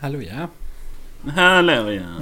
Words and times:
Hallå 0.00 0.20
ja. 0.22 0.48
Hallå 1.34 1.90
ja. 1.92 2.20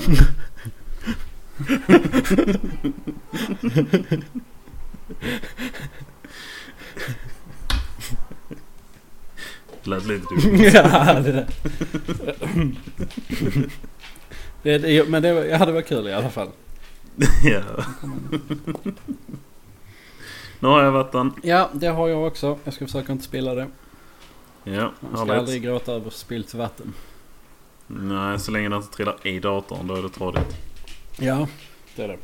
Lät 9.83 10.07
lite 10.07 10.27
dumt. 10.35 10.59
ja, 10.75 11.21
det 11.21 11.33
där. 11.33 11.47
det, 14.63 14.79
det, 14.79 15.09
men 15.09 15.23
det, 15.23 15.33
var- 15.33 15.45
ja, 15.45 15.67
det 15.67 15.73
var 15.73 15.83
kul 15.83 16.09
i 16.09 16.13
alla 16.13 16.31
fall. 16.31 16.49
ja. 17.45 17.61
Nu 20.61 20.69
har 20.69 20.83
jag 20.83 20.93
vatten. 20.93 21.33
Ja, 21.43 21.71
det 21.75 21.87
har 21.87 22.09
jag 22.09 22.27
också. 22.27 22.59
Jag 22.65 22.75
ska 22.75 22.87
försöka 22.87 23.13
inte 23.13 23.25
spilla 23.25 23.55
det. 23.55 23.67
Ja, 24.69 24.93
Man 25.01 25.27
ska 25.27 25.37
aldrig 25.37 25.63
gråta 25.63 25.93
över 25.93 26.11
spillt 26.11 26.55
vatten. 26.55 26.93
Nej, 27.87 28.39
så 28.41 28.51
länge 28.51 28.69
det 28.69 28.77
inte 28.77 28.89
trillar 28.89 29.27
i 29.27 29.39
datorn 29.39 29.87
då 29.87 29.95
är 29.95 30.03
det 30.03 30.09
trådigt. 30.09 30.57
Ja, 31.19 31.49
det 31.97 32.03
är 32.05 32.09
det. 32.09 32.19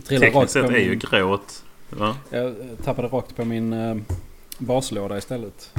Tekniskt 0.00 0.52
sett 0.52 0.64
är 0.70 0.78
ju 0.78 0.94
gråt. 0.94 1.64
Va? 1.90 2.16
Jag 2.30 2.54
tappade 2.84 3.08
rakt 3.08 3.36
på 3.36 3.44
min 3.44 3.72
uh, 3.72 4.02
baslåda 4.58 5.18
istället. 5.18 5.70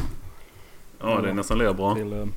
Ja, 0.99 1.21
det 1.21 1.29
är 1.29 1.33
nästan 1.33 1.57
lika 1.57 1.73
bra. 1.73 1.95
Till 1.95 2.13
uh, 2.13 2.27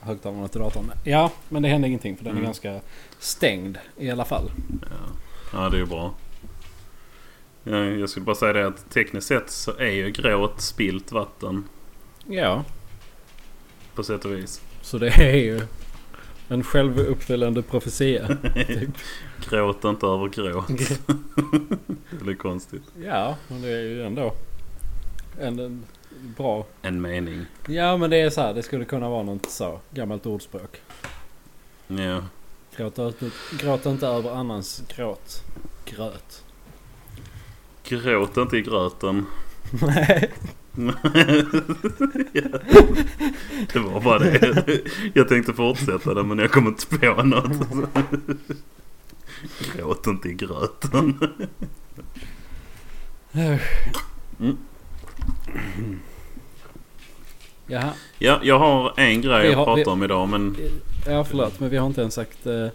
högtalarna 0.00 0.48
till 0.48 0.60
datorn. 0.60 0.92
Ja, 1.04 1.30
men 1.48 1.62
det 1.62 1.68
hände 1.68 1.88
ingenting 1.88 2.16
för 2.16 2.24
den 2.24 2.30
Mm. 2.30 2.42
är 2.42 2.46
ganska 2.46 2.80
stängd 3.18 3.78
i 3.96 4.10
alla 4.10 4.24
fall. 4.24 4.50
Ja, 4.82 4.86
ja 5.52 5.68
det 5.70 5.76
är 5.76 5.80
ju 5.80 5.86
bra. 5.86 6.14
Ja, 7.64 7.84
jag 7.84 8.08
skulle 8.08 8.26
bara 8.26 8.36
säga 8.36 8.52
det 8.52 8.66
att 8.66 8.90
tekniskt 8.90 9.26
sett 9.26 9.50
så 9.50 9.76
är 9.78 9.90
ju 9.90 10.10
gråt 10.10 10.60
spilt 10.60 11.12
vatten 11.12 11.64
Ja, 12.26 12.64
på 13.94 14.02
sätt 14.02 14.24
och 14.24 14.32
vis. 14.32 14.60
så 14.82 14.98
det 14.98 15.08
är 15.08 15.36
ju 15.36 15.60
en 16.48 16.64
självuppfyllande 16.64 17.62
profetia. 17.62 18.26
typ. 18.66 18.90
Gråt 19.50 19.84
inte 19.84 20.06
över 20.06 20.28
gråt. 20.28 20.68
det 22.10 22.24
blir 22.24 22.34
konstigt. 22.34 22.82
Ja, 23.04 23.36
men 23.48 23.62
det 23.62 23.68
är 23.68 23.82
ju 23.82 24.04
ändå 24.04 24.34
en, 25.40 25.58
en 25.58 25.84
bra. 26.36 26.66
En 26.82 27.00
mening. 27.00 27.46
Ja, 27.68 27.96
men 27.96 28.10
det 28.10 28.20
är 28.20 28.30
så 28.30 28.40
här. 28.40 28.54
Det 28.54 28.62
skulle 28.62 28.84
kunna 28.84 29.08
vara 29.08 29.22
något 29.22 29.50
så 29.50 29.80
gammalt 29.90 30.26
ordspråk. 30.26 30.80
Ja. 31.86 32.24
Gråt, 32.76 32.98
gråt 33.60 33.86
inte 33.86 34.06
över 34.06 34.30
annans 34.30 34.82
gråt. 34.96 35.42
Gröt. 35.84 36.44
Gråt 37.88 38.36
inte 38.36 38.56
i 38.56 38.62
gröten. 38.62 39.26
Nej. 39.82 40.30
Det 43.72 43.78
var 43.78 44.00
bara 44.00 44.18
det. 44.18 44.80
Jag 45.14 45.28
tänkte 45.28 45.52
fortsätta 45.52 46.14
det 46.14 46.22
men 46.22 46.38
jag 46.38 46.50
kom 46.52 46.66
inte 46.66 46.86
på 46.86 47.22
något. 47.22 47.52
Gråt 49.76 50.06
inte 50.06 50.28
i 50.28 50.32
gröten. 50.34 51.18
Mm. 53.32 54.56
Jaha. 57.66 57.92
Ja, 58.18 58.40
jag 58.42 58.58
har 58.58 58.92
en 58.96 59.20
grej 59.20 59.42
Vi 59.42 59.48
att 59.48 59.54
har- 59.56 59.64
prata 59.64 59.76
vi- 59.80 59.84
om 59.84 60.02
idag 60.02 60.28
men 60.28 60.56
Ja, 61.06 61.24
förlåt. 61.24 61.60
Men 61.60 61.70
vi 61.70 61.76
har 61.76 61.86
inte 61.86 62.00
ens 62.00 62.14
sagt... 62.14 62.46
eh, 62.46 62.66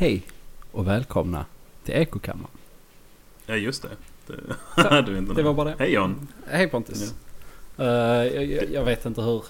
Hej 0.00 0.22
och 0.72 0.86
välkomna 0.86 1.44
till 1.84 1.94
Ekokammaren. 1.94 2.50
Ja 3.46 3.54
just 3.54 3.82
det. 3.82 3.88
Det 4.76 4.82
hade 4.88 5.12
vi 5.12 5.18
inte 5.18 5.34
Det 5.34 5.42
var 5.42 5.54
bara 5.54 5.68
det. 5.68 5.74
Hej 5.78 5.92
John. 5.92 6.28
Hej 6.46 6.68
Pontus. 6.68 7.14
Eh, 7.78 7.86
jag, 7.86 8.44
jag, 8.44 8.70
jag 8.72 8.84
vet 8.84 9.06
inte 9.06 9.22
hur. 9.22 9.44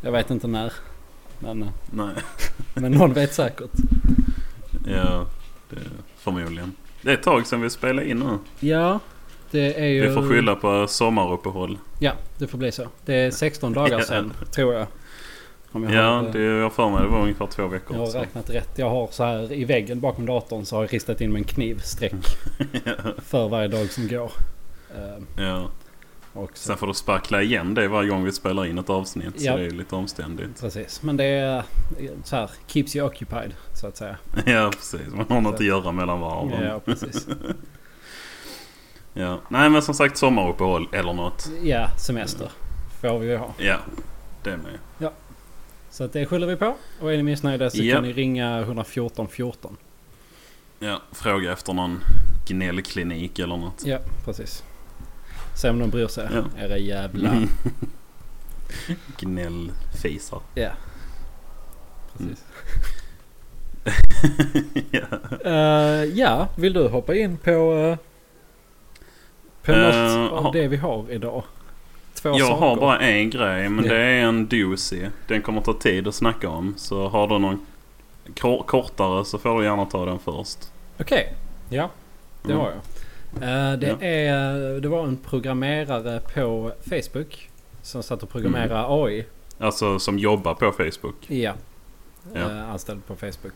Jag 0.00 0.12
vet 0.12 0.30
inte 0.30 0.46
när. 0.46 0.72
Men, 1.38 1.62
eh, 1.62 1.68
Nej. 1.90 2.14
men 2.74 2.92
någon 2.92 3.12
vet 3.12 3.34
säkert. 3.34 3.70
Ja, 4.86 5.26
det, 5.70 5.76
förmodligen. 6.16 6.72
Det 7.02 7.10
är 7.10 7.14
ett 7.14 7.22
tag 7.22 7.46
sedan 7.46 7.60
vi 7.60 7.70
spelade 7.70 8.10
in 8.10 8.18
nu. 8.18 8.38
Ja, 8.68 8.98
det 9.50 9.80
är 9.80 9.88
ju... 9.88 10.08
Vi 10.08 10.14
får 10.14 10.28
skylla 10.28 10.56
på 10.56 10.86
sommaruppehåll. 10.88 11.78
Ja, 11.98 12.12
det 12.38 12.46
får 12.46 12.58
bli 12.58 12.72
så. 12.72 12.86
Det 13.04 13.14
är 13.14 13.30
16 13.30 13.72
dagar 13.72 13.98
Ja. 13.98 14.04
sedan, 14.04 14.32
tror 14.50 14.74
jag. 14.74 14.86
Jag 15.72 15.92
Ja, 15.94 16.02
har, 16.10 16.22
det 16.32 16.42
jag 16.42 16.72
för 16.72 16.90
mig 16.90 17.02
det 17.02 17.08
var 17.08 17.20
ungefär 17.22 17.46
två 17.46 17.66
veckor. 17.66 17.96
jag 17.96 18.04
har 18.04 18.10
så. 18.10 18.18
räknat 18.18 18.50
rätt. 18.50 18.70
Jag 18.78 18.90
har 18.90 19.08
så 19.10 19.24
här 19.24 19.52
i 19.52 19.64
väggen 19.64 20.00
bakom 20.00 20.26
datorn 20.26 20.64
så 20.64 20.76
har 20.76 20.82
jag 20.82 20.92
ristat 20.94 21.20
in 21.20 21.32
med 21.32 21.38
en 21.40 21.44
knivsträck 21.44 22.12
för 23.26 23.48
varje 23.48 23.68
dag 23.68 23.90
som 23.90 24.08
går. 24.08 24.32
Eh, 24.94 25.44
Ja. 25.44 25.70
och 26.32 26.50
så, 26.54 26.66
Sen 26.68 26.76
får 26.76 26.86
du 26.86 26.94
spackla 26.94 27.42
igen 27.42 27.74
det 27.74 27.88
varje 27.88 28.08
gång 28.08 28.24
vi 28.24 28.32
spelar 28.32 28.66
in 28.66 28.78
ett 28.78 28.90
avsnitt. 28.90 29.34
Ja. 29.36 29.52
Så 29.52 29.58
det 29.58 29.64
är 29.66 29.70
lite 29.70 29.94
omständigt. 29.96 30.60
precis. 30.60 31.02
Men 31.02 31.16
det 31.16 31.24
är 31.24 31.56
eh, 31.58 31.62
så 32.24 32.36
här, 32.36 32.50
keeps 32.66 32.96
you 32.96 33.06
occupied 33.06 33.54
så 33.74 33.86
att 33.86 33.96
säga. 33.96 34.16
Ja, 34.46 34.70
precis. 34.76 35.00
Man 35.14 35.26
har 35.28 35.40
något 35.40 35.54
att 35.54 35.60
göra 35.66 35.92
mellan 35.92 36.20
varven. 36.20 36.64
Ja, 36.64 36.80
precis. 36.84 37.26
Ja. 39.14 39.38
Nej, 39.48 39.70
men 39.70 39.82
som 39.82 39.94
sagt 39.94 40.16
sommaruppehåll 40.16 40.88
eller 40.92 41.12
något. 41.12 41.48
Ja, 41.62 41.88
semester 41.98 42.50
får 43.00 43.18
vi 43.18 43.26
ju 43.30 43.36
ha. 43.36 43.54
Ja, 43.58 43.76
det 44.42 44.56
med. 44.56 45.08
Så 45.90 46.04
att 46.04 46.12
det 46.12 46.26
skyller 46.26 46.46
vi 46.46 46.56
på. 46.56 46.74
Och 47.00 47.12
är 47.12 47.16
ni 47.16 47.22
missnöjda 47.22 47.70
så 47.70 47.82
Ja. 47.82 47.94
kan 47.94 48.04
ni 48.04 48.12
ringa 48.12 48.60
114 48.60 49.28
14. 49.28 49.76
Ja, 50.78 51.02
fråga 51.12 51.52
efter 51.52 51.72
någon 51.72 52.00
gnällklinik 52.48 53.38
eller 53.38 53.56
något. 53.56 53.82
Ja, 53.86 53.98
precis. 54.24 54.64
Se 55.56 55.70
om 55.70 55.78
de 55.78 55.90
bryr 55.90 56.06
sig. 56.06 56.28
Ja. 56.34 56.64
Era 56.64 56.78
jävla... 56.78 57.30
Mm. 57.30 57.48
Gnällfisar. 59.18 60.40
Ja. 60.54 60.70
Precis. 62.18 62.44
ja. 64.90 65.00
Eh, 65.44 66.04
ja, 66.04 66.48
vill 66.56 66.72
du 66.72 66.88
hoppa 66.88 67.14
in 67.14 67.36
på, 67.36 67.50
uh, 67.74 67.96
på 69.62 69.72
Eh, 69.72 70.16
något 70.18 70.32
av 70.32 70.42
ha- 70.42 70.52
det 70.52 70.68
vi 70.68 70.76
har 70.76 71.10
idag? 71.10 71.42
Två 72.22 72.28
Jag 72.28 72.40
saker. 72.40 72.54
har 72.66 72.76
bara 72.76 72.98
en 73.00 73.30
grej 73.30 73.68
men 73.68 73.84
Ja. 73.84 73.92
det 73.92 74.00
är 74.00 74.22
en 74.22 74.46
doozy. 74.48 75.06
Den 75.28 75.42
kommer 75.42 75.60
ta 75.60 75.72
tid 75.72 76.08
att 76.08 76.14
snacka 76.14 76.48
om. 76.48 76.74
Så 76.76 77.08
har 77.08 77.28
du 77.28 77.38
någon 77.38 77.66
kor- 78.40 78.62
kortare 78.62 79.24
så 79.24 79.38
får 79.38 79.58
du 79.58 79.64
gärna 79.64 79.84
ta 79.84 80.04
den 80.04 80.18
först. 80.18 80.58
Okej, 81.00 81.34
ja. 81.68 81.90
Det 82.42 82.52
Mm. 82.52 82.64
har 82.64 82.70
jag. 82.70 82.80
Eh, 83.42 83.78
det, 83.78 83.86
Ja. 83.86 84.06
är, 84.06 84.80
det 84.80 84.88
var 84.88 85.04
en 85.06 85.16
programmerare 85.16 86.20
på 86.34 86.72
Facebook 86.90 87.50
som 87.82 88.02
satt 88.02 88.22
och 88.22 88.28
programmerade 88.30 88.74
Mm. 88.74 88.90
AI. 88.90 89.26
Alltså 89.58 89.98
som 89.98 90.18
jobbar 90.18 90.54
på 90.54 90.72
Facebook. 90.72 91.30
Ja. 91.30 91.52
Ja. 92.34 92.40
Eh, 92.40 92.70
anställd 92.70 93.06
på 93.06 93.16
Facebook. 93.16 93.54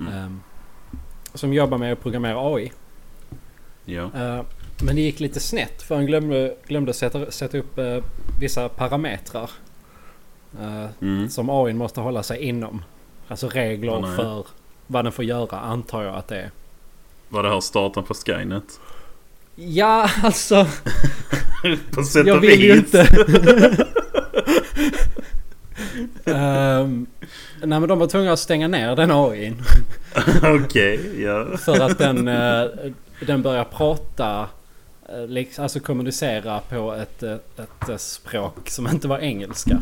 Mm. 0.00 0.12
Ehm, 0.12 0.40
som 1.34 1.52
jobbar 1.52 1.78
med 1.78 1.92
att 1.92 2.00
programmera 2.00 2.54
AI. 2.54 2.72
Ja. 3.84 4.02
Eh, 4.14 4.40
men 4.82 4.96
det 4.96 5.02
gick 5.02 5.20
lite 5.20 5.40
snett 5.40 5.82
för 5.82 5.94
han 5.94 6.06
glömde, 6.06 6.54
glömde 6.66 6.92
sätta, 6.92 7.30
sätta 7.30 7.58
upp 7.58 7.78
eh, 7.78 7.98
vissa 8.40 8.68
parametrar. 8.68 9.50
eh, 10.60 10.86
Mm. 11.00 11.28
som 11.30 11.50
AI 11.50 11.72
måste 11.72 12.00
hålla 12.00 12.22
sig 12.22 12.38
inom. 12.42 12.84
Alltså 13.28 13.48
regler 13.48 14.00
nej. 14.00 14.16
för 14.16 14.46
vad 14.86 15.04
den 15.04 15.12
får 15.12 15.24
göra 15.24 15.58
antar 15.58 16.02
jag 16.02 16.14
att 16.14 16.28
det 16.28 16.36
är. 16.40 16.50
Var 17.28 17.42
det 17.42 17.48
här 17.50 17.60
starten 17.60 18.02
på 18.04 18.14
Skynet? 18.14 18.80
Ja, 19.54 20.08
alltså. 20.22 20.66
på 21.90 22.02
sätt 22.04 22.26
jag 22.26 22.36
och 22.36 22.42
vill 22.42 22.60
ju 22.62 22.76
inte. 22.76 23.06
Ehm, 26.24 27.06
nej 27.62 27.80
men 27.80 27.88
de 27.88 27.98
var 27.98 28.06
tvungna 28.06 28.32
att 28.32 28.38
stänga 28.38 28.68
ner 28.68 28.96
den 28.96 29.10
AIn. 29.10 29.62
Okej, 30.64 31.22
ja. 31.22 31.56
För 31.56 31.80
att 31.80 31.98
den, 31.98 32.28
eh, 32.28 32.64
den 33.26 33.42
börjar 33.42 33.64
prata, 33.64 34.48
liksom, 35.28 35.62
alltså 35.62 35.80
kommunicera 35.80 36.60
på 36.60 36.92
ett, 36.92 37.22
eh, 37.22 37.32
ett 37.32 37.88
eh, 37.88 37.96
språk 37.96 38.70
som 38.70 38.86
inte 38.88 39.08
var 39.08 39.18
engelska. 39.18 39.80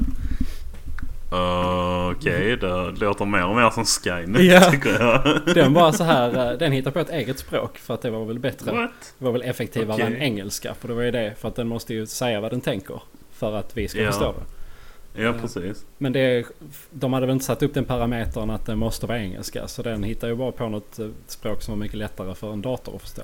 Uh, 1.33 2.09
Okej, 2.11 2.57
det 2.57 2.91
låter 3.01 3.25
mer 3.25 3.47
och 3.47 3.57
mer 3.57 3.71
som 3.71 3.85
Skynet 3.85 4.43
Ja. 4.43 4.71
tycker 4.71 4.91
jag. 5.01 5.41
Den 5.55 5.75
var 5.75 5.93
så 5.93 6.05
här, 6.05 6.53
eh, 6.53 6.59
den 6.59 6.73
hittar 6.73 6.91
på 6.91 6.99
ett 6.99 7.11
eget 7.11 7.39
språk 7.39 7.79
för 7.79 7.95
att 7.95 8.03
det 8.03 8.11
var 8.11 8.25
väl 8.25 8.39
bättre. 8.39 8.73
What? 8.73 8.91
Det 9.19 9.25
var 9.25 9.33
väl 9.33 9.43
effektivare 9.43 9.95
Okej. 10.03 10.07
än 10.07 10.23
engelska. 10.23 10.75
För 10.75 10.89
det 10.89 10.95
var 10.95 11.03
ju 11.03 11.11
det, 11.11 11.35
för 11.39 11.49
att 11.49 11.55
den 11.57 11.69
måste 11.69 11.95
ju 11.95 12.07
säga 12.07 12.41
vad 12.41 12.51
den 12.53 12.61
tänker. 12.61 13.03
För 13.33 13.53
att 13.57 13.77
vi 13.77 13.89
ska 13.89 14.01
Ja. 14.01 14.07
förstå 14.13 14.33
det. 14.33 15.23
Ja, 15.23 15.33
precis. 15.41 15.85
Men 15.99 16.13
det, 16.13 16.45
de 16.91 17.13
hade 17.13 17.27
väl 17.27 17.33
inte 17.33 17.45
satt 17.45 17.63
upp 17.63 17.75
den 17.75 17.85
parametern 17.85 18.51
att 18.51 18.67
det 18.67 18.77
måste 18.77 19.07
vara 19.07 19.19
engelska. 19.19 19.69
Så 19.69 19.83
den 19.83 20.03
hittar 20.03 20.29
ju 20.29 20.35
bara 20.35 20.53
på 20.53 20.69
något 20.69 20.99
eh, 20.99 21.09
språk 21.27 21.63
som 21.63 21.73
var 21.75 21.79
mycket 21.79 21.99
lättare 21.99 22.35
för 22.35 22.53
en 22.53 22.63
dator 22.63 22.95
att 22.97 23.03
förstå. 23.03 23.23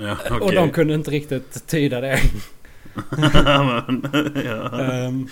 Ja, 0.00 0.16
Och 0.30 0.42
okej. 0.42 0.56
de 0.56 0.70
kunde 0.70 0.94
inte 0.94 1.10
riktigt 1.10 1.66
tyda 1.66 2.00
det. 2.00 2.18
Men, 3.16 4.08
ja, 4.44 4.80
Ehm, 4.80 5.28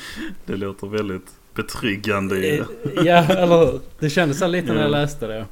det 0.47 0.57
låter 0.57 0.87
väldigt 0.87 1.27
betryggande. 1.55 2.49
Eh, 2.49 2.65
Ja, 3.05 3.25
eller 3.25 3.59
hur? 3.67 3.81
Det 3.99 4.11
kändes 4.11 4.39
så 4.39 4.47
lite 4.47 4.69
när 4.73 4.81
jag 4.81 4.85
Ja. 4.85 4.89
läste 4.89 5.27
det. 5.27 5.47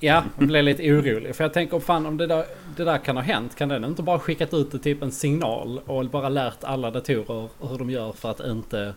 Ja, 0.00 0.24
jag 0.38 0.48
blev 0.48 0.64
lite 0.64 0.82
orolig. 0.92 1.36
För 1.36 1.44
jag 1.44 1.52
tänker, 1.52 1.80
fan 1.80 2.06
om 2.06 2.16
det 2.16 2.26
där, 2.26 2.44
det 2.76 2.84
där 2.84 2.98
kan 2.98 3.16
ha 3.16 3.22
hänt. 3.22 3.56
Kan 3.56 3.68
den 3.68 3.84
inte 3.84 4.02
bara 4.02 4.18
skickat 4.18 4.54
ut 4.54 4.82
typ 4.82 5.02
en 5.02 5.12
signal 5.12 5.80
och 5.86 6.04
bara 6.06 6.28
lärt 6.28 6.64
alla 6.64 6.90
datorer 6.90 7.48
hur 7.70 7.78
de 7.78 7.90
gör 7.90 8.12
för 8.12 8.30
att 8.30 8.40
inte... 8.40 8.94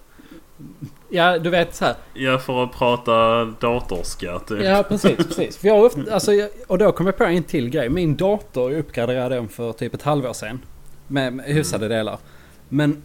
Ja, 1.09 1.39
du 1.39 1.49
vet 1.49 1.75
så 1.75 1.85
här. 1.85 1.95
Ja, 2.13 2.37
för 2.37 2.63
att 2.63 2.71
prata 2.71 3.45
datorska 3.45 4.39
typ. 4.39 4.63
Ja, 4.63 4.83
precis, 4.89 5.17
precis. 5.17 5.57
För 5.57 5.67
jag 5.67 5.85
ofta, 5.85 6.13
alltså, 6.13 6.31
och 6.67 6.77
då 6.77 6.91
kom 6.91 7.05
jag 7.05 7.17
på 7.17 7.23
en 7.23 7.43
till 7.43 7.69
grej. 7.69 7.89
Min 7.89 8.15
dator 8.15 8.71
jag 8.71 8.79
uppgraderade 8.79 9.35
den 9.35 9.47
för 9.47 9.73
typ 9.73 9.93
ett 9.93 10.01
halvår 10.01 10.33
sedan. 10.33 10.59
Med, 11.07 11.33
med 11.33 11.45
hyfsade 11.45 11.87
delar. 11.87 12.17
Men 12.69 13.01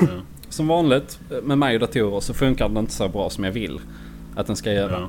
Ja. 0.00 0.06
som 0.48 0.68
vanligt 0.68 1.20
med 1.42 1.58
mig 1.58 1.74
och 1.74 1.80
datorer 1.80 2.20
så 2.20 2.34
funkar 2.34 2.68
den 2.68 2.76
inte 2.76 2.92
så 2.92 3.08
bra 3.08 3.30
som 3.30 3.44
jag 3.44 3.52
vill 3.52 3.80
att 4.36 4.46
den 4.46 4.56
ska 4.56 4.72
göra. 4.72 4.92
Ja. 4.92 5.08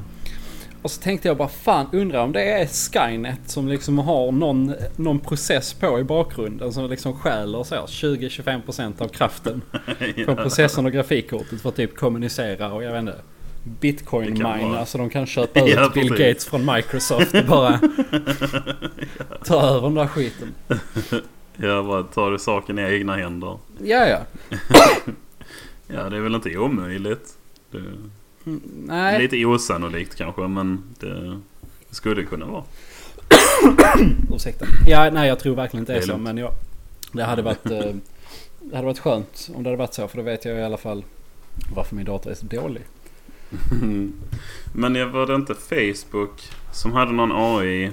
Och 0.82 0.92
så 0.92 1.02
tänkte 1.02 1.28
jag 1.28 1.38
bara 1.38 1.48
fan 1.48 1.86
undrar 1.92 2.24
om 2.24 2.32
det 2.32 2.44
är 2.44 2.66
Skynet 2.68 3.40
som 3.46 3.68
liksom 3.68 3.98
har 3.98 4.32
någon, 4.32 4.74
någon 4.96 5.20
process 5.20 5.74
på 5.74 6.00
i 6.00 6.04
bakgrunden 6.04 6.74
som 6.74 6.90
liksom 6.90 7.14
stjäler 7.20 7.64
så 7.64 7.76
här 7.76 7.82
20-25% 7.82 9.02
av 9.02 9.08
kraften 9.08 9.62
från 10.26 10.36
processorn 10.36 10.86
och 10.86 10.92
grafikkortet 10.92 11.62
för 11.62 11.70
att 11.70 11.76
typ 11.76 11.96
kommunicera 11.98 12.74
och 12.74 12.84
jag 12.84 12.92
vet 12.92 13.00
inte 13.00 13.16
Bitcoin 13.64 14.34
Det 14.36 14.42
kan 14.42 14.58
mina 14.58 14.70
vara. 14.72 14.86
så 14.86 14.98
de 14.98 15.10
kan 15.10 15.26
köpa 15.26 15.60
ut 15.66 15.74
Ja, 15.76 15.92
Bill. 15.94 16.10
Gates 16.10 16.46
från 16.46 16.66
Microsoft 16.76 17.34
och 17.36 17.46
bara 17.46 17.80
ta 19.46 19.62
över 19.62 19.82
den 19.82 19.94
där 19.96 20.08
skiten. 20.08 20.54
Ja, 21.58 21.84
bara 21.84 22.04
tar 22.04 22.32
du 22.32 22.40
saken 22.40 22.80
i 22.80 22.82
egna 22.82 23.16
händer. 23.16 23.58
Ja 23.84 24.06
ja. 24.08 24.20
Ja, 25.88 26.10
det 26.10 26.18
är 26.18 26.22
väl 26.22 26.36
inte 26.36 26.58
omöjligt. 26.58 27.34
Det 27.72 27.78
Nej. 28.86 29.22
lite 29.22 29.46
osannolikt 29.46 30.16
kanske, 30.16 30.48
men 30.48 30.84
det 31.00 31.40
skulle 31.90 32.24
kunna 32.24 32.46
vara. 32.46 32.64
Ursäkta. 34.36 34.66
Ja 34.88 35.10
nej 35.12 35.28
jag 35.28 35.40
tror 35.40 35.56
verkligen 35.56 35.82
inte 35.82 35.94
det 35.94 36.00
är 36.00 36.02
så 36.02 36.18
men 36.18 36.38
jag, 36.38 36.52
det 37.12 37.24
hade 37.24 37.42
varit 37.42 37.66
eh, 37.66 37.96
Det 38.60 38.76
hade 38.76 38.86
varit 38.86 39.00
skönt 39.00 39.50
om 39.56 39.64
det 39.64 39.70
hade 39.70 39.78
varit 39.78 39.94
så 39.94 40.08
för 40.08 40.18
då 40.18 40.24
vet 40.24 40.46
jag 40.46 40.60
i 40.60 40.64
alla 40.64 40.78
fall 40.78 41.04
varför 41.76 41.96
min 41.96 42.06
dator 42.06 42.32
är 42.32 42.36
så 42.36 42.46
dålig. 42.46 42.84
Men 44.74 44.96
jag 44.96 45.08
var 45.08 45.28
det 45.28 45.36
inte 45.36 45.56
Facebook 45.56 46.50
som 46.72 46.94
hade 46.94 47.12
någon 47.12 47.32
AI 47.32 47.84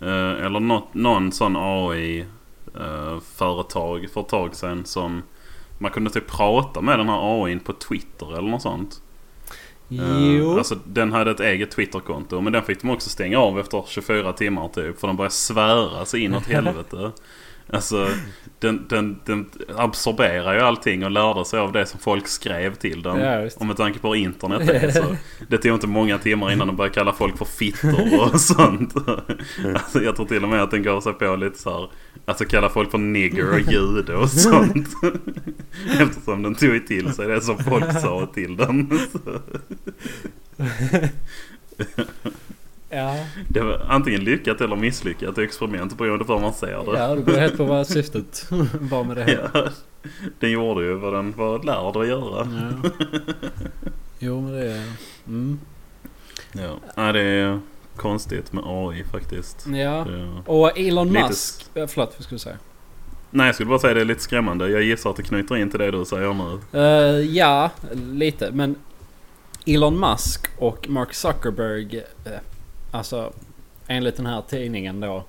eh, 0.00 0.44
eller 0.44 0.60
något, 0.60 0.94
någon 0.94 1.32
sån 1.32 1.56
AI 1.56 2.26
eh, 2.80 3.20
företag 3.20 4.08
för 4.12 4.20
ett 4.20 4.28
tag 4.28 4.54
sedan 4.54 4.84
som 4.84 5.22
man 5.78 5.90
kunde 5.90 6.10
typ 6.10 6.26
prata 6.26 6.80
med 6.80 6.98
den 6.98 7.08
här 7.08 7.44
AIn 7.44 7.60
på 7.60 7.72
Twitter 7.72 8.38
eller 8.38 8.48
något 8.48 8.62
sånt. 8.62 9.02
Eh, 9.90 10.34
Jo. 10.36 10.58
Alltså 10.58 10.78
den 10.84 11.12
hade 11.12 11.30
ett 11.30 11.40
eget 11.40 11.70
Twitterkonto 11.70 12.40
men 12.40 12.52
den 12.52 12.62
fick 12.62 12.80
de 12.80 12.90
också 12.90 13.10
stänga 13.10 13.38
av 13.38 13.60
efter 13.60 13.84
24 13.88 14.32
timmar 14.32 14.68
typ. 14.68 15.00
För 15.00 15.06
de 15.06 15.16
började 15.16 15.34
svära 15.34 16.04
sig 16.04 16.20
inåt 16.20 16.46
helvete. 16.46 17.12
Alltså 17.70 18.08
den, 18.58 18.86
den, 18.88 19.16
den 19.24 19.46
absorberar 19.76 20.54
ju 20.54 20.60
allting 20.60 21.04
och 21.04 21.10
lärde 21.10 21.44
sig 21.44 21.60
av 21.60 21.72
det 21.72 21.86
som 21.86 22.00
folk 22.00 22.28
skrev 22.28 22.74
till 22.74 23.02
den. 23.02 23.18
Ja, 23.20 23.48
och 23.56 23.66
med 23.66 23.76
tanke 23.76 23.98
på 23.98 24.08
hur 24.08 24.14
internet 24.14 24.68
är 24.68 24.90
så. 24.90 25.16
Det 25.48 25.58
tog 25.58 25.74
inte 25.74 25.86
många 25.86 26.18
timmar 26.18 26.52
innan 26.52 26.66
de 26.66 26.76
började 26.76 26.94
kalla 26.94 27.12
folk 27.12 27.38
för 27.38 27.44
fittor 27.44 28.20
och 28.20 28.40
sånt. 28.40 28.94
Alltså, 29.74 30.02
jag 30.02 30.16
tror 30.16 30.26
till 30.26 30.42
och 30.42 30.48
med 30.48 30.62
att 30.62 30.70
den 30.70 30.82
gav 30.82 31.00
sig 31.00 31.12
på 31.12 31.36
lite 31.36 31.58
så 31.58 31.70
här. 31.70 31.88
Alltså 32.24 32.44
kalla 32.44 32.68
folk 32.68 32.90
för 32.90 32.98
nigger 32.98 33.50
och 33.50 33.60
jude 33.72 34.16
och 34.16 34.30
sånt. 34.30 34.88
Eftersom 36.00 36.42
den 36.42 36.54
tog 36.54 36.86
till 36.86 37.12
sig 37.12 37.28
det 37.28 37.40
som 37.40 37.58
folk 37.58 38.00
sa 38.00 38.26
till 38.34 38.56
den. 38.56 38.98
Ja, 42.94 43.16
Det 43.48 43.60
var 43.60 43.86
antingen 43.88 44.24
lyckat 44.24 44.60
eller 44.60 44.76
misslyckat 44.76 45.38
experiment 45.38 45.98
beroende 45.98 46.24
på 46.24 46.32
hur 46.34 46.40
man 46.40 46.54
ser 46.54 46.92
det. 46.92 46.98
ja 46.98 47.14
det 47.14 47.22
beror 47.22 47.38
helt 47.38 47.56
på 47.56 47.64
vad 47.64 47.86
syftet 47.86 48.46
var 48.80 49.04
med 49.04 49.16
det 49.16 49.24
hela. 49.24 49.50
Ja, 49.54 49.68
den 50.40 50.50
gjorde 50.50 50.84
ju 50.84 50.94
vad 50.94 51.12
den 51.12 51.32
var 51.36 51.62
lärd 51.62 51.96
att 51.96 52.08
göra. 52.08 52.48
Ja. 52.82 52.90
Jo 54.18 54.40
men 54.40 54.52
det 54.52 54.72
är... 54.72 54.82
Mm. 55.26 55.58
Ja. 56.52 56.76
Nej, 56.96 57.12
det 57.12 57.20
är 57.20 57.60
konstigt 57.96 58.52
med 58.52 58.64
AI 58.66 59.04
faktiskt. 59.04 59.66
Ja. 59.66 60.06
Och 60.46 60.78
Elon 60.78 61.08
Lite 61.08 61.28
Musk... 61.28 61.66
Ja, 61.74 61.86
förlåt, 61.86 62.14
vad 62.16 62.24
skulle 62.24 62.36
du 62.36 62.40
säga? 62.42 62.56
Nej, 63.30 63.46
jag 63.46 63.54
skulle 63.54 63.68
bara 63.68 63.78
säga 63.78 63.94
det 63.94 64.00
är 64.00 64.04
lite 64.04 64.22
skrämmande. 64.22 64.68
Jag 64.68 64.82
gissar 64.82 65.10
att 65.10 65.16
det 65.16 65.22
knyter 65.22 65.56
in 65.56 65.70
till 65.70 65.78
det 65.80 65.90
du 65.90 66.04
säger 66.04 66.34
nu. 66.34 66.78
Eh, 66.80 67.36
ja, 67.36 67.70
lite. 67.94 68.50
Men 68.52 68.76
Elon 69.66 70.00
Musk 70.00 70.46
och 70.58 70.88
Mark 70.88 71.14
Zuckerberg, 71.14 71.96
eh, 72.24 72.32
alltså 72.94 73.32
enligt 73.86 74.16
den 74.16 74.26
här 74.26 74.42
tidningen 74.48 75.00
då, 75.00 75.24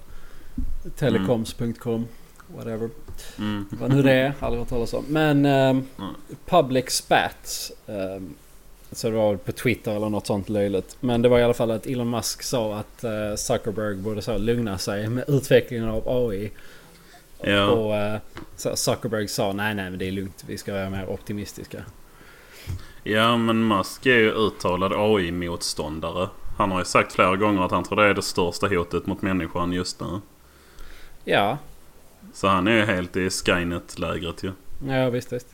telecoms.com, 0.97 2.07
whatever, 2.55 2.89
Mm. 3.39 3.65
vad 3.71 3.89
nu 3.89 4.01
det 4.01 4.11
är, 4.13 4.33
aldrig 4.39 4.59
hört 4.59 4.69
talas 4.69 4.93
om. 4.93 5.05
Men 5.07 5.45
Mm. 5.45 5.83
Public 6.45 6.89
Spats, 6.89 7.71
ehm, 7.87 8.33
så 8.91 9.09
det 9.09 9.15
var 9.15 9.35
på 9.35 9.51
Twitter 9.51 9.95
eller 9.95 10.09
något 10.09 10.27
sånt 10.27 10.49
löjligt. 10.49 10.97
Men 10.99 11.21
det 11.21 11.29
var 11.29 11.39
i 11.39 11.43
alla 11.43 11.53
fall 11.53 11.71
att 11.71 11.85
Elon 11.85 12.09
Musk 12.09 12.43
sa 12.43 12.75
att 12.75 13.03
eh, 13.03 13.35
Zuckerberg 13.35 13.95
borde 13.95 14.21
så 14.21 14.37
lugna 14.37 14.77
sig 14.77 15.09
med 15.09 15.23
utvecklingen 15.27 15.89
av 15.89 16.03
AI. 16.07 16.51
Ja. 17.41 17.65
Och 17.69 18.19
så 18.55 18.75
Zuckerberg 18.75 19.27
sa 19.27 19.53
nej 19.53 19.75
nej 19.75 19.89
men 19.89 19.99
det 19.99 20.07
är 20.07 20.11
lugnt, 20.11 20.43
vi 20.47 20.57
ska 20.57 20.73
vara 20.73 20.89
mer 20.89 21.09
optimistiska. 21.09 21.83
ja, 23.03 23.37
men 23.37 23.67
Musk 23.67 24.05
är 24.05 24.17
ju 24.17 24.31
uttalad 24.31 24.93
AI-motståndare. 24.93 26.29
Han 26.57 26.71
har 26.71 26.79
ju 26.79 26.85
sagt 26.85 27.13
flera 27.13 27.35
gånger 27.35 27.61
att 27.65 27.71
han 27.71 27.83
tror 27.83 27.95
det 27.97 28.03
är 28.09 28.13
det 28.13 28.21
största 28.21 28.67
hotet 28.67 29.05
mot 29.05 29.21
människan 29.21 29.73
just 29.73 29.99
nu. 30.01 30.21
Ja, 31.23 31.57
Så 32.33 32.47
han 32.47 32.67
är 32.67 32.71
ju 32.71 32.85
helt 32.85 33.15
i 33.17 33.29
Skynet-lägret 33.29 34.43
ju. 34.43 34.51
ja 34.87 35.09
visst 35.09 35.33
visst. 35.33 35.47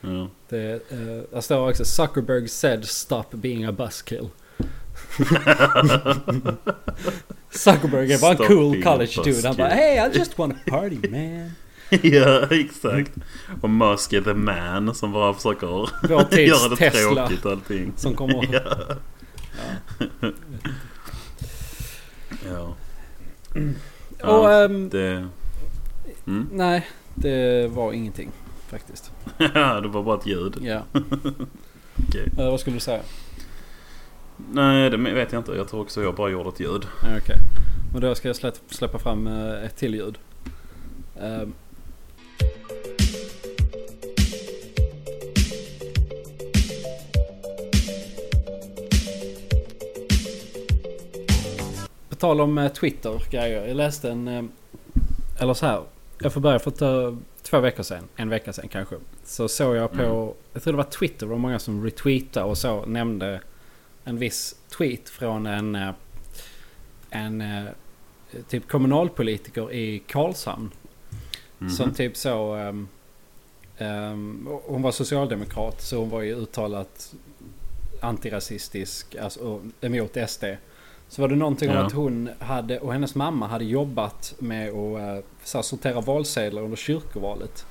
Ja. 0.00 0.28
Det, 0.48 0.72
eh, 0.72 0.98
där 1.32 1.40
står 1.40 1.70
också 1.70 1.84
Zuckerberg 1.84 2.48
said 2.48 2.84
stop 2.88 3.24
being 3.30 3.64
a 3.64 3.72
buzzkill. 3.72 4.28
Zuckerberg 7.50 8.12
är 8.12 8.18
bara 8.20 8.30
en 8.30 8.36
cool 8.36 8.82
college 8.82 9.12
dude. 9.24 9.48
Han 9.48 9.56
bara 9.56 9.68
hey 9.68 10.08
I 10.08 10.18
just 10.18 10.38
wanna 10.38 10.54
party 10.66 10.98
man. 11.10 11.50
ja, 12.02 12.46
exakt. 12.50 13.12
Och 13.60 13.70
Musk 13.70 14.12
är 14.12 14.20
the 14.20 14.34
man 14.34 14.94
som 14.94 15.12
bara 15.12 15.34
försöker 15.34 15.66
göra 16.38 16.68
det 16.68 16.76
Tesla. 16.76 17.14
tråkigt 17.28 17.46
allting. 17.46 17.92
Som 17.96 18.14
kommer... 18.14 18.48
Ja. 18.52 18.60
Ja. 19.58 19.85
Ja. 22.46 22.74
Och 24.22 24.28
Ja, 24.28 24.64
ehm, 24.64 24.88
det... 24.88 25.28
Mm. 26.26 26.48
nej, 26.52 26.86
det 27.14 27.68
var 27.70 27.92
ingenting 27.92 28.30
faktiskt. 28.68 29.12
Det 29.82 29.88
var 29.88 30.02
bara 30.02 30.18
ett 30.18 30.26
ljud. 30.26 30.58
Ja. 30.62 30.82
Okej. 32.08 32.28
Eh, 32.38 32.50
vad 32.50 32.60
skulle 32.60 32.76
du 32.76 32.80
säga? 32.80 33.00
Nej, 34.52 34.90
det 34.90 34.96
vet 34.96 35.32
jag 35.32 35.40
inte. 35.40 35.52
Jag 35.52 35.68
tror 35.68 35.80
också 35.80 36.02
jag 36.02 36.14
bara 36.14 36.30
gjorde 36.30 36.48
ett 36.48 36.60
ljud. 36.60 36.86
Okej. 37.02 37.36
Men 37.92 38.00
då 38.00 38.14
ska 38.14 38.28
jag 38.28 38.36
släppa, 38.36 38.58
släppa 38.68 38.98
fram 38.98 39.26
eh, 39.26 39.64
ett 39.64 39.76
till 39.76 39.94
ljud. 39.94 40.18
Ehm. 41.20 41.52
På 52.16 52.20
tal 52.20 52.40
om 52.40 52.58
eh, 52.58 52.72
Twitter-grejer. 52.72 53.66
Jag 53.66 53.76
läste 53.76 54.10
en... 54.10 54.28
eh, 54.28 54.44
Eller 55.40 55.54
så 55.54 55.66
här. 55.66 55.82
Jag 56.18 56.32
får 56.32 56.40
börja 56.40 56.58
för 56.58 56.70
ta, 56.70 57.16
två 57.42 57.60
veckor 57.60 57.82
sedan. 57.82 58.08
En 58.16 58.28
vecka 58.28 58.52
sedan 58.52 58.68
kanske. 58.68 58.96
Så 59.24 59.48
såg 59.48 59.76
jag 59.76 59.92
på... 59.92 60.02
Mm. 60.02 60.34
Jag 60.52 60.62
tror 60.62 60.72
det 60.72 60.76
var 60.76 60.84
Twitter. 60.84 61.26
Det 61.26 61.30
var 61.30 61.38
många 61.38 61.58
som 61.58 61.84
retweetade 61.84 62.46
och 62.46 62.58
så 62.58 62.86
nämnde 62.86 63.40
en 64.04 64.18
viss 64.18 64.56
tweet 64.78 65.08
från 65.08 65.46
en... 65.46 65.74
eh, 65.74 65.90
En 67.10 67.44
typ 68.48 68.68
kommunalpolitiker 68.68 69.72
i 69.72 70.02
Karlshamn. 70.06 70.70
Mhm. 71.58 71.70
Som 71.70 71.94
typ 71.94 72.16
så... 72.16 72.54
ehm, 73.78 74.48
hon 74.64 74.82
var 74.82 74.92
socialdemokrat 74.92 75.82
så 75.82 75.96
hon 75.98 76.10
var 76.10 76.22
ju 76.22 76.34
uttalat 76.34 77.14
antirasistisk, 78.00 79.14
alltså 79.14 79.60
emot 79.80 80.16
SD. 80.28 80.44
Så 81.08 81.22
var 81.22 81.28
det 81.28 81.36
någonting 81.36 81.70
om 81.70 81.76
Ja. 81.76 81.86
att 81.86 81.92
hon 81.92 82.28
hade, 82.40 82.78
och 82.78 82.92
hennes 82.92 83.14
mamma 83.14 83.46
hade 83.46 83.64
jobbat 83.64 84.34
med 84.38 84.68
att 84.68 84.74
eh, 85.18 85.24
så 85.44 85.58
här, 85.58 85.62
sortera 85.62 86.00
valsedlar 86.00 86.62
under 86.62 86.76
kyrkovalet. 86.76 87.66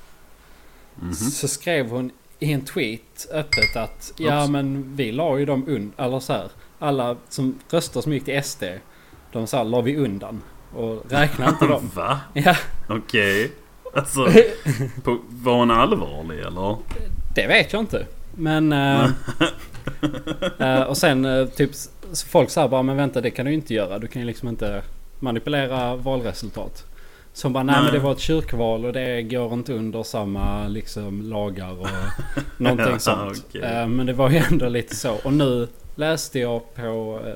Mhm. 0.96 1.13
Så 1.13 1.48
skrev 1.48 1.89
hon 1.89 2.12
i 2.39 2.54
en 2.54 2.62
tweet 2.65 3.27
öppet 3.34 3.75
att 3.75 4.13
ja 4.18 4.42
Oops. 4.42 4.50
men 4.51 4.96
vi 4.96 5.12
la 5.12 5.38
ju 5.39 5.46
dem 5.46 5.63
undan, 5.68 6.06
eller 6.06 6.20
så 6.20 6.34
här, 6.34 6.48
alla 6.80 7.15
som 7.30 7.60
röster 7.70 8.01
som 8.01 8.13
gick 8.13 8.25
till 8.25 8.44
SD, 8.44 8.63
de 9.32 9.48
så 9.48 9.58
här, 9.58 9.63
la 9.63 9.82
vi 9.82 9.96
undan. 9.98 10.42
Och 10.75 11.12
räkna 11.12 11.50
inte 11.50 11.68
dem. 11.68 11.92
Va? 11.96 12.20
Ja, 12.34 12.56
Okej. 12.89 13.51
Alltså, 13.96 14.27
på, 15.04 15.18
var 15.30 15.54
hon 15.58 15.72
allvarlig 15.72 16.39
eller? 16.39 16.77
det 17.36 17.48
vet 17.48 17.74
jag 17.74 17.82
inte. 17.82 18.06
Men... 18.36 18.74
eh, 20.60 20.82
och 20.88 20.98
sen 20.98 21.50
typ 21.56 21.72
så 22.12 22.27
folk 22.27 22.50
säger 22.50 22.67
bara 22.67 22.83
men 22.83 22.97
vänta 22.97 23.21
det 23.21 23.31
kan 23.31 23.45
du 23.45 23.53
inte 23.53 23.74
göra. 23.74 24.00
Du 24.00 24.07
kan 24.07 24.21
ju 24.21 24.25
liksom 24.25 24.50
inte 24.50 24.81
manipulera 25.19 25.95
valresultat. 25.95 26.85
Hon 27.43 27.53
bara 27.53 27.63
nej, 27.63 27.75
Nej. 27.75 27.83
men 27.83 27.93
det 27.93 28.00
var 28.00 28.12
ett 28.12 28.19
kyrkval 28.19 28.85
och 28.85 28.93
det 28.93 29.21
går 29.21 29.53
inte 29.53 29.74
under 29.74 30.03
samma 30.03 30.67
liksom 30.67 31.21
lagar 31.21 31.79
och 31.81 31.88
någonting 32.57 33.00
sånt. 33.00 33.43
okej. 33.50 33.62
Eh, 33.62 33.88
men 33.88 34.05
det 34.05 34.13
var 34.13 34.29
ju 34.29 34.38
ändå 34.38 34.69
lite 34.69 34.95
så. 34.95 35.13
Och 35.24 35.33
nu 35.33 35.67
läste 35.95 36.39
jag 36.39 36.75
på, 36.75 37.19
eh, 37.25 37.33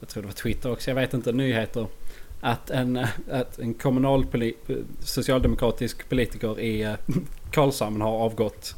jag 0.00 0.08
tror 0.08 0.22
det 0.22 0.26
var 0.26 0.32
Twitter 0.34 0.72
också, 0.72 0.90
jag 0.90 0.94
vet 0.94 1.14
inte, 1.14 1.32
nyheter. 1.32 1.86
Att 2.40 2.70
en, 2.70 2.96
eh, 2.96 3.08
att 3.30 3.58
en 3.58 3.74
kommunalpoli- 3.74 4.84
socialdemokratisk 5.00 6.08
politiker 6.08 6.60
i 6.60 6.94
Karlshamn 7.50 8.00
har 8.00 8.12
avgått 8.12 8.74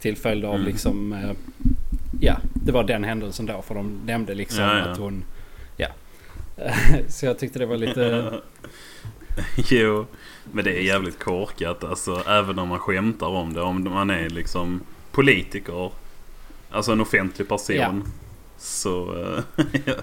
till 0.00 0.16
följd 0.16 0.44
av 0.44 0.54
Mm. 0.54 0.66
liksom, 0.66 1.12
ja 2.20 2.36
det 2.54 2.72
var 2.72 2.84
den 2.84 3.04
händelsen 3.04 3.46
då 3.46 3.62
för 3.62 3.74
de 3.74 4.00
nämnde 4.06 4.34
liksom 4.34 4.58
Ja, 4.64 4.78
ja. 4.78 4.84
att 4.84 4.98
hon, 4.98 5.24
ja. 5.76 5.88
Så 7.08 7.26
jag 7.26 7.38
tyckte 7.38 7.58
det 7.58 7.66
var 7.66 7.76
lite, 7.76 8.34
jo, 9.70 10.06
men 10.52 10.64
det 10.64 10.70
är 10.78 10.80
jävligt 10.82 11.18
korkat 11.18 11.84
alltså. 11.84 12.22
Även 12.28 12.58
om 12.58 12.68
man 12.68 12.78
skämtar 12.78 13.26
om 13.26 13.54
det. 13.54 13.60
Om 13.60 13.84
man 13.84 14.10
är 14.10 14.30
liksom 14.30 14.80
politiker. 15.12 15.90
Alltså 16.70 16.92
en 16.92 17.00
offentlig 17.00 17.48
person. 17.48 17.76
Ja. 17.76 17.94
Så... 18.58 19.22
eh, 19.22 19.64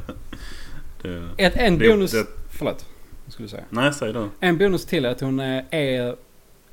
det, 1.02 1.24
en, 1.38 1.52
en 1.54 1.78
Det- 1.78 1.90
bonus, 1.90 2.12
det- 2.12 2.28
förlåt, 2.50 2.86
skulle 3.28 3.50
säga? 3.50 3.64
nej, 3.70 3.94
säg 3.94 4.14
du. 4.14 4.30
En 4.40 4.58
bonus 4.58 4.86
till 4.86 5.06
är 5.06 5.10
att 5.10 5.22
hon 5.22 5.40
eh, 5.40 5.64
är, 5.72 6.16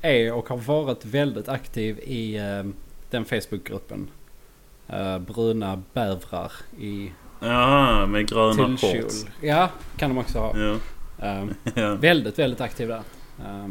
är 0.02 0.32
och 0.32 0.48
har 0.48 0.56
varit 0.56 1.04
väldigt 1.04 1.48
aktiv 1.48 1.98
i 1.98 2.36
eh, 2.36 2.64
den 3.10 3.24
Facebookgruppen. 3.24 4.08
Eh, 4.92 5.18
bruna 5.18 5.82
bävrar 5.92 6.52
i 6.78 7.12
Ja, 7.40 8.06
med 8.06 8.28
gröna 8.28 8.52
tullkjol. 8.54 8.90
shorts. 9.02 9.26
Ja, 9.40 9.70
kan 9.96 10.10
de 10.10 10.18
också 10.18 10.38
ha. 10.38 10.58
Ja, 10.58 10.76
Eh, 11.18 11.44
ja. 11.74 11.94
väldigt, 11.94 12.38
väldigt 12.38 12.60
aktiv 12.60 12.88
där. 12.88 13.02
Eh, 13.44 13.68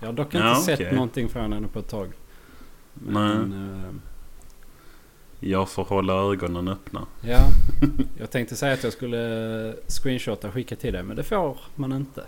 jag 0.00 0.06
har 0.08 0.12
dock 0.12 0.34
inte 0.34 0.46
Ja, 0.46 0.54
sett 0.54 0.92
någonting 0.92 1.28
från 1.28 1.52
henne 1.52 1.68
på 1.68 1.78
ett 1.78 1.88
tag. 1.88 2.12
Men, 2.94 3.52
eh, 3.52 3.94
Jag 5.48 5.68
får 5.68 5.84
hålla 5.84 6.12
ögonen 6.32 6.68
öppna. 6.68 7.06
ja, 7.20 7.38
jag 8.18 8.30
tänkte 8.30 8.56
säga 8.56 8.74
att 8.74 8.84
jag 8.84 8.92
skulle 8.92 9.74
screenshotta 9.86 10.48
och 10.48 10.54
skicka 10.54 10.76
till 10.76 10.92
dig 10.92 11.02
men 11.02 11.16
det 11.16 11.22
får 11.24 11.56
man 11.74 11.92
inte. 11.92 12.24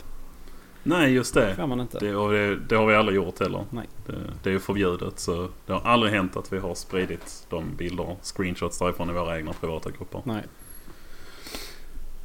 Nej, 0.82 1.12
just 1.12 1.34
Det 1.34 1.54
det. 1.56 1.66
man 1.66 1.80
inte. 1.80 1.98
Det, 1.98 2.14
och 2.14 2.32
det, 2.32 2.56
det 2.56 2.76
har 2.76 2.86
vi 2.86 2.94
aldrig 2.94 3.16
gjort 3.16 3.40
heller. 3.40 3.64
Nej. 3.70 3.86
Det, 4.06 4.12
det 4.42 4.50
är 4.50 4.52
ju 4.52 4.60
förbjudet. 4.60 5.18
Så 5.18 5.48
det 5.66 5.72
har 5.72 5.80
aldrig 5.80 6.12
hänt 6.12 6.36
att 6.36 6.52
vi 6.52 6.58
har 6.58 6.74
spridit 6.74 7.46
de 7.50 7.64
bilder, 7.76 8.16
screenshots 8.22 8.78
därifrån 8.78 9.10
i 9.10 9.12
våra 9.12 9.36
egna 9.38 9.52
privata 9.52 9.90
grupper. 9.90 10.22
Nej, 10.24 10.42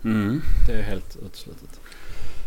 Mm. 0.03 0.41
det 0.67 0.73
är 0.73 0.83
helt 0.83 1.17
uteslutet. 1.25 1.79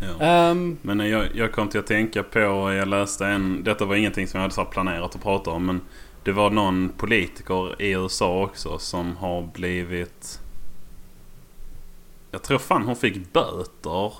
Ja. 0.00 0.26
Ehm, 0.26 0.78
Men 0.82 0.98
jag, 1.10 1.26
jag 1.34 1.52
kom 1.52 1.68
till 1.68 1.80
att 1.80 1.86
tänka 1.86 2.22
på, 2.22 2.38
jag 2.72 2.88
läste 2.88 3.26
en, 3.26 3.64
detta 3.64 3.84
var 3.84 3.94
ingenting 3.96 4.26
som 4.26 4.38
jag 4.38 4.42
hade 4.42 4.54
så 4.54 4.64
planerat 4.64 5.14
att 5.14 5.22
prata 5.22 5.50
om. 5.50 5.66
Men 5.66 5.80
det 6.22 6.32
var 6.32 6.50
någon 6.50 6.88
politiker 6.88 7.82
i 7.82 7.90
USA 7.90 8.42
också 8.44 8.78
som 8.78 9.16
har 9.16 9.42
blivit... 9.54 10.40
Jag 12.30 12.42
tror 12.42 12.58
fan 12.58 12.82
hon 12.82 12.96
fick 12.96 13.32
böter. 13.32 14.12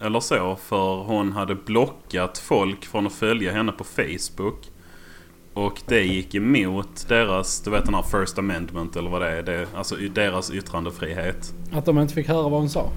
Eller 0.00 0.20
så. 0.20 0.56
För 0.56 0.96
hon 0.96 1.32
hade 1.32 1.54
blockat 1.54 2.38
folk 2.38 2.86
från 2.86 3.06
att 3.06 3.12
följa 3.12 3.52
henne 3.52 3.72
på 3.72 3.84
Facebook. 3.84 4.70
Och 5.54 5.82
det 5.86 6.02
gick 6.02 6.34
emot 6.34 7.08
deras, 7.08 7.60
du 7.60 7.70
vet 7.70 7.84
den 7.84 7.94
här 7.94 8.02
First 8.02 8.38
Amendment 8.38 8.96
eller 8.96 9.10
vad 9.10 9.22
det 9.22 9.28
är. 9.28 9.42
Det, 9.42 9.66
alltså 9.74 9.96
deras 9.96 10.50
yttrandefrihet. 10.50 11.54
att 11.72 11.84
de 11.84 11.98
inte 11.98 12.14
fick 12.14 12.28
höra 12.28 12.48
vad 12.48 12.60
hon 12.60 12.70
sa. 12.70 12.90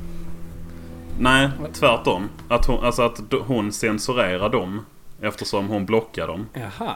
Nej, 1.20 1.50
tvärtom. 1.74 2.30
Att 2.48 2.66
hon, 2.66 2.84
alltså 2.84 3.02
att 3.02 3.22
hon 3.48 3.72
censurerar 3.72 4.50
dem. 4.50 4.86
Eftersom 5.22 5.68
hon 5.68 5.86
blockar 5.86 6.28
dem. 6.28 6.46
Jaha. 6.54 6.96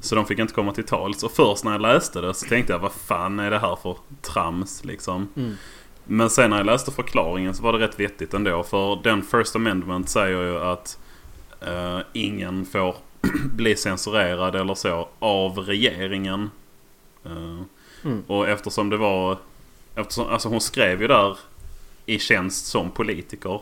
Så 0.00 0.14
de 0.14 0.26
fick 0.26 0.38
inte 0.38 0.54
komma 0.54 0.72
till 0.72 0.84
tals. 0.84 1.22
Och 1.22 1.32
först 1.32 1.64
när 1.64 1.72
jag 1.72 1.80
läste 1.80 2.20
det 2.20 2.34
så 2.34 2.46
tänkte 2.46 2.72
jag 2.72 2.80
vad 2.80 2.92
fan 2.92 3.38
är 3.38 3.50
det 3.50 3.58
här 3.58 3.76
för 3.76 3.96
trams 4.22 4.84
liksom. 4.84 5.28
Mm. 5.36 5.54
Men 6.10 6.30
sen 6.30 6.50
när 6.50 6.56
jag 6.56 6.66
läste 6.66 6.90
förklaringen 6.90 7.54
så 7.54 7.62
var 7.62 7.72
det 7.72 7.78
rätt 7.78 8.00
vettigt 8.00 8.34
ändå. 8.34 8.62
För 8.62 9.00
den 9.02 9.22
First 9.22 9.56
Amendment 9.56 10.08
säger 10.08 10.42
ju 10.42 10.58
att 10.58 10.98
eh, 11.60 11.98
ingen 12.12 12.66
får 12.66 12.96
bli 13.54 13.76
censurerad 13.76 14.56
eller 14.56 14.74
så 14.74 15.08
av 15.18 15.58
regeringen. 15.58 16.50
Eh, 17.24 17.60
Mm. 18.04 18.22
och 18.26 18.48
eftersom 18.48 18.90
det 18.90 18.96
var... 18.96 19.38
Eftersom, 19.94 20.26
alltså 20.28 20.48
hon 20.48 20.60
skrev 20.60 21.02
ju 21.02 21.08
där 21.08 21.38
i 22.06 22.18
tjänst 22.18 22.66
som 22.66 22.90
politiker. 22.90 23.60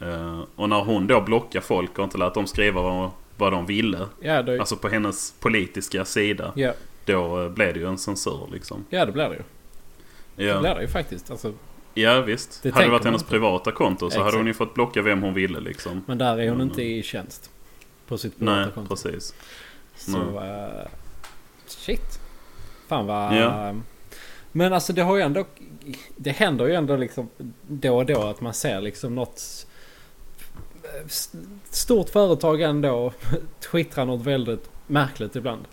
Eh, 0.00 0.40
och 0.56 0.68
när 0.68 0.80
hon 0.80 1.06
då 1.06 1.20
blockade 1.20 1.64
folk 1.64 1.98
och 1.98 2.04
inte 2.04 2.18
lät 2.18 2.34
dem 2.34 2.46
skriva 2.46 2.82
vad, 2.82 3.10
vad 3.36 3.52
de 3.52 3.66
ville. 3.66 4.06
Ja, 4.20 4.42
det, 4.42 4.58
Alltså 4.60 4.76
på 4.76 4.88
hennes 4.88 5.32
politiska 5.40 6.04
sida. 6.04 6.52
ja. 6.56 6.72
Då 7.04 7.42
eh, 7.42 7.48
blev 7.50 7.74
det 7.74 7.80
ju 7.80 7.86
en 7.88 7.98
censur 7.98 8.48
liksom. 8.52 8.84
ja, 8.90 9.04
det 9.06 9.12
blir 9.12 9.28
det 9.28 9.34
ju. 9.34 9.42
Det 10.38 10.44
Ja, 10.44 10.60
blir 10.60 10.74
det 10.74 10.80
ju 10.80 10.88
faktiskt. 10.88 11.30
Alltså, 11.30 11.52
ja 11.94 12.20
visst. 12.20 12.62
Det 12.62 12.70
hade 12.74 12.86
det 12.86 12.90
varit 12.90 13.04
hennes 13.04 13.22
inte. 13.22 13.30
privata 13.30 13.72
konto 13.72 14.10
så 14.10 14.16
hade 14.16 14.28
Exakt. 14.28 14.36
hon 14.36 14.46
ju 14.46 14.54
fått 14.54 14.74
blocka 14.74 15.02
vem 15.02 15.22
hon 15.22 15.34
ville 15.34 15.60
liksom. 15.60 16.02
men 16.06 16.18
där 16.18 16.38
är 16.40 16.48
hon 16.48 16.60
Mm. 16.60 16.68
inte 16.68 16.82
i 16.82 17.02
tjänst. 17.02 17.50
På 18.06 18.18
sitt 18.18 18.40
Nej, 18.40 18.54
privata 18.54 18.70
konto. 18.74 18.88
precis. 18.96 19.34
Så... 19.96 20.18
Nej. 20.18 20.48
eh, 20.50 20.88
shit. 21.66 22.20
Fan 22.88 23.06
vad... 23.06 23.36
Ja. 23.36 23.74
Men 24.52 24.72
alltså 24.72 24.92
det 24.92 25.02
har 25.02 25.16
ju 25.16 25.22
ändå... 25.22 25.44
Det 26.16 26.30
händer 26.30 26.66
ju 26.66 26.74
ändå 26.74 26.96
liksom 26.96 27.28
då 27.66 27.96
och 27.96 28.06
då 28.06 28.22
att 28.22 28.40
man 28.40 28.54
ser 28.54 28.80
liksom 28.80 29.14
något... 29.14 29.66
Stort 31.70 32.08
företag 32.10 32.60
ändå 32.62 33.12
twittrar 33.70 34.04
något 34.06 34.26
väldigt 34.26 34.70
märkligt 34.86 35.36
ibland. 35.36 35.64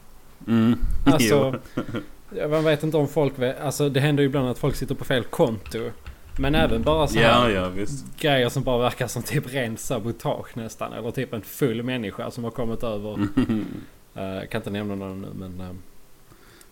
Mm. 0.48 0.80
Alltså, 1.06 1.60
man 2.50 2.64
vet 2.64 2.84
inte 2.84 2.98
om 2.98 3.08
folk 3.08 3.40
vet, 3.40 3.60
Alltså 3.60 3.90
det 3.90 4.00
händer 4.00 4.24
ju 4.24 4.28
ibland 4.30 4.50
att 4.50 4.58
folk 4.58 4.76
sitter 4.76 4.96
på 4.96 5.06
fel 5.06 5.24
konto. 5.24 5.92
Men 6.40 6.56
även 6.56 6.82
bara 6.84 7.08
så 7.08 7.20
Ja, 7.20 7.28
här 7.32 7.50
ja 7.50 7.70
visst. 7.70 8.06
grejer 8.20 8.50
som 8.50 8.64
bara 8.64 8.78
verkar 8.78 9.08
som 9.08 9.24
typ 9.24 9.54
ren 9.54 9.78
sabotage 9.78 10.58
nästan. 10.58 10.94
Eller 10.94 11.12
typ 11.12 11.34
en 11.34 11.42
full 11.42 11.84
människa 11.84 12.32
som 12.32 12.44
har 12.44 12.52
kommit 12.52 12.84
över. 12.84 13.14
Mm. 13.14 13.66
Jag 14.14 14.50
kan 14.50 14.60
inte 14.60 14.70
nämna 14.70 14.96
någon 14.96 15.22
nu 15.22 15.28
men... 15.36 15.62
eh, 15.68 15.74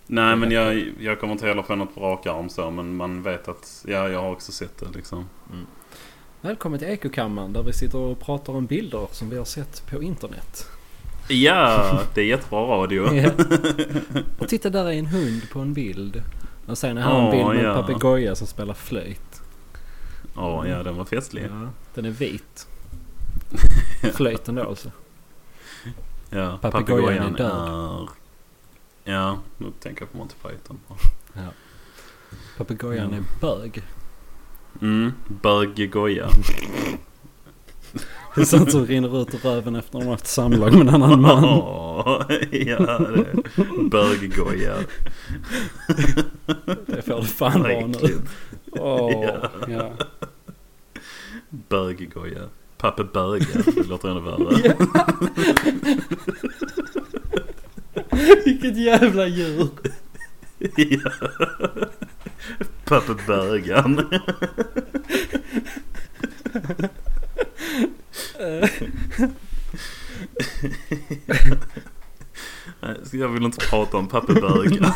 Nej 0.07 0.35
men 0.35 0.51
jag, 0.51 0.85
jag 0.99 1.19
kommer 1.19 1.33
inte 1.33 1.47
heller 1.47 1.61
på 1.61 1.75
något 1.75 1.95
på 1.95 2.01
rak 2.01 2.25
arm 2.25 2.49
så 2.49 2.71
men 2.71 2.95
man 2.95 3.23
vet 3.23 3.47
att 3.47 3.85
ja, 3.87 4.09
jag 4.09 4.21
har 4.21 4.31
också 4.31 4.51
sett 4.51 4.77
det 4.77 4.85
liksom. 4.95 5.29
Välkommen 6.41 6.79
till 6.79 6.87
Ekokammaren 6.87 7.53
där 7.53 7.63
vi 7.63 7.73
sitter 7.73 7.97
och 7.97 8.19
pratar 8.19 8.53
om 8.53 8.65
bilder 8.65 9.07
som 9.11 9.29
vi 9.29 9.37
har 9.37 9.45
sett 9.45 9.83
på 9.91 10.03
internet. 10.03 10.67
Ja, 11.27 12.01
det 12.13 12.21
är 12.21 12.25
jättebra 12.25 12.61
radio. 12.61 13.13
Ja. 13.13 13.31
Och 14.37 14.47
titta 14.47 14.69
där 14.69 14.85
är 14.85 14.91
en 14.91 15.05
hund 15.05 15.49
på 15.51 15.59
en 15.59 15.73
bild. 15.73 16.23
Och 16.65 16.77
sen 16.77 16.97
är 16.97 17.01
här 17.01 17.25
en 17.25 17.31
bild 17.31 17.47
med 17.47 17.57
en 17.57 17.65
ja. 17.65 17.81
papegoja 17.81 18.35
som 18.35 18.47
spelar 18.47 18.73
flöjt. 18.73 19.41
Ja, 20.35 20.67
ja 20.67 20.83
den 20.83 20.95
var 20.97 21.05
festlig. 21.05 21.43
Ja, 21.43 21.69
den 21.93 22.05
är 22.05 22.09
vit. 22.09 22.67
Flöjten 24.13 24.55
då 24.55 24.63
alltså. 24.63 24.91
Ja, 26.29 26.57
Papegojan 26.61 27.33
är 27.33 27.37
död. 27.37 27.51
är... 27.51 28.09
Ja, 29.13 29.37
nu 29.57 29.71
tänker 29.79 30.01
jag 30.01 30.11
på 30.11 30.17
Monty 30.17 30.35
Python. 30.43 30.79
Papegojan 32.57 33.07
Mm. 33.07 33.19
är 33.19 33.41
bög. 33.41 33.83
Mm, 34.81 35.13
böggoja. 35.27 36.27
Det 38.35 38.41
är 38.41 38.45
sånt 38.45 38.71
som 38.71 38.85
rinner 38.85 39.21
ut 39.21 39.33
ur 39.33 39.37
röven 39.37 39.75
efter 39.75 39.97
att 39.97 40.03
de 40.03 40.09
haft 40.11 40.27
samlag 40.27 40.73
med 40.73 40.81
en 40.81 40.89
annan 40.89 41.21
man. 41.21 41.43
Åh, 41.43 42.21
ja, 42.51 42.97
det 42.99 43.25
är 43.25 43.89
böggoja. 43.89 44.75
Det 46.85 47.01
får 47.01 47.21
det 47.21 47.27
fan 47.27 47.61
vara 47.61 47.87
nu. 47.87 48.21
Åh, 48.71 49.11
Ja. 49.23 49.49
ja. 49.67 49.91
Böggoja. 51.49 52.41
Pappe 52.77 53.03
böga. 53.03 53.45
Det 53.75 53.87
låter 53.89 54.09
ännu 54.09 54.21
värre. 54.21 54.75
Vilket 58.45 58.77
jävla 58.77 59.27
djur. 59.27 59.67
Ja. 60.75 61.11
Pappe 62.85 63.13
bögan. 63.27 64.01
Nej, 72.79 72.95
Jag 73.11 73.27
vill 73.27 73.43
inte 73.43 73.65
prata 73.69 73.97
om 73.97 74.07
Pappe 74.07 74.33
bögan. 74.33 74.91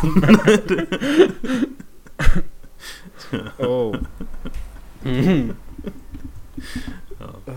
Oh. 3.58 3.96
Mm. 5.06 5.54
Ja. 7.20 7.54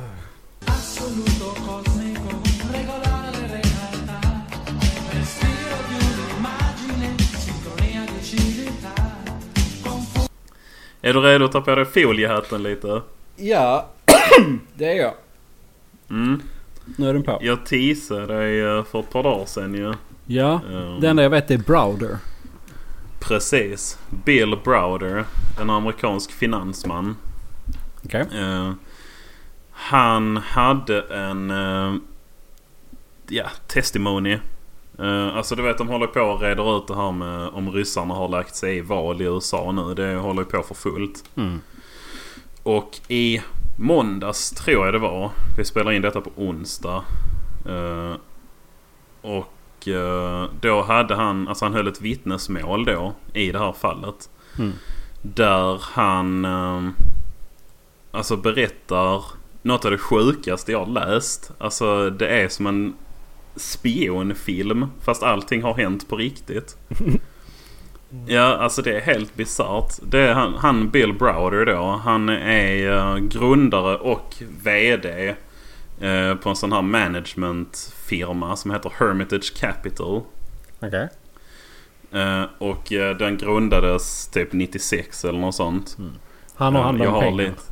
Är 11.02 11.12
du 11.12 11.20
redo 11.20 11.44
att 11.44 11.52
ta 11.52 11.60
på 11.60 11.74
dig 11.74 11.84
foliehatten 11.84 12.62
lite? 12.62 13.02
Ja, 13.36 13.88
det 14.74 14.84
är 14.84 14.94
jag. 14.94 15.14
Mm. 16.10 16.42
Nu 16.96 17.08
är 17.08 17.14
den 17.14 17.22
på. 17.22 17.38
Jag 17.40 17.66
teasade 17.66 18.26
dig 18.26 18.60
eh, 18.60 18.84
för 18.84 19.00
ett 19.00 19.10
par 19.10 19.22
dagar 19.22 19.46
sedan 19.46 19.74
ju. 19.74 19.94
Ja, 20.26 20.60
Ehm, 20.70 21.00
det 21.00 21.08
enda 21.08 21.22
jag 21.22 21.30
vet 21.30 21.50
är 21.50 21.58
Browder. 21.58 22.18
Precis. 23.20 23.98
Bill 24.24 24.56
Browder. 24.64 25.24
En 25.60 25.70
amerikansk 25.70 26.32
finansman. 26.32 27.16
Okej. 28.04 28.26
Eh, 28.34 28.72
han 29.72 30.36
hade 30.36 31.00
en 31.02 31.50
uh, 31.50 31.94
ja, 33.28 33.44
testimony. 33.66 34.38
Eh, 34.98 35.36
alltså 35.36 35.56
du 35.56 35.62
vet 35.62 35.78
de 35.78 35.88
håller 35.88 36.06
på 36.06 36.20
och 36.20 36.40
reder 36.40 36.78
ut 36.78 36.88
det 36.88 36.96
här 36.96 37.12
med 37.12 37.48
om 37.48 37.72
ryssarna 37.72 38.14
har 38.14 38.28
lagt 38.28 38.56
sig 38.56 38.76
i 38.76 38.80
val 38.80 39.22
i 39.22 39.24
USA 39.24 39.72
nu. 39.72 39.94
Det 39.94 40.14
håller 40.14 40.42
ju 40.42 40.48
på 40.48 40.62
för 40.62 40.74
fullt. 40.74 41.24
Mm. 41.36 41.60
Och 42.62 43.00
i 43.08 43.40
måndags 43.80 44.50
tror 44.50 44.84
jag 44.84 44.94
det 44.94 44.98
var. 44.98 45.30
Vi 45.56 45.64
spelar 45.64 45.92
in 45.92 46.02
detta 46.02 46.20
på 46.20 46.30
onsdag. 46.36 47.04
Eh, 47.68 48.14
och 49.20 49.88
eh, 49.88 50.48
då 50.60 50.82
hade 50.82 51.14
han, 51.14 51.48
alltså 51.48 51.64
han 51.64 51.74
höll 51.74 51.88
ett 51.88 52.00
vittnesmål 52.00 52.84
då 52.84 53.14
i 53.32 53.52
det 53.52 53.58
här 53.58 53.72
fallet. 53.72 54.30
Mm. 54.58 54.72
Där 55.22 55.80
han 55.82 56.44
eh, 56.44 56.90
alltså 58.10 58.36
berättar 58.36 59.24
något 59.62 59.84
av 59.84 59.90
det 59.90 59.98
sjukaste 59.98 60.72
jag 60.72 60.88
läst. 60.88 61.52
Alltså 61.58 62.10
det 62.10 62.28
är 62.28 62.48
som 62.48 62.66
en 62.66 62.94
spionfilm 63.56 64.86
fast 65.00 65.22
allting 65.22 65.62
har 65.62 65.74
hänt 65.74 66.08
på 66.08 66.16
riktigt. 66.16 66.76
Ja, 68.26 68.56
alltså 68.56 68.82
det 68.82 68.96
är 68.96 69.00
helt 69.00 69.34
bisarrt. 69.34 69.92
Det 70.02 70.20
är 70.20 70.34
han, 70.34 70.54
han 70.54 70.90
Bill 70.90 71.12
Browder 71.12 71.66
då. 71.66 72.00
Han 72.04 72.28
är 72.28 72.92
eh, 72.92 73.16
grundare 73.16 73.96
och 73.96 74.34
VD 74.62 75.34
eh, 76.00 76.34
på 76.34 76.48
en 76.48 76.56
sån 76.56 76.72
här 76.72 76.82
managementfirma 76.82 78.56
som 78.56 78.70
heter 78.70 78.92
Hermitage 78.98 79.54
Capital. 79.56 80.22
Okej. 80.80 81.08
Eh, 82.12 82.44
och 82.58 82.84
den 83.18 83.36
grundades 83.38 84.28
typ 84.28 84.52
96 84.52 85.24
eller 85.24 85.38
något 85.38 85.54
sånt. 85.54 85.96
Han 86.54 86.74
har 86.74 86.82
hand 86.82 87.02
om 87.02 87.20
pengar. 87.20 87.36
lite- 87.36 87.62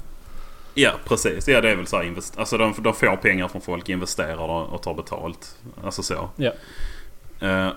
Ja 0.75 0.91
precis. 1.05 1.49
Ja 1.49 1.61
det 1.61 1.71
är 1.71 1.77
väl 1.77 1.87
så 1.87 1.97
här 1.97 2.05
invest- 2.05 2.39
Alltså 2.39 2.59
de, 2.59 2.75
de 2.79 2.95
får 2.95 3.17
pengar 3.17 3.49
från 3.49 3.61
folk, 3.63 3.89
investerar 3.89 4.39
och, 4.73 4.83
tar 4.83 4.95
betalt. 4.95 5.57
Alltså 5.85 6.03
så. 6.03 6.29
Ja. 6.37 6.47
Eh, 6.47 6.53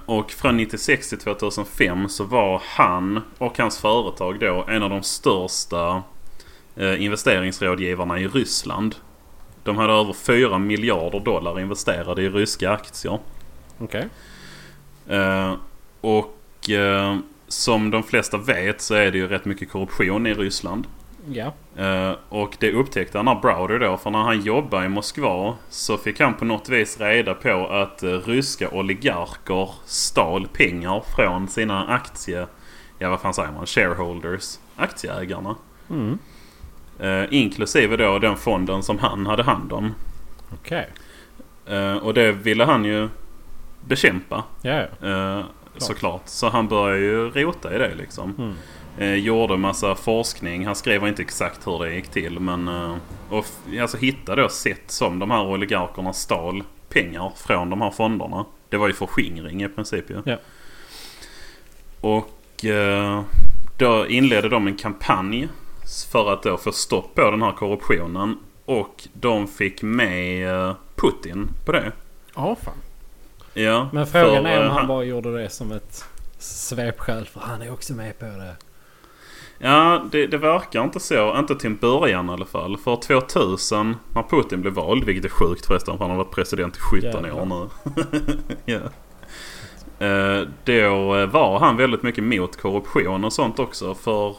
och 0.06 0.32
från 0.32 0.58
96 0.58 1.10
till 1.10 1.18
2005 1.18 2.10
så 2.10 2.24
var 2.24 2.62
han 2.66 3.22
och 3.38 3.58
hans 3.58 3.78
företag 3.78 4.40
då 4.40 4.66
en 4.68 4.84
av 4.84 4.90
de 4.90 5.04
största 5.04 6.04
eh, 6.76 7.04
investeringsrådgivarna 7.04 8.20
i 8.20 8.28
Ryssland. 8.28 8.96
De 9.64 9.78
hade 9.78 9.94
över 9.94 10.14
4 10.14 10.60
miljarder 10.60 11.20
dollar 11.20 11.60
investerade 11.60 12.22
i 12.22 12.30
ryska 12.30 12.72
aktier. 12.72 13.20
Okej. 13.80 14.08
Eh, 15.08 15.54
och 16.02 16.70
eh, 16.70 17.18
som 17.48 17.92
de 17.92 18.04
flesta 18.04 18.38
vet 18.38 18.82
så 18.82 18.96
är 18.96 19.12
det 19.12 19.18
ju 19.18 19.28
rätt 19.28 19.46
mycket 19.46 19.72
korruption 19.72 20.28
i 20.28 20.34
Ryssland. 20.34 20.88
Ja. 21.26 21.54
Eh, 21.76 22.16
och 22.30 22.58
det 22.60 22.72
upptäckte 22.72 23.18
han 23.18 23.28
här 23.28 23.40
Browder 23.42 23.80
då. 23.80 23.98
För 23.98 24.10
när 24.10 24.20
han 24.20 24.42
jobbade 24.42 24.86
i 24.86 24.90
Moskva 24.90 25.56
så 25.70 25.98
fick 25.98 26.20
han 26.20 26.34
på 26.34 26.46
något 26.46 26.70
vis 26.70 27.00
reda 27.00 27.34
på 27.34 27.68
att 27.68 28.04
uh, 28.04 28.20
ryska 28.20 28.70
oligarker 28.70 29.70
stal 29.86 30.48
pengar 30.54 31.04
från 31.16 31.48
sina 31.48 31.88
aktie... 31.88 32.48
Ja 33.00 33.10
vad 33.10 33.22
fan 33.22 33.34
säger 33.34 33.52
man? 33.52 33.66
Shareholders. 33.66 34.60
Aktieägarna. 34.76 35.56
Mm. 35.90 36.20
Eh, 37.00 37.26
inklusive 37.32 37.98
då 37.98 38.20
den 38.20 38.38
fonden 38.38 38.84
som 38.84 39.00
han 39.00 39.26
hade 39.26 39.44
hand 39.44 39.74
om. 39.74 39.94
Okej. 40.54 40.90
Eh, 41.66 41.96
och 41.96 42.14
det 42.14 42.32
ville 42.32 42.66
han 42.66 42.86
ju 42.86 43.10
bekämpa. 43.88 44.44
Ja. 44.62 44.82
Eh, 45.04 45.46
såklart. 45.78 46.22
Så 46.26 46.50
han 46.50 46.68
började 46.68 47.00
ju 47.00 47.30
rota 47.30 47.76
i 47.76 47.78
det 47.78 47.96
liksom. 47.96 48.36
Mm. 48.38 48.54
Eh, 48.98 49.14
gjorde 49.14 49.58
massa 49.58 49.96
forskning. 49.96 50.66
Han 50.66 50.76
skriver 50.76 51.08
inte 51.08 51.22
exakt 51.22 51.68
hur 51.68 51.80
det 51.80 51.96
gick 51.96 52.08
till. 52.08 52.40
Men 52.40 52.68
eh, 52.68 52.96
och 53.30 53.46
alltså 53.82 53.98
hittade 53.98 54.42
då 54.42 54.50
sätt 54.50 54.84
som 54.88 55.20
de 55.20 55.32
här 55.32 55.46
oligarkerna 55.46 56.14
stal 56.14 56.64
pengar 56.90 57.32
från 57.36 57.70
de 57.70 57.82
här 57.82 57.92
fonderna. 57.92 58.46
Det 58.70 58.78
var 58.78 58.88
ju 58.88 58.94
förskingring 58.94 59.64
i 59.64 59.70
princip 59.70 60.10
ju. 60.10 60.22
Ja. 60.26 60.38
Och 62.02 62.66
eh, 62.66 63.22
då 63.78 64.08
inledde 64.08 64.50
de 64.50 64.68
en 64.68 64.78
kampanj 64.78 65.48
för 66.12 66.34
att 66.34 66.44
då 66.44 66.58
få 66.58 66.72
stopp 66.72 67.16
på 67.16 67.32
den 67.32 67.42
här 67.42 67.52
korruptionen. 67.52 68.38
Och 68.66 69.08
de 69.14 69.48
fick 69.48 69.82
med 69.82 70.50
eh, 70.50 70.76
Putin 70.96 71.50
på 71.66 71.72
det. 71.72 71.92
Ja, 72.36 72.56
fan. 72.64 72.74
Ja, 73.54 73.90
Men 73.94 74.08
frågan 74.08 74.44
för, 74.44 74.50
är 74.50 74.60
om 74.60 74.66
eh, 74.66 74.74
han 74.74 74.88
bara 74.88 75.04
gjorde 75.04 75.42
det 75.42 75.50
som 75.50 75.72
ett 75.72 76.06
svepskäl 76.38 77.26
för 77.26 77.40
han 77.40 77.62
är 77.62 77.74
också 77.74 77.94
med 77.94 78.20
på 78.20 78.26
det. 78.26 78.56
Ja, 79.64 80.04
det, 80.12 80.28
det 80.28 80.38
verkar 80.38 80.84
inte 80.84 81.00
så. 81.00 81.38
Inte 81.40 81.56
till 81.56 81.70
en 81.70 81.76
början 81.78 82.30
i 82.30 82.34
alla 82.34 82.46
fall. 82.46 82.78
För 82.78 82.96
2000 82.96 83.96
när 84.16 84.24
Putin 84.24 84.62
blev 84.62 84.74
vald, 84.74 85.04
vilket 85.04 85.26
är 85.26 85.30
sjukt 85.30 85.66
förresten 85.66 85.98
för 85.98 86.04
han 86.06 86.10
har 86.12 86.18
varit 86.24 86.32
president 86.36 86.78
i 86.78 86.80
17 86.80 87.02
Jävlar. 87.24 87.32
år 87.42 87.46
nu. 87.46 87.68
ja. 88.66 88.80
Eh, 90.06 90.48
Då 90.64 91.26
var 91.26 91.60
han 91.60 91.78
väldigt 91.78 92.04
mycket 92.04 92.24
mot 92.24 92.62
korruption 92.62 93.24
och 93.26 93.34
sånt 93.34 93.60
också. 93.60 93.96
För 93.96 94.36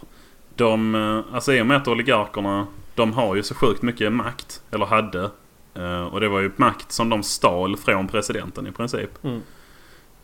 de, 0.56 0.94
eh, 0.94 1.34
alltså 1.34 1.52
i 1.54 1.62
och 1.62 1.66
med 1.66 1.76
att 1.76 1.88
oligarkerna, 1.88 2.66
de 2.94 3.12
har 3.12 3.34
ju 3.34 3.42
så 3.42 3.54
sjukt 3.54 3.82
mycket 3.82 4.12
makt. 4.12 4.62
Eller 4.70 4.86
hade. 4.86 5.30
Eh, 5.74 6.02
Och 6.02 6.20
det 6.20 6.28
var 6.28 6.40
ju 6.40 6.50
makt 6.56 6.92
som 6.92 7.08
de 7.08 7.22
stal 7.22 7.76
från 7.76 8.08
presidenten 8.08 8.66
i 8.66 8.72
princip. 8.72 9.24
Mm. 9.24 9.40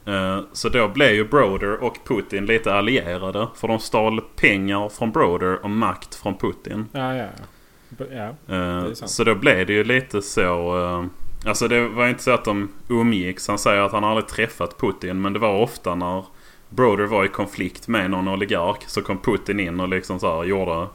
Eh, 0.08 0.40
Så 0.52 0.68
då 0.68 0.88
blev 0.88 1.14
ju 1.14 1.24
Broder 1.28 1.82
och 1.84 1.98
Putin 2.04 2.46
lite 2.46 2.74
allierade. 2.74 3.48
För 3.54 3.68
de 3.68 3.78
stal 3.78 4.20
pengar 4.36 4.88
från 4.88 5.10
Broder 5.12 5.64
och 5.64 5.70
makt 5.70 6.14
från 6.14 6.38
Putin. 6.38 6.86
Ja, 6.92 7.14
ja, 7.16 7.24
ja. 7.24 8.04
Ja. 8.48 8.54
Eh. 8.56 8.92
Så 8.92 9.24
då 9.24 9.34
blev 9.34 9.66
det 9.66 9.72
ju 9.72 9.84
lite 9.84 10.22
så... 10.22 10.78
eh, 10.84 11.04
Alltså 11.46 11.68
det 11.68 11.88
var 11.88 12.08
inte 12.08 12.22
så 12.22 12.30
att 12.30 12.44
de 12.44 12.68
umgicks. 12.88 13.48
Han 13.48 13.58
säger 13.58 13.80
att 13.82 13.92
han 13.92 14.04
aldrig 14.04 14.26
träffat 14.28 14.78
Putin. 14.78 15.20
Men 15.22 15.32
det 15.32 15.38
var 15.38 15.62
ofta 15.62 15.94
när 15.94 16.24
Broder 16.68 17.04
var 17.04 17.24
i 17.24 17.28
konflikt 17.28 17.88
med 17.88 18.10
någon 18.10 18.28
oligark. 18.28 18.84
Så 18.86 19.02
kom 19.02 19.18
Putin 19.18 19.60
in 19.60 19.80
och 19.80 19.88
liksom 19.88 20.20
så 20.20 20.36
här 20.36 20.44
gjorde... 20.44 20.86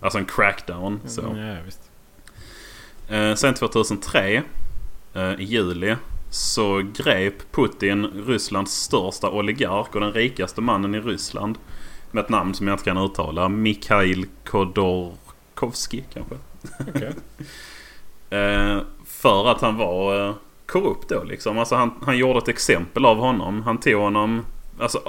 Alltså 0.00 0.18
en 0.18 0.24
crackdown. 0.24 1.00
Så. 1.06 1.22
Mm, 1.22 1.36
ja, 1.46 1.56
visst. 1.64 1.90
Sen 3.40 3.54
2003 3.54 4.42
eh, 5.14 5.32
i 5.40 5.44
juli 5.44 5.96
så 6.34 6.82
grep 6.94 7.52
Putin 7.52 8.06
Rysslands 8.26 8.72
största 8.72 9.30
oligark 9.30 9.94
och 9.94 10.00
den 10.00 10.12
rikaste 10.12 10.60
mannen 10.60 10.94
i 10.94 11.00
Ryssland. 11.00 11.58
Med 12.10 12.24
ett 12.24 12.30
namn 12.30 12.54
som 12.54 12.66
jag 12.66 12.74
inte 12.74 12.84
kan 12.84 12.98
uttala. 12.98 13.48
Mikhail 13.48 14.26
Khodorkovsky 14.44 16.02
kanske. 16.12 16.34
Okej. 16.88 17.12
Eh, 18.30 18.78
för 19.06 19.50
att 19.50 19.60
han 19.60 19.76
var 19.76 20.28
eh, 20.28 20.34
korrupt 20.66 21.08
då 21.08 21.22
liksom. 21.22 21.58
Alltså 21.58 21.74
han, 21.74 21.94
han 22.02 22.18
gjorde 22.18 22.38
ett 22.38 22.48
exempel 22.48 23.04
av 23.04 23.16
honom. 23.16 23.62
Han 23.62 23.78
tog 23.78 24.00
honom, 24.00 24.46
alltså 24.80 25.00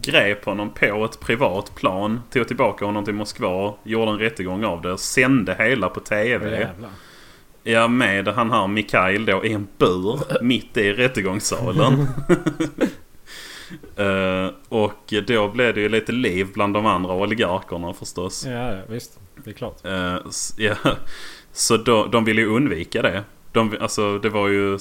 grep 0.00 0.44
honom 0.44 0.70
på 0.70 1.04
ett 1.04 1.20
privat 1.20 1.74
plan. 1.74 2.20
Tog 2.30 2.48
tillbaka 2.48 2.84
honom 2.84 3.04
till 3.04 3.14
Moskva. 3.14 3.74
Gjorde 3.82 4.10
en 4.10 4.18
rättegång 4.18 4.64
av 4.64 4.82
det. 4.82 4.98
Sände 4.98 5.56
hela 5.58 5.88
på 5.88 6.00
TV. 6.00 6.50
Jävlar. 6.50 6.90
Ja, 7.66 7.88
med 7.88 8.28
han 8.28 8.50
här 8.50 8.66
Mikael 8.66 9.24
då 9.24 9.44
i 9.44 9.52
en 9.52 9.68
bur 9.78 10.42
mitt 10.42 10.76
i 10.76 10.92
rättegångssalen. 10.92 12.06
Eh, 13.96 14.50
och 14.68 15.14
då 15.26 15.48
blev 15.48 15.74
det 15.74 15.80
ju 15.80 15.88
lite 15.88 16.12
liv 16.12 16.46
bland 16.54 16.74
de 16.74 16.86
andra 16.86 17.14
oligarkerna 17.14 17.92
förstås. 17.92 18.46
Ja, 18.46 18.78
visst. 18.88 19.18
Det 19.44 19.50
är 19.50 19.54
klart. 19.54 19.76
S- 20.28 20.54
ja. 20.58 20.74
Så 21.52 21.76
då, 21.76 22.06
de 22.06 22.24
ville 22.24 22.40
ju 22.40 22.48
undvika 22.48 23.02
det. 23.02 23.24
De, 23.52 23.76
alltså 23.80 24.18
det 24.18 24.28
var 24.28 24.48
ju 24.48 24.78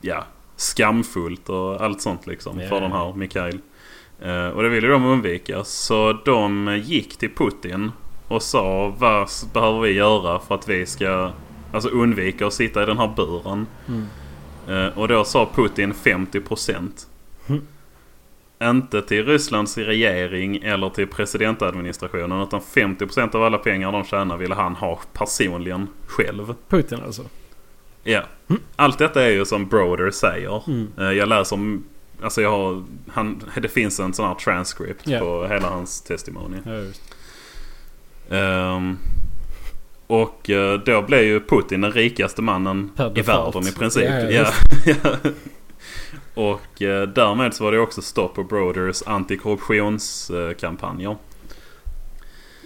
ja, 0.00 0.24
skamfullt 0.56 1.48
och 1.48 1.80
allt 1.80 2.00
sånt 2.02 2.26
liksom 2.26 2.60
Ja. 2.60 2.68
för 2.68 2.80
den 2.80 2.92
här 2.92 3.12
Mikael. 3.14 3.58
Eh, 4.22 4.48
och 4.48 4.62
det 4.62 4.68
ville 4.68 4.88
de 4.88 5.04
undvika. 5.04 5.64
Så 5.64 6.12
de 6.24 6.76
gick 6.84 7.16
till 7.16 7.34
Putin 7.34 7.92
och 8.28 8.42
sa 8.42 8.94
vad 8.98 9.28
behöver 9.54 9.80
vi 9.80 9.90
göra 9.92 10.38
för 10.40 10.54
att 10.54 10.68
vi 10.68 10.86
ska 10.86 11.30
alltså, 11.72 11.88
undvika 11.88 12.46
att 12.46 12.52
sitta 12.54 12.82
i 12.82 12.86
den 12.86 12.98
här 12.98 13.12
buren. 13.16 13.66
Mm. 13.88 14.06
Eh, 14.68 14.98
och 14.98 15.08
då 15.08 15.24
sa 15.24 15.48
Putin 15.54 15.92
50%. 15.94 17.06
Mm. 17.48 17.62
inte 18.62 19.02
till 19.02 19.26
Rysslands 19.26 19.78
regering 19.78 20.56
eller 20.62 20.90
till 20.90 21.06
presidentadministrationen. 21.06 22.42
Utan 22.42 22.60
50% 22.60 23.34
av 23.36 23.42
alla 23.44 23.58
pengar 23.58 23.92
de 23.92 24.04
tjänar 24.04 24.36
ville 24.36 24.54
han 24.54 24.74
ha 24.74 25.00
personligen 25.12 25.88
själv. 26.06 26.54
Putin 26.68 27.00
alltså. 27.04 27.22
Ja. 28.02 28.22
Allt 28.76 28.98
detta 28.98 29.22
är 29.24 29.30
ju 29.30 29.44
som 29.44 29.66
Broder 29.66 30.10
säger. 30.10 30.62
Mm. 30.68 30.88
Eh, 30.98 31.04
Jag 31.12 31.28
läser. 31.28 31.78
Alltså 32.22 32.42
jag 32.42 32.50
har... 32.50 32.84
Han, 33.08 33.42
det 33.62 33.68
finns 33.68 34.00
en 34.00 34.12
sån 34.14 34.26
här 34.26 34.34
transcript 34.34 35.06
Ja. 35.06 35.18
på 35.20 35.46
hela 35.46 35.68
hans 35.68 36.00
testimony. 36.02 36.56
Ja. 36.64 36.72
Och 40.08 40.50
eh, 40.50 40.78
då 40.78 41.02
blev 41.02 41.22
ju 41.22 41.40
Putin 41.40 41.80
den 41.80 41.92
rikaste 41.92 42.42
mannen 42.42 42.90
i 43.14 43.22
världen 43.22 43.62
i 43.62 43.72
princip. 43.72 44.10
Ja. 44.30 44.46
Och 46.34 46.82
eh, 46.82 47.08
därmed 47.08 47.54
så 47.54 47.64
var 47.64 47.72
det 47.72 47.78
också 47.78 48.02
stopp 48.02 48.34
på 48.34 48.44
Broders 48.44 49.02
antikorruptionskampanjer. 49.06 51.16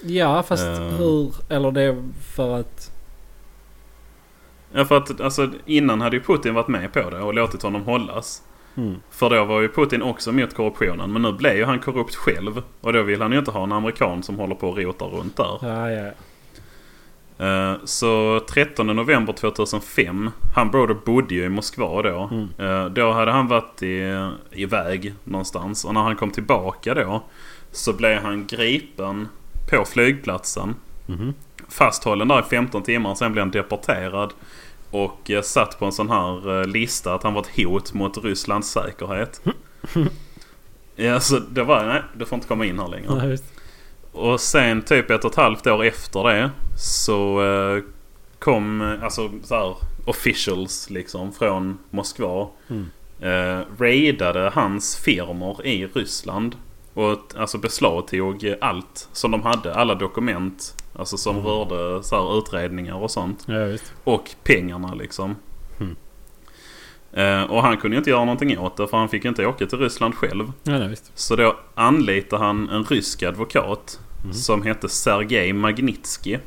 Ja, 0.05 0.42
fast 0.42 0.66
Eh. 0.66 0.72
hur... 0.78 1.35
Eller 1.48 1.70
det 1.70 2.02
för 2.35 2.61
att... 2.61 2.90
Ja, 4.72 4.85
för 4.85 4.96
att 4.96 5.20
alltså, 5.20 5.50
innan 5.66 6.00
hade 6.00 6.16
ju 6.16 6.22
Putin 6.22 6.55
varit 6.55 6.68
med 6.68 6.92
på 6.92 7.11
det 7.11 7.20
och 7.20 7.35
låtit 7.35 7.62
honom 7.62 7.83
hållas. 7.83 8.42
Mm. 8.74 8.94
För 9.11 9.31
då 9.31 9.44
var 9.44 9.61
ju 9.61 9.68
Putin 9.68 10.02
också 10.02 10.31
emot 10.31 10.55
korruptionen. 10.55 11.12
Men 11.12 11.22
nu 11.22 11.33
blev 11.33 11.57
ju 11.57 11.64
han 11.64 11.78
korrupt 11.81 12.14
själv. 12.14 12.62
Och 12.81 12.92
då 12.92 13.02
vill 13.02 13.22
han 13.22 13.33
ju 13.33 13.38
inte 13.38 13.50
ha 13.50 13.64
en 13.64 13.72
amerikan 13.72 14.22
som 14.22 14.38
håller 14.38 14.55
på 14.55 14.68
och 14.68 14.78
rotar 14.78 15.07
runt 15.07 15.37
där. 15.37 15.59
Ja, 15.62 15.90
ja. 15.90 16.11
Eh, 17.42 17.74
Så 17.85 18.40
13 18.48 18.87
november 18.87 19.33
2005. 19.33 20.31
Han 20.55 20.70
Broder 20.70 20.94
bodde 20.94 21.35
ju 21.35 21.44
i 21.44 21.48
Moskva 21.48 22.02
då. 22.02 22.28
Mm. 22.33 22.48
Eh, 22.59 22.85
Då 22.87 23.12
hade 23.12 23.33
han 23.33 23.48
varit 23.48 23.83
i, 23.83 24.28
iväg 24.50 25.14
någonstans. 25.24 25.85
Och 25.85 25.94
när 25.94 26.00
han 26.02 26.16
kom 26.16 26.31
tillbaka 26.31 26.94
då. 26.94 27.22
Så 27.70 27.92
blev 27.92 28.22
han 28.22 28.46
gripen 28.46 29.28
på 29.70 29.85
flygplatsen. 29.85 30.74
Mhm. 31.07 31.35
Fasthållen 31.68 32.28
där 32.28 32.40
i 32.40 32.42
15 32.42 32.83
timmar. 32.83 33.14
Sen 33.14 33.33
blev 33.33 33.42
han 33.44 33.50
deporterad. 33.50 34.33
Och 34.90 35.31
eh, 35.31 35.42
satt 35.42 35.78
på 35.78 35.85
en 35.85 35.92
sån 35.92 36.11
här 36.11 36.64
lista 36.64 37.14
att 37.14 37.22
han 37.22 37.35
var 37.35 37.40
ett 37.40 37.57
hot 37.64 37.94
mot 37.94 38.24
Rysslands 38.24 38.68
säkerhet. 38.70 39.42
ja, 40.96 41.20
så 41.20 41.38
det 41.38 41.62
var 41.62 41.85
nej, 41.87 42.02
du 42.16 42.24
får 42.24 42.37
inte 42.37 42.48
komma 42.48 42.64
in 42.66 42.78
här 42.78 42.88
längre. 42.88 43.28
Just. 43.31 43.44
Och 44.12 44.40
sen 44.40 44.83
typ 44.83 45.11
ett 45.11 45.25
och 45.25 45.31
ett 45.31 45.37
halvt 45.37 45.66
år 45.66 45.85
efter 45.85 46.25
det 46.25 46.51
så 46.79 47.42
eh, 47.44 47.83
kom 48.38 48.81
eh, 48.81 49.05
alltså 49.05 49.31
så 49.42 49.55
här 49.55 49.77
officials 50.05 50.90
liksom 50.90 51.33
från 51.33 51.79
Moskva. 51.90 52.48
Mm. 52.70 52.90
Eh, 53.20 53.64
raidade 53.79 54.51
hans 54.55 54.96
firmor 54.96 55.66
i 55.66 55.87
Ryssland. 55.87 56.57
Och 56.94 57.18
alltså 57.37 57.59
beslagtog 57.59 58.55
allt 58.61 59.09
som 59.12 59.31
de 59.31 59.42
hade. 59.42 59.75
Alla 59.75 59.94
dokument. 59.94 60.75
Alltså 60.98 61.16
som 61.16 61.37
Mm. 61.37 61.46
rörde 61.48 62.03
så 62.03 62.16
här 62.16 62.38
utredningar 62.38 62.94
och 62.94 63.11
sånt. 63.11 63.44
Ja. 63.46 63.77
Och 64.05 64.31
pengarna 64.44 64.94
liksom. 64.94 65.37
Eh, 67.12 67.42
och 67.42 67.62
han 67.62 67.77
kunde 67.77 67.96
inte 67.96 68.11
göra 68.11 68.25
någonting 68.25 68.59
åt 68.59 68.77
det 68.77 68.88
för 68.88 68.96
han 68.96 69.09
fick 69.09 69.25
inte 69.25 69.46
åka 69.46 69.66
till 69.66 69.79
Ryssland 69.79 70.14
själv. 70.14 70.53
Ja, 70.62 70.79
nej, 70.79 70.88
visst. 70.88 71.12
Så 71.14 71.37
då 71.37 71.57
anlitade 71.75 72.44
han 72.44 72.68
en 72.68 72.85
rysk 72.85 73.22
advokat 73.22 73.98
Mm. 74.25 74.35
som 74.35 74.62
hette 74.62 74.88
Sergej 74.88 75.53
Magnitsky. 75.53 76.38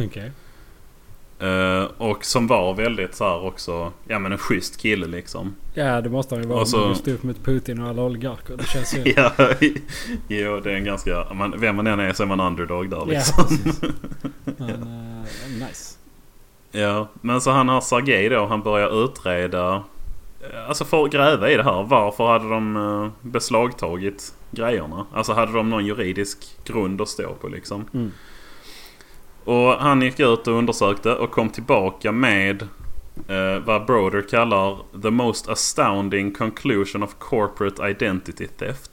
Okej. 0.00 0.32
Eh, 1.40 1.82
och 1.98 2.24
som 2.24 2.46
var 2.46 2.74
väldigt 2.74 3.14
så 3.14 3.24
här 3.24 3.44
också, 3.44 3.92
ja 4.06 4.18
men 4.18 4.32
en 4.32 4.38
schysst 4.38 4.76
kille 4.80 5.06
liksom. 5.06 5.54
Ja, 5.74 6.00
det 6.00 6.08
måste 6.10 6.34
han 6.34 6.42
ju 6.42 6.48
vara. 6.48 6.60
Och 6.60 6.68
så- 6.68 6.80
om 6.80 6.86
han 6.86 6.94
stod 6.96 7.14
upp 7.14 7.22
mot 7.22 7.44
Putin 7.44 7.80
och 7.82 7.88
alla 7.88 8.02
oligarker. 8.02 8.56
Det 8.56 8.66
känns 8.66 8.96
ju... 8.96 9.02
ja, 9.16 9.32
jo 10.28 10.60
det 10.60 10.72
är 10.72 10.76
en 10.76 10.84
ganska, 10.84 11.26
man, 11.34 11.54
vem 11.56 11.76
man 11.76 11.86
än 11.86 12.00
är 12.00 12.12
så 12.12 12.22
är 12.22 12.26
man 12.26 12.40
underdog 12.40 12.90
där 12.90 12.96
Ja, 12.96 13.04
liksom. 13.04 13.44
precis. 13.48 13.80
Men, 14.44 14.70
eh, 14.70 15.66
nice. 15.68 15.94
Ja, 16.72 17.08
men 17.20 17.40
så 17.40 17.50
han 17.50 17.68
har 17.68 17.80
Sergej 17.80 18.28
då, 18.28 18.46
han 18.46 18.62
börjar 18.62 19.04
utreda, 19.04 19.82
alltså 20.68 20.84
för 20.84 21.04
att 21.04 21.10
gräva 21.12 21.50
i 21.50 21.56
det 21.56 21.62
här. 21.62 21.82
Varför 21.82 22.26
hade 22.26 22.48
de 22.48 22.76
eh, 22.76 23.10
beslagtagit 23.22 24.34
grejerna? 24.50 25.06
Alltså 25.12 25.32
hade 25.32 25.52
de 25.52 25.70
någon 25.70 25.86
juridisk 25.86 26.56
grund 26.64 27.00
att 27.00 27.08
stå 27.08 27.34
på 27.34 27.48
liksom? 27.48 27.84
Mm. 27.94 28.12
Och 29.44 29.72
han 29.72 30.02
gick 30.02 30.20
ut 30.20 30.46
och 30.46 30.54
undersökte 30.54 31.14
och 31.14 31.30
kom 31.30 31.48
tillbaka 31.48 32.12
med 32.12 32.62
eh, 33.28 33.64
vad 33.64 33.86
Broder 33.86 34.22
kallar 34.22 34.78
the 35.02 35.10
most 35.10 35.48
astounding 35.48 36.34
conclusion 36.34 37.02
of 37.02 37.14
corporate 37.18 37.90
identity 37.90 38.46
theft. 38.46 38.90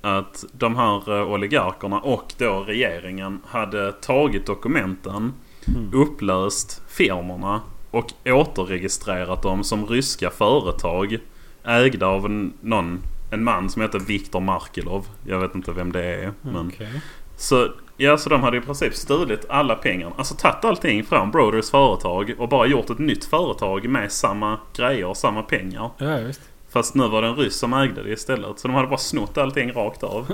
Att 0.00 0.44
de 0.52 0.76
här 0.76 1.18
eh, 1.18 1.32
oligarkerna 1.32 2.00
och 2.00 2.34
då 2.38 2.60
regeringen 2.60 3.40
hade 3.46 3.92
tagit 3.92 4.46
dokumenten, 4.46 5.32
Mm. 5.68 5.90
upplöst 5.94 6.82
firmorna 6.88 7.60
och 7.90 8.12
återregistrerat 8.24 9.42
dem 9.42 9.64
som 9.64 9.86
ryska 9.86 10.30
företag 10.30 11.18
ägda 11.64 12.06
av 12.06 12.26
en, 12.26 12.52
någon, 12.60 13.02
en 13.30 13.44
man 13.44 13.70
som 13.70 13.82
heter 13.82 13.98
Viktor 13.98 14.40
Markelov. 14.40 15.06
Jag 15.26 15.40
vet 15.40 15.54
inte 15.54 15.72
vem 15.72 15.92
det 15.92 16.04
är. 16.04 16.32
Men 16.42 16.68
Okej. 16.68 17.00
så, 17.36 17.68
ja, 17.96 18.18
så 18.18 18.28
de 18.30 18.42
hade 18.42 18.56
i 18.56 18.60
princip 18.60 18.94
stulit 18.94 19.46
alla 19.48 19.74
pengar. 19.74 20.12
Alltså 20.16 20.34
tagit 20.34 20.64
allting 20.64 21.04
från 21.04 21.30
Broders 21.30 21.70
företag 21.70 22.34
och 22.38 22.48
bara 22.48 22.66
gjort 22.66 22.90
ett 22.90 22.98
nytt 22.98 23.24
företag 23.24 23.88
med 23.88 24.12
samma 24.12 24.58
grejer, 24.76 25.14
samma 25.14 25.42
pengar. 25.42 25.90
Ja, 25.98 26.16
visst. 26.16 26.40
Fast 26.68 26.94
nu 26.94 27.08
var 27.08 27.22
det 27.22 27.28
en 27.28 27.36
ryss 27.36 27.56
som 27.56 27.72
ägde 27.72 28.02
det 28.02 28.10
istället. 28.10 28.58
Så 28.58 28.68
de 28.68 28.74
hade 28.74 28.88
bara 28.88 28.98
snott 28.98 29.38
allting 29.38 29.72
rakt 29.72 30.02
av. 30.02 30.32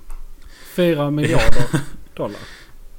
Fyra 0.76 1.10
miljarder 1.10 1.80
dollar. 2.14 2.40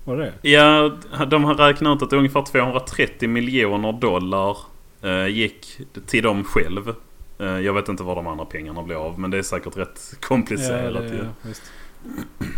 Var 0.05 0.17
det? 0.17 0.33
Ja, 0.41 0.91
de 1.27 1.43
har 1.43 1.55
räknat 1.55 1.97
ut 1.97 2.03
att 2.03 2.13
ungefär 2.13 2.41
230 2.41 3.29
miljoner 3.29 3.91
dollar 3.91 4.57
eh, 5.01 5.27
gick 5.27 5.79
till 6.05 6.23
dem 6.23 6.43
själv. 6.43 6.95
Eh, 7.39 7.59
jag 7.59 7.73
vet 7.73 7.89
inte 7.89 8.03
var 8.03 8.15
de 8.15 8.27
andra 8.27 8.45
pengarna 8.45 8.83
blev 8.83 8.97
av 8.97 9.19
men 9.19 9.31
det 9.31 9.37
är 9.37 9.43
säkert 9.43 9.77
rätt 9.77 10.17
komplicerat 10.21 11.03
ja, 11.03 11.17
det, 11.17 11.29
visst. 11.41 11.63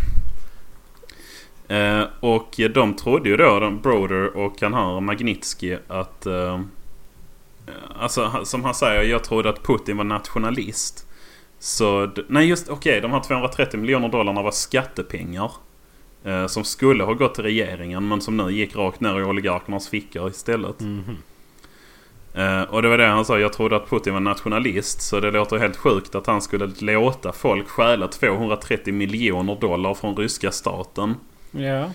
Eh, 1.70 2.04
och 2.20 2.60
de 2.74 2.94
trodde 2.94 3.28
ju 3.28 3.36
då, 3.36 3.60
de 3.60 3.80
Broder 3.80 4.36
och 4.36 4.60
han 4.60 4.74
här 4.74 5.00
Magnitsky 5.00 5.76
att... 5.88 6.26
Eh, 6.26 6.60
alltså 8.00 8.44
som 8.44 8.64
han 8.64 8.74
säger, 8.74 9.02
jag 9.02 9.24
trodde 9.24 9.48
att 9.48 9.62
Putin 9.62 9.96
var 9.96 10.04
nationalist. 10.04 11.06
Så, 11.58 12.10
nej 12.28 12.46
just 12.46 12.68
okej, 12.68 13.00
de 13.00 13.12
här 13.12 13.20
230 13.20 13.80
miljoner 13.80 14.08
dollarna 14.08 14.42
var 14.42 14.50
skattepengar. 14.50 15.52
Eh, 16.28 16.46
som 16.46 16.64
skulle 16.64 17.04
ha 17.04 17.12
gått 17.12 17.34
till 17.34 17.44
regeringen 17.44 18.08
men 18.08 18.20
som 18.20 18.36
nu 18.36 18.50
gick 18.52 18.76
rakt 18.76 19.00
ner 19.00 19.20
i 19.20 19.24
oligarkernas 19.24 19.88
fickor 19.88 20.28
istället. 20.30 20.80
Mhm. 20.80 21.16
Eh, 22.34 22.62
och 22.62 22.82
det 22.82 22.88
var 22.88 22.98
det 22.98 23.06
han 23.06 23.24
sa, 23.24 23.38
jag 23.38 23.52
trodde 23.52 23.76
att 23.76 23.90
Putin 23.90 24.12
var 24.12 24.20
nationalist. 24.20 25.02
Så 25.02 25.20
det 25.20 25.30
låter 25.30 25.56
helt 25.58 25.76
sjukt 25.76 26.14
att 26.14 26.26
han 26.26 26.42
skulle 26.42 26.70
låta 26.78 27.32
folk 27.32 27.68
stjäla 27.68 28.08
230 28.08 28.94
miljoner 28.94 29.56
dollar 29.60 29.94
från 29.94 30.16
ryska 30.16 30.50
staten. 30.50 31.14
Ja. 31.50 31.90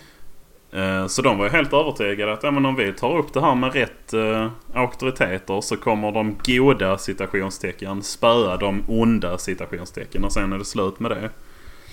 Eh, 0.79 1.07
Så 1.07 1.21
de 1.21 1.37
var 1.37 1.45
ju 1.45 1.51
helt 1.51 1.73
övertygade 1.73 2.33
att 2.33 2.43
ja, 2.43 2.51
men 2.51 2.65
om 2.65 2.75
vi 2.75 2.93
tar 2.93 3.17
upp 3.17 3.33
det 3.33 3.41
här 3.41 3.55
med 3.55 3.73
rätt 3.73 4.13
eh, 4.13 4.47
auktoriteter 4.73 5.61
så 5.61 5.77
kommer 5.77 6.11
de 6.11 6.35
goda 6.45 6.97
citationstecken 6.97 8.03
spöa 8.03 8.57
de 8.57 8.83
onda 8.87 9.37
citationstecken 9.37 10.23
och 10.25 10.31
sen 10.31 10.53
är 10.53 10.57
det 10.57 10.65
slut 10.65 10.99
med 10.99 11.11
det. 11.11 11.29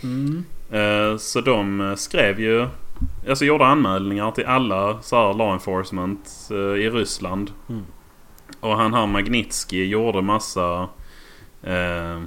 Mm. 0.03 0.45
Eh, 0.71 1.17
Så 1.17 1.41
de 1.41 1.81
eh, 1.81 1.95
skrev 1.95 2.41
ju, 2.41 2.69
alltså 3.29 3.45
gjorde 3.45 3.67
anmälningar 3.67 4.31
till 4.31 4.47
alla 4.47 5.03
så 5.03 5.17
här 5.17 5.35
law 5.35 5.53
enforcement 5.53 6.49
eh, 6.51 6.57
i 6.57 6.91
Ryssland. 6.91 7.51
Mm. 7.69 7.83
Och 8.61 8.77
han 8.77 8.95
här 8.95 9.07
Magnitsky 9.07 9.85
gjorde 9.87 10.23
massa 10.23 10.89
eh, 11.63 12.21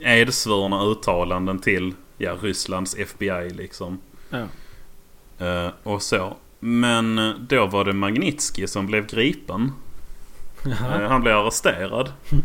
edsvurna 0.00 0.84
uttalanden 0.84 1.58
till 1.58 1.94
ja, 2.18 2.36
Rysslands 2.42 2.94
FBI 2.98 3.50
liksom. 3.50 3.98
Ja. 4.30 4.46
Eh, 5.46 5.70
och 5.82 6.02
så. 6.02 6.36
Men 6.60 7.34
då 7.48 7.66
var 7.66 7.84
det 7.84 7.92
Magnitsky 7.92 8.66
som 8.66 8.86
blev 8.86 9.06
gripen. 9.06 9.72
Eh, 10.66 11.08
han 11.08 11.22
blev 11.22 11.36
arresterad. 11.36 12.12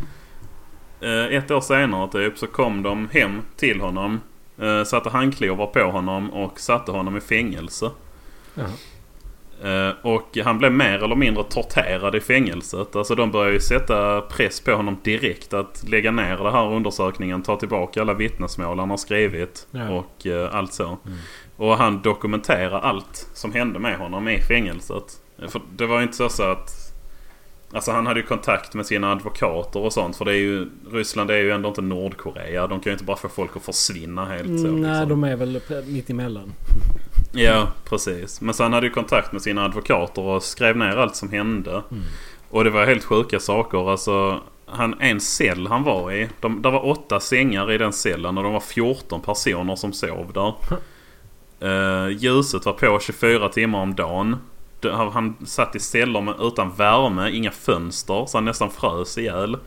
Eh, 1.02 1.26
ett 1.26 1.52
år 1.52 1.62
senare 1.62 2.12
typ 2.12 2.38
så 2.38 2.48
kom 2.48 2.84
de 2.84 3.10
hem 3.12 3.42
till 3.58 3.82
honom. 3.82 4.22
Eh, 4.62 4.84
satte 4.84 5.10
handklovar 5.10 5.65
på 5.65 5.80
honom 5.80 6.30
och 6.30 6.60
satte 6.60 6.91
honom 6.91 7.18
i 7.18 7.22
fängelse. 7.22 7.91
Eh, 9.63 9.89
och 10.02 10.38
han 10.44 10.58
blev 10.58 10.72
mer 10.72 11.04
eller 11.04 11.15
mindre 11.15 11.44
torterad 11.44 12.15
i 12.15 12.20
fängelset. 12.20 12.96
Alltså 12.96 13.15
de 13.15 13.32
började 13.32 13.54
ju 13.54 13.60
sätta 13.60 14.22
press 14.22 14.62
på 14.62 14.72
honom 14.72 14.98
direkt 15.04 15.54
att 15.54 15.84
lägga 15.88 16.12
ner 16.12 16.38
den 16.38 16.54
här 16.54 16.74
undersökningen. 16.74 17.44
Ta 17.44 17.56
tillbaka 17.56 18.02
alla 18.02 18.13
vittnesmål 18.13 18.80
han 18.80 18.89
har 18.89 18.98
skrivit. 18.98 19.68
Ja. 19.72 19.89
Och 19.89 20.28
eh, 20.28 20.56
allt 20.56 20.74
så. 20.74 20.86
Mm. 20.86 21.18
Och 21.56 21.78
han 21.78 22.02
dokumenterar 22.02 22.80
allt 22.80 23.30
som 23.34 23.54
hände 23.54 23.80
med 23.80 23.98
honom 23.98 24.28
i 24.28 24.41
fängelset. 24.41 25.22
För 25.48 25.62
det 25.76 25.86
var 25.86 25.98
ju 25.98 26.04
inte 26.04 26.15
så, 26.15 26.30
så 26.30 26.44
att... 26.44 26.85
Alltså 27.76 27.92
han 27.92 28.08
hade 28.08 28.20
ju 28.20 28.26
kontakt 28.26 28.74
med 28.74 28.86
sina 28.86 29.12
advokater 29.12 29.80
och 29.80 29.94
sånt. 29.94 30.18
För 30.18 30.26
det 30.26 30.32
är 30.32 30.38
ju, 30.38 30.70
Ryssland 30.92 31.32
är 31.32 31.38
ju 31.38 31.52
ändå 31.52 31.70
inte 31.70 31.82
Nordkorea. 31.82 32.68
De 32.68 32.80
kan 32.80 32.90
ju 32.90 32.92
inte 32.92 33.04
bara 33.04 33.18
få 33.18 33.30
folk 33.30 33.56
att 33.56 33.64
försvinna 33.64 34.26
helt 34.26 34.60
så. 34.60 34.68
Mm, 34.68 34.82
Nej, 34.82 34.92
liksom. 34.92 35.10
de 35.10 35.24
är 35.24 35.36
väl 35.36 35.62
mitt 35.86 36.10
emellan. 36.10 36.54
Ja, 37.32 37.68
precis. 37.90 38.42
Men 38.42 38.54
så 38.54 38.64
han 38.64 38.74
hade 38.74 38.88
ju 38.88 38.94
kontakt 38.94 39.32
med 39.32 39.42
sina 39.42 39.66
advokater 39.66 40.22
och 40.22 40.44
skrev 40.44 40.78
ner 40.78 40.98
allt 40.98 41.16
som 41.16 41.30
hände. 41.30 41.84
Och 42.50 42.64
det 42.64 42.70
var 42.70 42.86
helt 42.86 43.04
sjuka 43.04 43.40
saker. 43.40 43.92
Alltså, 43.92 44.42
han, 44.66 44.96
en 45.00 45.20
cell 45.20 45.68
han 45.68 45.84
var 45.84 46.12
i. 46.12 46.30
De, 46.40 46.62
det 46.62 46.72
var 46.72 46.86
åtta 46.86 47.20
sängar 47.20 47.72
i 47.72 47.78
den 47.78 47.94
cellen 47.94 48.38
och 48.38 48.44
de 48.44 48.54
var 48.54 48.60
14 48.60 49.22
personer 49.22 49.76
som 49.76 49.94
sov 49.94 50.34
där. 50.34 50.54
Uh, 51.70 52.10
ljuset 52.18 52.66
var 52.66 52.74
på 52.74 53.00
24 53.00 53.50
timmar 53.50 53.80
om 53.82 53.96
dagen. 53.96 54.38
Han, 54.91 55.12
han 55.12 55.36
satt 55.45 55.76
i 55.76 55.80
celler 55.80 56.48
utan 56.48 56.71
värme, 56.71 57.32
inga 57.32 57.52
fönster, 57.52 58.26
så 58.26 58.38
han 58.38 58.45
nästan 58.45 58.69
frös 58.69 59.17
ihjäl. 59.17 59.58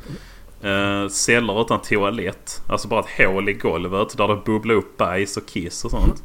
Uh, 0.64 1.08
celler 1.08 1.60
utan 1.60 1.80
toalett. 1.80 2.62
Alltså 2.66 2.88
bara 2.88 3.00
ett 3.00 3.26
hål 3.26 3.48
i 3.48 3.52
golvet 3.52 4.16
där 4.16 4.28
det 4.28 4.36
bubblade 4.44 4.78
upp 4.78 4.96
bajs 4.96 5.36
och 5.36 5.46
kiss 5.46 5.84
och 5.84 5.90
sånt. 5.90 6.22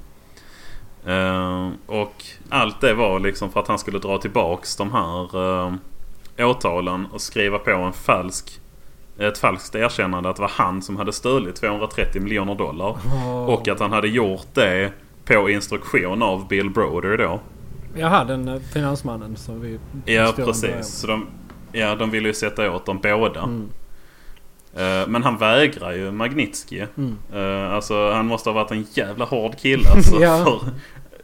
Eh, 1.06 1.70
och 1.86 2.24
allt 2.50 2.82
det 2.82 2.94
var 2.94 3.20
liksom 3.20 3.52
för 3.52 3.60
att 3.60 3.68
han 3.68 3.80
skulle 3.80 4.00
dra 4.00 4.18
tillbaks 4.18 4.76
de 4.76 4.92
här 4.92 5.38
uh, 5.38 5.74
åtalen 6.40 7.06
och 7.06 7.22
skriva 7.22 7.60
på 7.60 7.72
en 7.72 7.94
falsk, 7.94 8.60
ett 9.20 9.38
falskt 9.38 9.76
erkännande 9.76 10.30
att 10.30 10.36
det 10.36 10.42
var 10.42 10.52
han 10.56 10.82
som 10.82 10.98
hade 10.98 11.14
stulit 11.14 11.56
230 11.56 12.22
miljoner 12.22 12.56
dollar. 12.56 12.98
Och 13.48 13.68
att 13.68 13.80
han 13.80 13.92
hade 13.92 14.08
gjort 14.08 14.48
det 14.54 14.92
på 15.26 15.50
instruktion 15.50 16.22
av 16.24 16.48
Bill 16.48 16.70
Broder 16.70 17.18
då. 17.18 17.40
Jaha, 17.96 18.24
den 18.24 18.48
eh, 18.48 18.60
finansmannen 18.60 19.36
som 19.36 19.62
vi... 19.62 19.80
Ja 20.06 20.34
precis. 20.36 20.88
Så 20.88 21.08
de, 21.08 21.28
ja, 21.72 21.96
de 21.96 22.12
ville 22.12 22.28
ju 22.28 22.34
sätta 22.34 22.72
åt 22.72 22.86
dem 22.86 23.00
båda. 23.04 23.42
Mm. 23.44 23.70
Eh, 24.76 25.08
Men 25.08 25.24
han 25.24 25.38
vägrar 25.38 25.92
ju 25.92 26.12
Magnitsky. 26.12 26.86
Mm. 26.98 27.18
Eh, 27.34 27.74
Alltså 27.74 28.12
han 28.12 28.26
måste 28.28 28.50
ha 28.50 28.54
varit 28.54 28.72
en 28.72 28.86
jävla 28.94 29.26
hård 29.26 29.58
kille 29.58 29.90
alltså. 29.90 30.16
Ja. 30.22 30.44
för, 30.46 30.70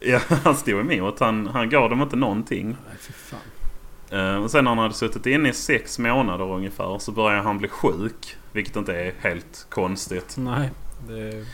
ja, 0.08 0.20
han 0.44 0.56
stod 0.56 0.92
emot. 0.92 1.20
Han, 1.20 1.46
han 1.46 1.70
gav 1.70 1.90
dem 1.90 2.02
inte 2.02 2.16
någonting. 2.16 2.76
Nej. 2.86 4.20
Eh, 4.20 4.36
och 4.36 4.50
sen 4.50 4.64
när 4.64 4.70
han 4.70 4.78
hade 4.78 4.94
suttit 4.94 5.26
inne 5.26 5.48
i 5.48 5.52
sex 5.52 5.98
månader 5.98 6.44
ungefär 6.52 6.98
så 6.98 7.12
började 7.12 7.42
han 7.42 7.58
bli 7.58 7.68
sjuk. 7.68 8.36
Vilket 8.52 8.76
inte 8.76 8.96
är 8.96 9.12
helt 9.20 9.66
konstigt. 9.68 10.34
Nej, 10.38 10.70
det... 11.08 11.44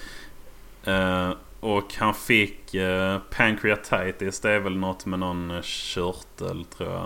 Eh, 1.66 1.72
och 1.72 1.94
han 1.94 2.14
fick 2.14 2.74
uh, 2.74 3.18
pancreatitis. 3.30 4.40
Det 4.40 4.50
är 4.50 4.60
väl 4.60 4.76
något 4.76 5.06
med 5.06 5.18
någon 5.18 5.50
eh, 5.50 5.62
körtel 5.62 6.64
tror 6.64 6.92
jag. 6.92 7.04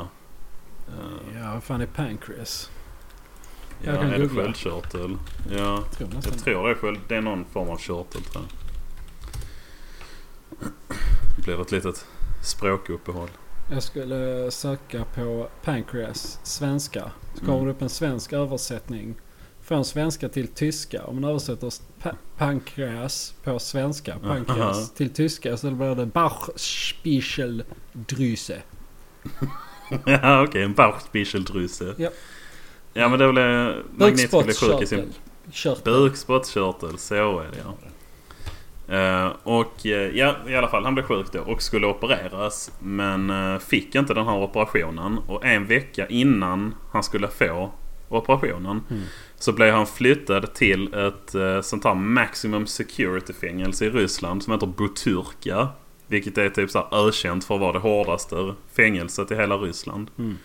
Eh, 0.89 1.39
Ja, 1.41 1.53
vad 1.55 1.63
fan 1.63 1.81
är 1.81 1.87
pancreas? 1.87 2.71
ja, 3.83 3.91
Jag 3.93 4.01
kan 4.01 4.11
är 4.11 4.19
det 4.19 4.27
googla. 4.27 4.43
sköldkörtel? 4.43 5.17
Ja, 5.51 5.57
Jag 5.57 5.91
tror 5.93 6.09
jag 6.15 6.39
tror 6.39 6.65
det 6.65 6.71
är 6.71 6.75
sköld. 6.75 6.99
Det 7.09 7.17
är 7.17 7.21
någon 7.21 7.45
form 7.45 7.69
av 7.69 7.77
körtel 7.79 8.23
tror 8.23 8.45
jag. 8.45 8.53
Det 11.37 11.43
blir 11.43 11.61
ett 11.63 11.73
litet 11.73 12.07
språkuppehåll. 12.43 13.29
Jag 13.71 13.83
skulle 13.83 14.51
söka 14.51 15.05
på 15.15 15.49
pancreas 15.65 16.41
svenska. 16.43 17.11
Så 17.35 17.41
kommer 17.41 17.55
Mm. 17.55 17.67
det 17.67 17.73
upp 17.73 17.83
en 17.83 17.89
svensk 17.89 18.33
översättning. 18.33 19.15
Från 19.71 19.85
svenska 19.85 20.29
till 20.29 20.49
tyska. 20.49 21.05
Om 21.05 21.21
man 21.21 21.31
översätter 21.31 21.73
pa- 22.03 22.17
pancreas 22.37 23.35
på 23.45 23.59
svenska. 23.59 24.19
Pancreas 24.19 24.79
Aha. 24.79 24.87
till 24.97 25.11
tyska 25.11 25.57
så 25.57 25.71
blir 25.71 25.95
det 25.95 26.07
Bauchspeicheldrüse. 26.07 28.57
ja 30.05 30.43
okej, 30.43 30.63
en 30.63 30.75
Bauchspeicheldrüse. 30.75 31.95
Ja. 31.99 32.11
Ja 32.93 33.09
men 33.09 33.19
det 33.19 33.25
är 33.25 33.33
väl 33.33 33.69
eh, 33.69 33.75
Magnitsky 33.97 34.43
blir 34.43 34.55
sjuk 34.55 34.83
i 34.83 34.87
sin 34.87 34.99
Bukspottkörtel. 34.99 35.53
Körtel. 35.53 35.93
Bukspottkörtel, 35.93 36.99
så 36.99 37.15
är 37.15 37.51
det 37.51 37.59
ja. 37.65 37.75
Eh, 38.97 39.33
och 39.43 39.87
eh, 39.87 40.17
ja, 40.17 40.37
i 40.49 40.57
alla 40.57 40.69
fall 40.69 40.85
han 40.85 40.95
blev 40.95 41.05
sjuk 41.05 41.27
då 41.33 41.41
och 41.41 41.63
skulle 41.63 41.87
opereras. 41.87 42.71
Men 42.79 43.31
eh, 43.31 43.59
fick 43.59 43.95
inte 43.95 44.15
den 44.15 44.27
här 44.27 44.37
operationen. 44.37 45.19
Och 45.19 45.45
en 45.45 45.67
vecka 45.67 46.07
innan 46.07 46.75
han 46.93 47.03
skulle 47.03 47.29
få 47.29 47.71
operationen. 48.09 48.83
Mm. 48.91 49.03
Så 49.41 49.53
blev 49.53 49.75
han 49.75 49.87
flyttad 49.87 50.55
till 50.55 50.95
ett 50.95 51.35
uh, 51.35 51.61
sånt 51.61 51.85
här 51.85 51.95
maximum 51.95 52.67
security 52.67 53.33
fängelse 53.33 53.85
i 53.85 53.91
Ryssland 53.91 54.43
som 54.43 54.53
heter 54.53 54.67
Butyrka. 54.67 55.69
Vilket 56.07 56.39
är 56.39 56.51
typ 56.51 56.71
så 56.71 56.79
här 56.79 57.09
ökänt 57.09 57.45
för 57.45 57.55
att 57.55 57.61
vara 57.61 57.73
det 57.73 57.79
hårdaste 57.79 58.55
fängelset 58.73 59.31
i 59.31 59.35
hela 59.37 59.57
Ryssland. 59.57 60.11
Mm. 60.19 60.37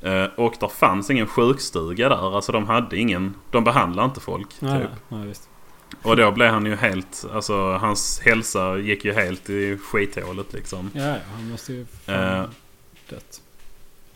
Eh, 0.00 0.30
och 0.36 0.54
där 0.60 0.68
fanns 0.68 1.10
ingen 1.10 1.26
sjukstuga 1.26 2.08
där. 2.08 2.36
Alltså 2.36 2.52
de 2.52 2.66
hade 2.66 2.96
ingen... 2.96 3.34
De 3.50 3.64
behandlade 3.64 4.06
inte 4.08 4.20
folk. 4.20 4.48
Nej, 4.60 4.80
typ. 4.80 4.90
nej. 5.08 5.34
Och 6.02 6.16
då 6.16 6.32
blev 6.32 6.50
han 6.50 6.66
ju 6.66 6.74
helt... 6.76 7.24
Alltså 7.32 7.72
hans 7.72 8.20
hälsa 8.24 8.78
gick 8.78 9.04
ju 9.04 9.12
helt 9.12 9.50
i 9.50 9.78
skithålet 9.78 10.52
liksom. 10.52 10.90
Ja, 10.94 11.16
han 11.34 11.50
måste 11.50 11.72
ju 11.72 11.86
fan 12.06 12.14
Eh. 12.14 12.44
dött. 13.10 13.40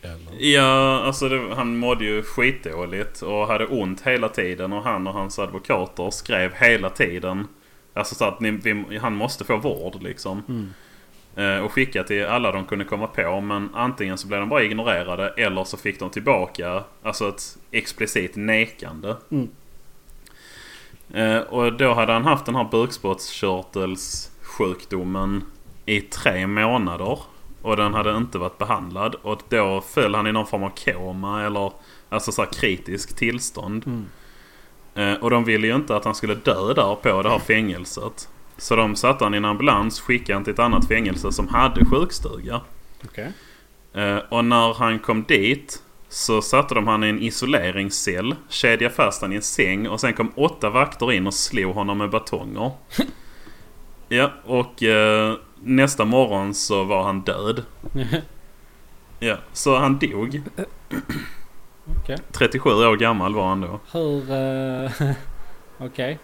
Eller? 0.01 0.45
Ja, 0.45 1.03
alltså 1.05 1.29
det, 1.29 1.55
han 1.55 1.77
mådde 1.77 2.05
ju 2.05 2.23
skitdåligt 2.23 3.21
och 3.21 3.47
hade 3.47 3.65
ont 3.65 4.01
hela 4.01 4.29
tiden. 4.29 4.73
Och 4.73 4.83
han 4.83 5.07
och 5.07 5.13
hans 5.13 5.39
advokater 5.39 6.11
skrev 6.11 6.53
hela 6.53 6.89
tiden. 6.89 7.47
Alltså 7.93 8.15
så 8.15 8.25
att 8.25 8.39
ni, 8.39 8.51
vi, 8.51 8.97
han 8.97 9.15
måste 9.15 9.43
få 9.43 9.57
vård 9.57 10.03
liksom. 10.03 10.43
Mm. 10.49 10.73
Eh, 11.35 11.59
och 11.65 11.71
skicka 11.71 12.03
till 12.03 12.25
alla 12.25 12.51
de 12.51 12.65
kunde 12.65 12.85
komma 12.85 13.07
på. 13.07 13.41
Men 13.41 13.69
antingen 13.73 14.17
så 14.17 14.27
blev 14.27 14.39
de 14.39 14.49
bara 14.49 14.63
ignorerade 14.63 15.29
eller 15.29 15.63
så 15.63 15.77
fick 15.77 15.99
de 15.99 16.09
tillbaka 16.09 16.83
alltså 17.03 17.29
ett 17.29 17.57
explicit 17.71 18.35
nekande. 18.35 19.15
Mm. 19.31 19.49
Eh, 21.13 21.39
och 21.39 21.73
då 21.73 21.93
hade 21.93 22.13
han 22.13 22.25
haft 22.25 22.45
den 22.45 22.55
här 22.55 22.67
bukspottkörtelssjukdomen 22.71 25.43
i 25.85 26.01
tre 26.01 26.47
månader. 26.47 27.19
Och 27.61 27.77
den 27.77 27.93
hade 27.93 28.17
inte 28.17 28.37
varit 28.37 28.57
behandlad. 28.57 29.15
Och 29.21 29.41
då 29.49 29.81
föll 29.81 30.15
han 30.15 30.27
i 30.27 30.31
någon 30.31 30.47
form 30.47 30.63
av 30.63 30.71
koma 30.85 31.45
eller 31.45 31.71
alltså 32.09 32.31
så 32.31 32.41
här 32.41 32.49
kritisk 32.51 33.15
tillstånd. 33.15 33.83
Mm. 33.87 34.05
Eh, 34.95 35.23
och 35.23 35.29
de 35.29 35.43
ville 35.43 35.67
ju 35.67 35.75
inte 35.75 35.95
att 35.95 36.05
han 36.05 36.15
skulle 36.15 36.35
dö 36.35 36.73
där 36.73 36.95
på 36.95 37.21
det 37.21 37.29
här 37.29 37.39
fängelset. 37.39 38.29
Så 38.57 38.75
de 38.75 38.95
satte 38.95 39.23
han 39.23 39.33
i 39.33 39.37
en 39.37 39.45
ambulans, 39.45 39.99
skickade 39.99 40.33
han 40.33 40.43
till 40.43 40.53
ett 40.53 40.59
annat 40.59 40.87
fängelse 40.87 41.31
som 41.31 41.47
hade 41.47 41.85
sjukstuga. 41.85 42.61
Okej. 43.05 43.31
Eh, 43.93 44.17
och 44.29 44.45
när 44.45 44.73
han 44.73 44.99
kom 44.99 45.23
dit 45.23 45.83
så 46.09 46.41
satte 46.41 46.75
de 46.75 46.87
han 46.87 47.03
i 47.03 47.09
en 47.09 47.21
isoleringscell, 47.21 48.35
kedjade 48.49 48.95
fast 48.95 49.21
han 49.21 49.33
i 49.33 49.35
en 49.35 49.41
säng 49.41 49.87
och 49.87 49.99
sen 49.99 50.13
kom 50.13 50.31
åtta 50.35 50.69
vakter 50.69 51.11
in 51.11 51.27
och 51.27 51.33
slog 51.33 51.75
honom 51.75 51.97
med 51.97 52.09
batonger. 52.09 52.71
ja, 54.09 54.31
och 54.43 54.83
eh, 54.83 55.35
nästa 55.63 56.05
morgon 56.05 56.53
så 56.53 56.83
var 56.83 57.03
han 57.03 57.21
död. 57.21 57.63
Ja, 59.23 59.37
så 59.53 59.77
han 59.77 59.99
dog. 59.99 60.41
Okej. 61.99 62.17
37 62.31 62.69
år 62.69 62.95
gammal 62.97 63.35
var 63.35 63.47
han 63.47 63.61
då. 63.61 63.79
Hur... 63.91 64.31
eh, 64.31 64.91
Okej. 65.77 66.19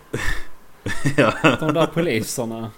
ja. 1.17 1.33
De 1.59 1.73
där 1.73 1.85
poliserna 1.85 2.71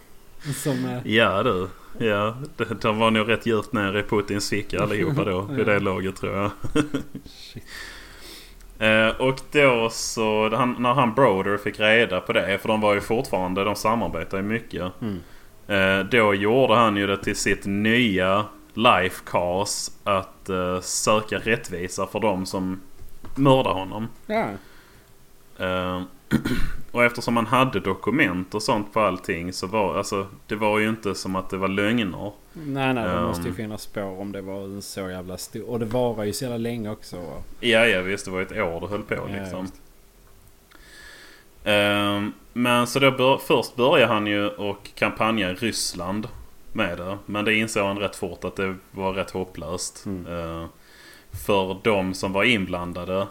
som... 0.55 0.85
eh, 0.85 1.07
Ja 1.13 1.43
du. 1.43 1.67
Ja, 1.99 2.35
de, 2.81 2.99
var 2.99 3.11
nog 3.11 3.29
rätt 3.29 3.45
djupt 3.45 3.73
ner 3.73 3.97
i 3.97 4.03
Putins 4.03 4.49
ficka 4.49 4.81
allihopa 4.83 5.23
då. 5.23 5.41
Vid 5.41 5.65
det 5.65 5.79
laget 5.79 6.15
tror 6.15 6.33
jag. 6.35 6.51
Eh, 8.79 9.15
och 9.15 9.39
då 9.51 9.89
så, 9.91 10.55
han, 10.55 10.75
när 10.79 10.93
han 10.93 11.13
Broder 11.13 11.57
fick 11.57 11.79
reda 11.79 12.19
på 12.21 12.33
det, 12.33 12.57
för 12.57 12.67
de 12.67 12.81
var 12.81 12.93
ju 12.93 13.01
fortfarande, 13.01 13.63
de 13.63 13.75
samarbetar 13.75 14.37
ju 14.37 14.43
mycket. 14.43 15.01
Mm. 15.01 15.19
Eh, 15.69 15.99
då 15.99 16.33
gjorde 16.33 16.75
han 16.75 16.97
ju 16.97 17.07
det 17.07 17.17
till 17.17 17.35
sitt 17.35 17.65
nya 17.65 18.45
life 18.73 19.21
cause 19.25 19.91
att 20.03 20.49
eh, 20.49 20.79
söka 20.81 21.37
rättvisa 21.37 22.07
för 22.07 22.19
de 22.19 22.45
som 22.45 22.81
mördade 23.35 23.75
honom. 23.79 24.07
Ja. 24.25 24.47
Eh, 25.65 26.01
och 26.91 27.03
eftersom 27.03 27.37
han 27.37 27.45
hade 27.45 27.79
dokument 27.79 28.55
och 28.55 28.63
sånt 28.63 28.93
på 28.93 28.99
allting 28.99 29.53
så 29.53 29.67
var 29.67 29.97
alltså 29.97 30.27
det 30.47 30.55
var 30.55 30.79
ju 30.79 30.89
inte 30.89 31.15
som 31.15 31.35
att 31.35 31.49
det 31.49 31.57
var 31.57 31.67
lögner. 31.67 32.31
Nej, 32.53 32.93
nej. 32.93 33.03
Det 33.03 33.13
Um. 33.13 33.23
måste 33.23 33.47
ju 33.47 33.53
finnas 33.53 33.81
spår 33.81 34.21
om 34.21 34.31
det 34.31 34.41
var 34.41 34.63
en 34.63 34.81
så 34.81 35.09
jävla 35.09 35.37
stor... 35.37 35.69
Och 35.69 35.79
det 35.79 35.85
varar 35.85 36.23
ju 36.23 36.33
så 36.33 36.43
jävla 36.43 36.57
länge 36.57 36.89
också. 36.91 37.15
Ja, 37.59 37.85
ja 37.85 38.01
visst 38.01 38.25
det 38.25 38.31
var 38.31 38.41
ett 38.41 38.51
år 38.51 38.81
det 38.81 38.87
höll 38.87 39.01
på 39.03 39.15
Ja, 39.15 39.41
liksom. 39.41 39.61
just. 39.61 39.81
Ehm, 41.63 42.33
men 42.53 42.87
så 42.87 42.99
då 42.99 43.11
bör, 43.11 43.37
först 43.37 43.75
började 43.75 44.13
han 44.13 44.27
ju 44.27 44.47
och 44.47 44.89
kampanja 44.95 45.51
i 45.51 45.53
Ryssland 45.53 46.27
med 46.73 46.97
det. 46.97 47.17
Men 47.25 47.45
det 47.45 47.53
insåg 47.53 47.85
han 47.85 47.99
rätt 47.99 48.15
fort 48.15 48.43
att 48.43 48.55
det 48.55 48.75
var 48.91 49.13
rätt 49.13 49.31
hopplöst. 49.31 50.05
Mm. 50.05 50.25
Ehm, 50.27 50.67
för 51.45 51.77
de 51.83 52.13
som 52.13 52.33
var 52.33 52.43
inblandade. 52.43 53.27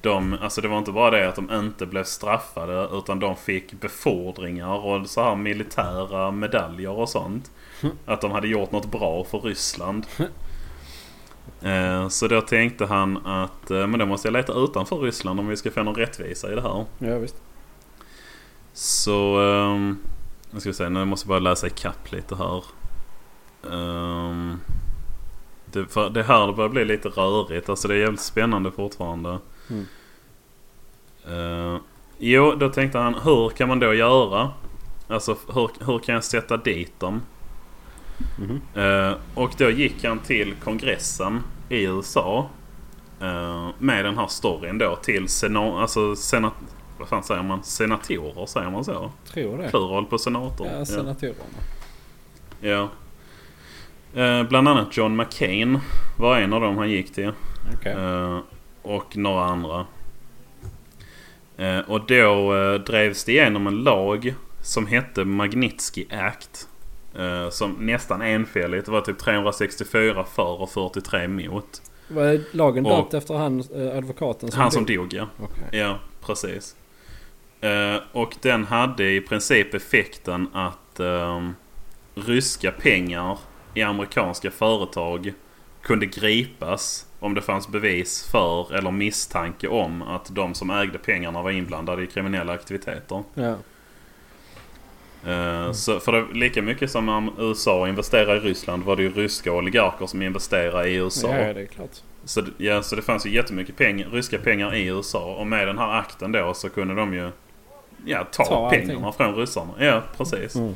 De, 0.00 0.36
alltså 0.42 0.60
det 0.60 0.68
var 0.68 0.78
inte 0.78 0.92
bara 0.92 1.10
det 1.10 1.28
att 1.28 1.36
de 1.36 1.50
inte 1.52 1.86
blev 1.86 2.04
straffade 2.04 2.88
utan 2.92 3.18
de 3.20 3.36
fick 3.36 3.72
befordringar 3.72 4.86
och 4.86 5.06
så 5.06 5.22
här 5.22 5.36
militära 5.36 6.30
medaljer 6.30 6.90
och 6.90 7.08
sånt. 7.08 7.50
Att 8.06 8.20
de 8.20 8.30
hade 8.30 8.48
gjort 8.48 8.72
något 8.72 8.90
bra 8.90 9.24
för 9.24 9.38
Ryssland. 9.38 10.06
Eh, 11.62 12.08
Så 12.08 12.28
då 12.28 12.40
tänkte 12.40 12.86
han 12.86 13.26
att 13.26 13.70
eh, 13.70 13.86
men 13.86 13.98
då 13.98 14.06
måste 14.06 14.28
jag 14.28 14.32
leta 14.32 14.52
utanför 14.52 14.96
Ryssland 14.96 15.40
om 15.40 15.48
vi 15.48 15.56
ska 15.56 15.70
få 15.70 15.82
någon 15.82 15.94
rättvisa 15.94 16.52
i 16.52 16.54
det 16.54 16.62
här. 16.62 16.84
Ja, 16.98 17.18
visst. 17.18 17.36
Så... 18.72 19.38
Um, 19.38 19.98
nu 20.50 20.60
ska 20.60 20.68
vi 20.68 20.74
se, 20.74 20.88
nu 20.88 21.04
måste 21.04 21.24
jag 21.24 21.28
bara 21.28 21.50
läsa 21.50 21.66
ikapp 21.66 22.12
lite 22.12 22.36
här. 22.36 22.64
Ehm, 23.72 24.60
det, 25.64 25.86
för 25.86 26.10
det 26.10 26.22
här 26.22 26.46
det 26.46 26.52
börjar 26.52 26.68
bli 26.70 26.84
lite 26.84 27.08
rörigt. 27.08 27.68
Alltså 27.68 27.88
det 27.88 27.94
är 27.94 27.98
jävligt 27.98 28.20
spännande 28.20 28.70
fortfarande. 28.70 29.38
Mm. 29.70 29.86
Eh, 31.26 31.80
jo, 32.18 32.54
då 32.54 32.68
tänkte 32.68 32.98
han 32.98 33.14
hur 33.14 33.48
kan 33.48 33.68
man 33.68 33.78
då 33.78 33.94
göra? 33.94 34.50
Alltså 35.08 35.36
hur, 35.54 35.86
hur 35.86 35.98
kan 35.98 36.14
jag 36.14 36.24
sätta 36.24 36.56
dit 36.56 37.00
dem? 37.00 37.22
Mhm. 38.38 38.60
Eh, 38.74 39.16
och 39.34 39.50
då 39.58 39.70
gick 39.70 40.04
han 40.04 40.18
till 40.18 40.54
kongressen 40.64 41.40
i 41.68 41.84
USA. 41.84 42.48
eh, 43.20 43.68
med 43.78 44.04
den 44.04 44.18
här 44.18 44.26
storyn 44.26 44.78
då 44.78 44.96
till 44.96 45.28
sena, 45.28 45.80
alltså 45.80 46.16
senat, 46.16 46.52
vad 47.02 47.08
fan 47.08 47.22
säger 47.22 47.42
man? 47.42 47.62
Senatorer, 47.62 48.46
säger 48.46 48.70
man 48.70 48.84
så? 48.84 49.10
Tror 49.26 49.58
det. 49.58 49.70
Plural 49.70 50.06
på 50.06 50.18
senator. 50.18 50.66
Ja, 50.66 50.84
senatorerna. 50.84 51.34
Ja. 52.60 52.88
Eh, 54.22 54.42
bland 54.48 54.68
annat 54.68 54.96
John 54.96 55.16
McCain 55.16 55.78
var 56.18 56.36
en 56.38 56.52
av 56.52 56.60
dem 56.60 56.78
han 56.78 56.90
gick 56.90 57.12
till. 57.14 57.32
Okej. 57.78 57.92
Eh, 57.92 58.38
och 58.82 59.16
några 59.16 59.44
andra. 59.44 59.86
Eh, 61.56 61.78
och 61.78 62.06
då 62.06 62.56
eh, 62.56 62.74
drevs 62.74 63.24
det 63.24 63.32
igenom 63.32 63.66
en 63.66 63.76
lag 63.76 64.34
som 64.62 64.86
hette 64.86 65.24
Magnitsky 65.24 66.04
Act. 66.10 66.68
Eh, 67.18 67.50
som 67.50 67.72
nästan 67.72 68.22
enfälligt. 68.22 68.86
Det 68.86 68.92
var 68.92 69.00
typ 69.00 69.18
364 69.18 70.24
för 70.24 70.60
och 70.62 70.70
43 70.70 71.24
emot. 71.24 71.82
Var 72.08 72.56
lagen 72.56 72.84
döpt 72.84 73.14
efter 73.14 73.34
han 73.34 73.60
eh, 73.60 73.96
advokaten 73.98 74.50
som 74.50 74.60
Han 74.60 74.70
som 74.70 74.84
dog? 74.84 74.96
dog 74.96 75.14
ja. 75.14 75.26
Okej. 75.42 75.80
Ja, 75.80 75.98
precis. 76.20 76.76
Eh, 77.62 77.96
och 78.12 78.34
den 78.40 78.64
hade 78.64 79.10
i 79.12 79.20
princip 79.20 79.74
effekten 79.74 80.48
att 80.52 81.00
ehm, 81.00 81.54
ryska 82.14 82.72
pengar 82.72 83.38
i 83.74 83.82
amerikanska 83.82 84.50
företag 84.50 85.32
kunde 85.82 86.06
gripas 86.06 87.06
om 87.20 87.34
det 87.34 87.42
fanns 87.42 87.68
bevis 87.68 88.28
för 88.30 88.74
eller 88.74 88.90
misstanke 88.90 89.68
om 89.68 90.02
att 90.02 90.34
de 90.34 90.54
som 90.54 90.70
ägde 90.70 90.98
pengarna 90.98 91.42
var 91.42 91.50
inblandade 91.50 92.02
i 92.02 92.06
kriminella 92.06 92.52
aktiviteter. 92.52 93.22
Ja. 93.34 93.56
Eh, 95.26 95.72
Så 95.72 96.00
för 96.00 96.12
det, 96.12 96.26
lika 96.32 96.62
mycket 96.62 96.90
som 96.90 97.08
om 97.08 97.30
USA 97.38 97.88
investerar 97.88 98.36
i 98.36 98.40
Ryssland 98.40 98.82
var 98.84 98.96
det 98.96 99.02
ju 99.02 99.12
ryska 99.12 99.52
oligarker 99.52 100.06
som 100.06 100.22
investerade 100.22 100.88
i 100.88 100.94
USA. 100.94 101.28
ja, 101.36 101.52
det 101.52 101.60
är 101.62 101.66
klart. 101.66 101.90
Så, 102.24 102.40
det- 102.40 102.50
ja, 102.64 102.82
så 102.82 102.96
det 102.96 103.02
fanns 103.02 103.26
ju 103.26 103.30
jättemycket 103.30 103.76
pengar, 103.76 104.08
ryska 104.10 104.38
pengar 104.38 104.74
i 104.74 104.86
USA. 104.86 105.34
Och 105.34 105.46
med 105.46 105.66
den 105.68 105.78
här 105.78 105.98
akten 105.98 106.32
då 106.32 106.54
så 106.54 106.68
kunde 106.70 106.94
de 106.94 107.14
ju 107.14 107.30
ja, 108.04 108.26
ta, 108.32 108.44
Ta 108.44 108.66
allting. 108.66 108.86
pengarna 108.88 109.12
från 109.12 109.34
ryssarna. 109.34 109.72
Ja, 109.78 110.02
precis. 110.16 110.54
Mm. 110.54 110.74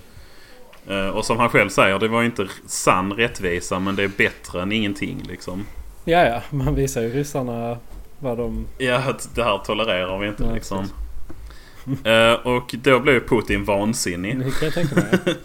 Eh, 0.88 1.08
och 1.08 1.24
som 1.24 1.38
han 1.38 1.48
själv 1.48 1.68
säger, 1.68 1.98
det 1.98 2.08
var 2.08 2.20
ju 2.20 2.26
inte 2.26 2.46
sann 2.66 3.12
rättvisa 3.12 3.78
men 3.78 3.96
det 3.96 4.02
är 4.04 4.08
bättre 4.08 4.62
än 4.62 4.72
ingenting 4.72 5.22
liksom. 5.28 5.66
Ja, 6.04 6.24
ja. 6.26 6.42
Man 6.50 6.74
visar 6.74 7.02
ju 7.02 7.08
ryssarna 7.12 7.78
vad 8.18 8.38
de... 8.38 8.66
Ja, 8.78 8.96
att 8.96 9.28
det 9.34 9.44
här 9.44 9.58
tolererar 9.58 10.18
vi 10.18 10.28
inte 10.28 10.44
Nej, 10.44 10.54
liksom. 10.54 10.84
Eh, 12.04 12.32
och 12.32 12.74
då 12.82 13.00
blev 13.00 13.28
Putin 13.28 13.64
vansinnig. 13.64 14.38
Det 14.38 14.44
kan 14.50 14.64
jag 14.64 14.74
tänka 14.74 14.94
mig. 14.94 15.36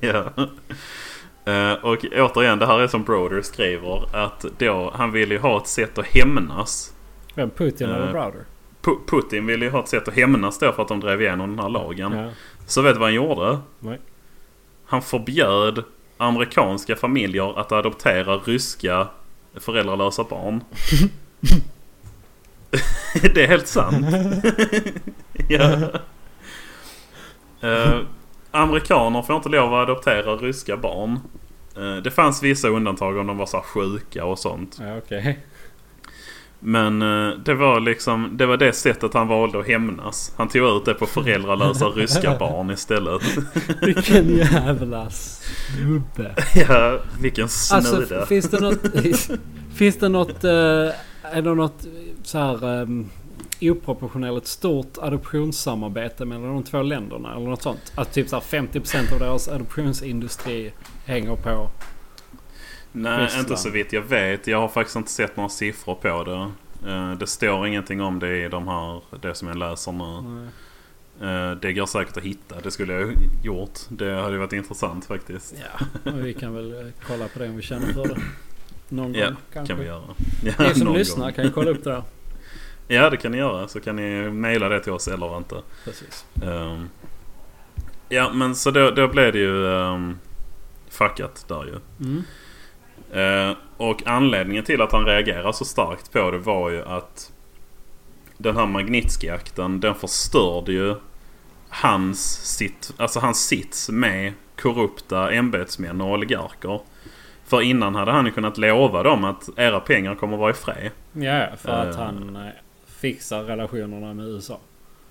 Ja. 0.00 0.24
Eh, 1.52 1.72
och 1.72 2.04
återigen, 2.12 2.58
det 2.58 2.66
här 2.66 2.80
är 2.80 2.86
som 2.88 3.04
Broder 3.04 3.42
skriver. 3.42 4.16
Att 4.16 4.44
då, 4.58 4.92
han 4.94 5.12
ville 5.12 5.34
ju 5.34 5.40
ha 5.40 5.56
ett 5.60 5.66
sätt 5.66 5.98
att 5.98 6.06
hämnas. 6.06 6.92
Vem? 7.34 7.50
Putin 7.50 7.88
eller 7.90 8.12
Browder? 8.12 8.30
Pu- 8.38 8.44
Putin 8.82 9.46
ville 9.46 9.64
ju 9.64 9.70
ha 9.70 9.80
ett 9.80 9.88
sätt 9.88 10.08
att 10.08 10.14
hämnas 10.14 10.58
då 10.58 10.72
för 10.72 10.82
att 10.82 10.88
de 10.88 11.00
drev 11.00 11.22
igenom 11.22 11.50
den 11.50 11.58
här 11.58 11.68
lagen. 11.68 12.12
Ja. 12.12 12.30
Så 12.66 12.82
vet 12.82 12.94
du 12.94 12.98
vad 12.98 13.08
han 13.08 13.14
gjorde? 13.14 13.58
Nej. 13.78 13.98
Han 14.84 15.02
förbjöd 15.02 15.84
amerikanska 16.16 16.96
familjer 16.96 17.60
att 17.60 17.72
adoptera 17.72 18.36
ryska 18.36 19.08
föräldralösa 19.54 20.24
barn. 20.24 20.60
det 23.34 23.44
är 23.44 23.48
helt 23.48 23.68
sant. 23.68 24.06
ja. 25.48 25.90
Eh, 27.60 28.00
amerikaner 28.50 29.22
får 29.22 29.36
inte 29.36 29.48
lov 29.48 29.74
att 29.74 29.88
adoptera 29.88 30.36
ryska 30.36 30.76
barn. 30.76 31.20
Eh, 31.76 31.96
det 31.96 32.10
fanns 32.10 32.42
vissa 32.42 32.68
undantag 32.68 33.16
om 33.16 33.26
de 33.26 33.38
var 33.38 33.46
så 33.46 33.60
sjuka 33.60 34.24
och 34.24 34.38
sånt. 34.38 34.78
Ja, 34.80 34.98
okej. 34.98 35.38
Men 36.60 37.02
eh, 37.02 37.38
det 37.44 37.54
var 37.54 37.80
liksom 37.80 38.36
det 38.36 38.46
var 38.46 38.56
det 38.56 38.72
sättet 38.72 39.14
han 39.14 39.28
valde 39.28 39.60
att 39.60 39.66
hämnas. 39.66 40.32
Han 40.36 40.48
tog 40.48 40.76
ut 40.76 40.84
det 40.84 40.94
på 40.94 41.06
föräldralösa 41.06 41.84
ryska 41.96 42.36
barn 42.38 42.70
istället. 42.70 43.22
Vilken 43.82 44.36
jävla 44.36 45.10
snubbe. 45.10 46.34
ja, 46.68 46.98
vilken 47.20 47.48
snude. 47.48 47.96
Alltså, 47.96 48.26
finns 48.26 48.50
det 48.50 48.60
något... 48.60 48.86
finns 49.74 49.98
det 49.98 50.08
något... 50.08 50.44
eh, 50.44 50.90
är 51.32 51.42
det 51.42 51.54
något 51.54 51.86
så 52.22 52.38
här 52.38 52.64
um, 52.64 53.10
oproportionerligt 53.60 54.46
stort 54.46 54.98
adoptionssamarbete 54.98 56.24
mellan 56.24 56.54
de 56.54 56.62
två 56.62 56.82
länderna? 56.82 57.36
Eller 57.36 57.46
något 57.46 57.62
sånt? 57.62 57.92
Att 57.94 58.12
typ 58.12 58.28
så 58.28 58.36
här 58.36 58.42
50% 58.42 59.12
av 59.12 59.18
deras 59.18 59.48
adoptionsindustri 59.48 60.72
hänger 61.04 61.36
på... 61.36 61.70
Nej, 63.02 63.24
Ryssland. 63.24 63.48
inte 63.48 63.56
så 63.62 63.70
vitt 63.70 63.92
jag 63.92 64.02
vet. 64.02 64.46
Jag 64.46 64.60
har 64.60 64.68
faktiskt 64.68 64.96
inte 64.96 65.10
sett 65.10 65.36
några 65.36 65.48
siffror 65.48 65.94
på 65.94 66.24
det. 66.24 66.50
Eh, 66.90 67.12
Det 67.12 67.26
står 67.26 67.66
ingenting 67.66 68.00
om 68.00 68.18
det 68.18 68.44
i 68.44 68.48
de 68.48 68.68
här, 68.68 69.00
det 69.20 69.34
som 69.34 69.48
jag 69.48 69.56
läser 69.56 69.92
nu. 69.92 70.48
Eh, 71.26 71.50
Det 71.50 71.72
går 71.72 71.86
säkert 71.86 72.16
att 72.16 72.22
hitta. 72.22 72.60
Det 72.60 72.70
skulle 72.70 72.92
jag 72.92 73.12
gjort. 73.42 73.78
Det 73.88 74.14
hade 74.20 74.38
varit 74.38 74.52
intressant 74.52 75.04
faktiskt. 75.04 75.54
Ja, 76.04 76.10
vi 76.12 76.34
kan 76.34 76.54
väl 76.54 76.72
eh, 76.72 76.86
kolla 77.06 77.28
på 77.28 77.38
det 77.38 77.48
om 77.48 77.56
vi 77.56 77.62
känner 77.62 77.92
för 77.92 78.08
det. 78.08 78.20
Någon 78.88 79.14
Ja, 79.14 79.26
gång 79.26 79.36
kanske. 79.52 79.72
kan 79.74 79.80
vi 79.82 79.86
göra. 79.88 80.02
Ja, 80.44 80.52
Ni 80.68 80.74
som 80.74 80.94
lyssnar 80.94 81.24
gång. 81.24 81.32
kan 81.32 81.44
ju 81.44 81.50
kolla 81.50 81.70
upp 81.70 81.84
det 81.84 81.90
där. 81.90 82.02
Ja, 82.90 83.10
det 83.10 83.16
kan 83.16 83.32
ni 83.32 83.38
göra. 83.38 83.68
Så 83.68 83.80
kan 83.80 83.96
ni 83.96 84.30
mejla 84.30 84.68
det 84.68 84.80
till 84.80 84.92
oss 84.92 85.08
eller 85.08 85.36
inte. 85.36 85.56
Precis. 85.84 86.26
Ehm, 86.42 86.88
ja, 88.08 88.32
men 88.32 88.54
så 88.54 88.70
då, 88.70 88.90
då 88.90 89.08
blev 89.08 89.32
det 89.32 89.38
ju 89.38 89.64
um, 89.64 90.18
fuckat 90.88 91.44
där 91.48 91.64
ju. 91.64 92.06
Mm. 92.08 92.22
Eh, 93.12 93.56
och 93.76 94.02
anledningen 94.06 94.64
till 94.64 94.82
att 94.82 94.92
han 94.92 95.06
reagerar 95.06 95.52
så 95.52 95.64
starkt 95.64 96.12
på 96.12 96.30
det 96.30 96.38
var 96.38 96.70
ju 96.70 96.84
att 96.84 97.32
den 98.36 98.56
här 98.56 98.66
Magnitsky-akten 98.66 99.80
den 99.80 99.94
förstörde 99.94 100.72
ju 100.72 100.94
hans, 101.68 102.46
sitt, 102.56 102.92
alltså 102.96 103.20
hans 103.20 103.46
sits 103.46 103.88
med 103.88 104.32
korrupta 104.60 105.32
ämbetsmän 105.32 106.00
och 106.00 106.10
oligarker. 106.10 106.80
För 107.46 107.62
innan 107.62 107.94
hade 107.94 108.12
han 108.12 108.26
ju 108.26 108.32
kunnat 108.32 108.58
lova 108.58 109.02
dem 109.02 109.24
att 109.24 109.48
era 109.56 109.80
pengar 109.80 110.14
kommer 110.14 110.36
vara 110.36 110.50
i 110.50 110.54
fred. 110.54 110.90
Ja, 111.12 111.46
för 111.58 111.68
att 111.68 111.94
Eh. 111.96 112.02
han 112.04 112.36
eh, 112.36 112.42
fixar 112.86 113.42
relationerna 113.42 114.14
med 114.14 114.26
USA. 114.26 114.58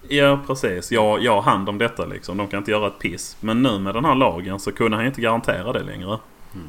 Ja 0.10 0.40
precis, 0.48 0.92
jag, 0.92 1.24
jag 1.24 1.32
har 1.32 1.42
hand 1.42 1.70
om 1.70 1.78
detta 1.78 2.06
liksom. 2.06 2.38
De 2.38 2.48
kan 2.48 2.58
inte 2.58 2.72
göra 2.72 2.88
ett 2.88 3.00
piss. 3.00 3.38
Men 3.40 3.64
nu 3.64 3.80
med 3.80 3.94
den 3.96 4.06
här 4.06 4.16
lagen 4.16 4.60
så 4.60 4.72
kunde 4.72 4.98
han 4.98 5.06
inte 5.06 5.22
garantera 5.22 5.74
det 5.74 5.84
längre. 5.84 6.14
Eh, 6.14 6.60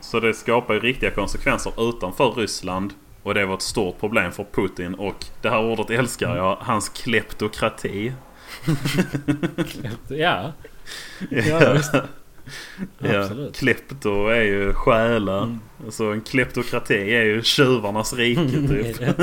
så 0.00 0.20
det 0.20 0.34
skapar 0.34 0.74
ju 0.74 0.80
riktiga 0.80 1.10
konsekvenser 1.10 1.88
utanför 1.88 2.30
Ryssland. 2.30 2.92
Och 3.22 3.34
det 3.34 3.46
var 3.46 3.54
ett 3.54 3.62
stort 3.62 4.00
problem 4.00 4.32
för 4.32 4.46
Putin. 4.52 4.94
Och 4.94 5.24
det 5.42 5.50
här 5.50 5.64
ordet 5.64 5.90
älskar 5.90 6.36
jag. 6.36 6.56
Hans 6.60 6.88
kleptokrati. 6.88 8.12
Ja, 10.08 10.52
ja 11.30 11.72
visst. 11.72 11.94
Ja, 12.98 13.20
Absolut. 13.20 13.56
klepto 13.56 14.26
är 14.26 14.42
ju 14.42 14.72
stjäla. 14.72 15.42
Mm. 15.42 15.60
Så 15.90 16.12
en 16.12 16.20
kleptokrati 16.20 17.14
är 17.14 17.22
ju 17.22 17.42
tjuvarnas 17.42 18.12
rike 18.14 18.50
typ. 18.50 18.96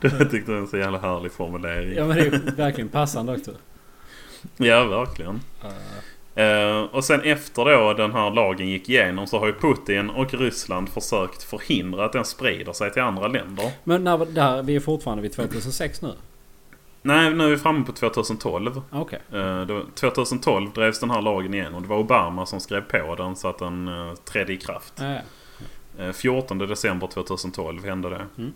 Det 0.00 0.10
tyckte 0.10 0.52
jag 0.52 0.56
var 0.56 0.56
en 0.56 0.66
så 0.66 0.76
jävla 0.76 0.98
härlig 0.98 1.32
formulering. 1.32 1.94
ja 1.96 2.06
men 2.06 2.16
det 2.16 2.26
är 2.26 2.56
verkligen 2.56 2.88
passande 2.88 3.32
också. 3.32 3.52
Ja, 4.56 4.84
verkligen. 4.84 5.40
Eh, 6.36 6.82
och 6.82 7.04
sen 7.04 7.20
efter 7.20 7.64
då 7.64 7.92
den 7.92 8.12
här 8.12 8.30
lagen 8.30 8.68
gick 8.68 8.88
igenom 8.88 9.26
så 9.26 9.38
har 9.38 9.46
ju 9.46 9.52
Putin 9.52 10.10
och 10.10 10.34
Ryssland 10.34 10.88
försökt 10.88 11.42
förhindra 11.42 12.04
att 12.04 12.12
den 12.12 12.24
sprider 12.24 12.72
sig 12.72 12.92
till 12.92 13.02
andra 13.02 13.28
länder. 13.28 13.70
Men 13.84 14.04
när, 14.04 14.26
där, 14.26 14.62
vi 14.62 14.76
är 14.76 14.80
fortfarande 14.80 15.22
vid 15.22 15.32
2006 15.32 16.02
nu? 16.02 16.12
Nej, 17.02 17.34
nu 17.34 17.44
är 17.44 17.48
vi 17.48 17.56
framme 17.56 17.84
på 17.84 17.92
2012. 17.92 18.82
Okej. 18.90 19.20
Eh, 19.32 19.60
då, 19.60 19.82
2012 19.94 20.72
drevs 20.72 21.00
den 21.00 21.10
här 21.10 21.22
lagen 21.22 21.54
igenom. 21.54 21.82
Det 21.82 21.88
var 21.88 21.98
Obama 21.98 22.46
som 22.46 22.60
skrev 22.60 22.80
på 22.80 23.14
den 23.14 23.36
så 23.36 23.48
att 23.48 23.58
den 23.58 23.88
uh, 23.88 24.14
trädde 24.14 24.52
i 24.52 24.56
kraft. 24.56 24.94
Ja. 24.96 25.18
Eh, 25.98 26.12
14 26.12 26.58
december 26.58 27.06
2012 27.06 27.84
hände 27.84 28.08
det. 28.08 28.26
Mm. 28.38 28.52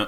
Eh, 0.00 0.06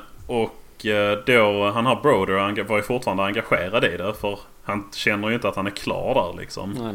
och 0.77 0.87
eh, 0.87 1.19
då, 1.27 1.71
han 1.71 1.87
har 1.87 2.03
Broder 2.03 2.63
var 2.63 2.77
ju 2.77 2.83
fortfarande 2.83 3.25
engagerad 3.25 3.85
i 3.85 3.97
det. 3.97 4.15
För 4.15 4.39
han 4.63 4.89
känner 4.93 5.29
ju 5.29 5.35
inte 5.35 5.49
att 5.49 5.57
han 5.57 5.67
är 5.67 5.71
klar 5.71 6.15
där 6.15 6.41
liksom. 6.41 6.71
Nej, 6.71 6.95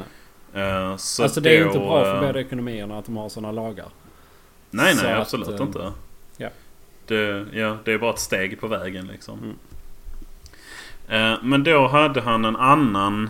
nej. 0.53 0.63
Eh, 0.63 0.97
så 0.97 1.23
alltså 1.23 1.41
det 1.41 1.49
är 1.49 1.57
ju 1.57 1.63
inte 1.63 1.79
bra 1.79 2.03
för 2.03 2.15
eh, 2.15 2.21
båda 2.21 2.39
ekonomierna 2.39 2.97
att 2.97 3.05
de 3.05 3.17
har 3.17 3.29
sådana 3.29 3.51
lagar. 3.51 3.87
Nej, 4.69 4.95
Så 4.95 5.03
nej, 5.03 5.13
att, 5.13 5.21
absolut 5.21 5.49
eh, 5.49 5.65
inte. 5.65 5.91
ja. 6.37 6.49
Det, 7.07 7.45
ja, 7.53 7.77
det 7.83 7.93
är 7.93 7.97
bara 7.97 8.13
ett 8.13 8.19
steg 8.19 8.61
på 8.61 8.67
vägen 8.67 9.07
liksom. 9.07 9.39
Mm. 9.39 9.55
Men 11.49 11.63
då 11.63 11.87
hade 11.87 12.21
han 12.21 12.45
en 12.45 12.55
annan 12.55 13.29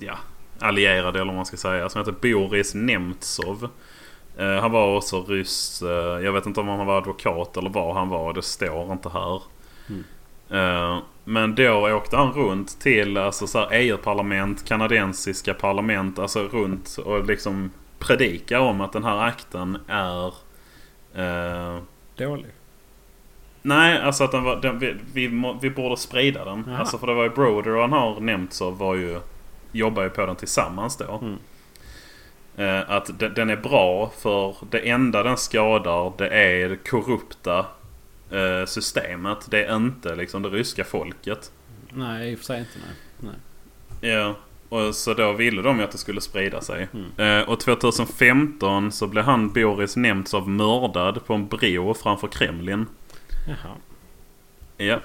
ja, 0.00 0.18
allierad 0.58 1.16
eller 1.16 1.26
vad 1.26 1.34
man 1.34 1.46
ska 1.46 1.56
säga 1.56 1.88
som 1.88 2.00
heter 2.00 2.14
Boris 2.20 2.74
Nemtsov. 2.74 3.68
Eh, 4.36 4.60
han 4.60 4.72
var 4.72 4.96
också 4.96 5.22
ryss. 5.22 5.82
Eh, 5.82 6.24
jag 6.24 6.32
vet 6.32 6.46
inte 6.46 6.60
om 6.60 6.68
han 6.68 6.86
var 6.86 6.98
advokat 6.98 7.56
eller 7.56 7.70
vad 7.70 7.94
han 7.94 8.08
var. 8.08 8.32
Det 8.32 8.42
står 8.42 8.92
inte 8.92 9.08
här. 9.08 9.42
Mm. 9.88 10.04
Eh, 10.50 10.98
men 11.24 11.54
då 11.54 11.96
åkte 11.96 12.16
han 12.16 12.32
runt 12.32 12.80
till 12.80 13.16
alltså, 13.16 13.46
så 13.46 13.70
EU-parlament, 13.70 14.68
kanadensiska 14.68 15.54
parlament. 15.54 16.18
Alltså 16.18 16.42
runt 16.42 16.98
och 17.04 17.24
liksom 17.24 17.70
predika 17.98 18.60
om 18.60 18.80
att 18.80 18.92
den 18.92 19.04
här 19.04 19.18
akten 19.18 19.78
är 19.86 20.26
eh, 21.14 21.78
Dålig. 22.16 22.50
Nej, 23.62 23.98
alltså 23.98 24.24
att 24.24 24.32
den 24.32 24.44
var, 24.44 24.56
den, 24.56 24.78
vi, 24.78 24.96
vi, 25.12 25.56
vi 25.60 25.70
borde 25.70 25.96
sprida 25.96 26.44
den. 26.44 26.64
Jaha. 26.66 26.78
Alltså 26.78 26.98
för 26.98 27.06
det 27.06 27.14
var 27.14 27.22
ju 27.22 27.30
Broder 27.30 27.74
och 27.74 27.80
han 27.80 27.92
har 27.92 28.20
nämnt 28.20 28.52
så 28.52 28.70
var 28.70 28.94
ju 28.94 29.20
jobbar 29.72 30.02
ju 30.02 30.10
på 30.10 30.26
den 30.26 30.36
tillsammans 30.36 30.96
då. 30.96 31.18
Mm. 31.22 31.38
Eh, 32.56 32.90
att 32.90 33.18
de, 33.18 33.28
den 33.28 33.50
är 33.50 33.56
bra 33.56 34.12
för 34.18 34.56
det 34.70 34.88
enda 34.88 35.22
den 35.22 35.36
skadar 35.36 36.12
det 36.18 36.28
är 36.28 36.68
det 36.68 36.76
korrupta 36.76 37.66
eh, 38.30 38.66
systemet. 38.66 39.38
Det 39.50 39.64
är 39.64 39.76
inte 39.76 40.14
liksom 40.14 40.42
det 40.42 40.48
ryska 40.48 40.84
folket. 40.84 41.52
Nej, 41.88 42.32
i 42.32 42.34
och 42.34 42.38
för 42.38 42.44
sig 42.44 42.58
inte 42.58 42.78
nej. 42.78 42.96
nej. 44.00 44.10
Ja, 44.12 44.36
och 44.68 44.94
så 44.94 45.14
då 45.14 45.32
ville 45.32 45.62
de 45.62 45.78
ju 45.78 45.84
att 45.84 45.92
det 45.92 45.98
skulle 45.98 46.20
sprida 46.20 46.60
sig. 46.60 46.88
Mm. 46.92 47.40
Eh, 47.40 47.48
och 47.48 47.60
2015 47.60 48.92
så 48.92 49.06
blev 49.06 49.24
han 49.24 49.52
Boris 49.52 49.96
Nemtsov 49.96 50.48
mördad 50.48 51.26
på 51.26 51.34
en 51.34 51.48
bro 51.48 51.94
framför 51.94 52.28
Kremlin. 52.28 52.86
Jaha. 53.46 53.74
Ja. 54.76 55.00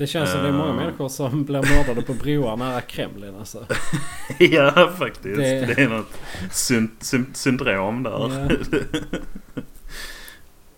Det 0.00 0.06
känns 0.06 0.30
som 0.32 0.42
det 0.42 0.48
är 0.48 0.52
många 0.52 0.70
Eh. 0.70 0.76
människor 0.76 1.08
som 1.08 1.44
blir 1.44 1.62
mördade 1.76 2.02
på 2.02 2.12
broar 2.14 2.56
nära 2.56 2.80
Kremlin 2.80 3.34
alltså. 3.38 3.66
Ja, 4.38 4.92
faktiskt. 4.98 5.36
Det- 5.36 5.66
Det, 5.74 5.82
är 5.82 5.88
något 5.88 6.20
syn 6.52 6.90
syn 7.00 7.26
syndrom 7.34 8.02
där. 8.02 8.58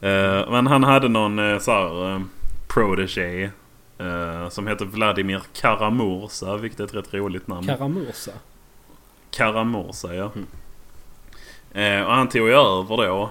Eh, 0.01 0.51
men 0.51 0.67
han 0.67 0.85
hade 0.85 1.09
någon 1.09 1.39
uh, 1.39 1.59
så 1.59 1.71
här, 1.73 2.13
eh, 2.15 2.21
protege 2.69 3.51
eh, 3.99 4.49
som 4.49 4.67
heter 4.67 4.85
Vladimir 4.85 5.43
Karamursa, 5.53 6.57
vilket 6.57 6.81
är 6.81 6.85
ett 6.85 6.95
rätt 6.95 7.15
roligt 7.15 7.49
namn. 7.49 7.67
Karamursa. 7.67 8.31
Karamursa, 9.31 10.15
ja. 10.15 10.31
Mm. 10.35 12.01
Eh, 12.01 12.07
och 12.09 12.15
han 12.15 12.29
tog 12.29 12.49
ju 12.49 12.55
över 12.55 12.97
då. 12.97 13.31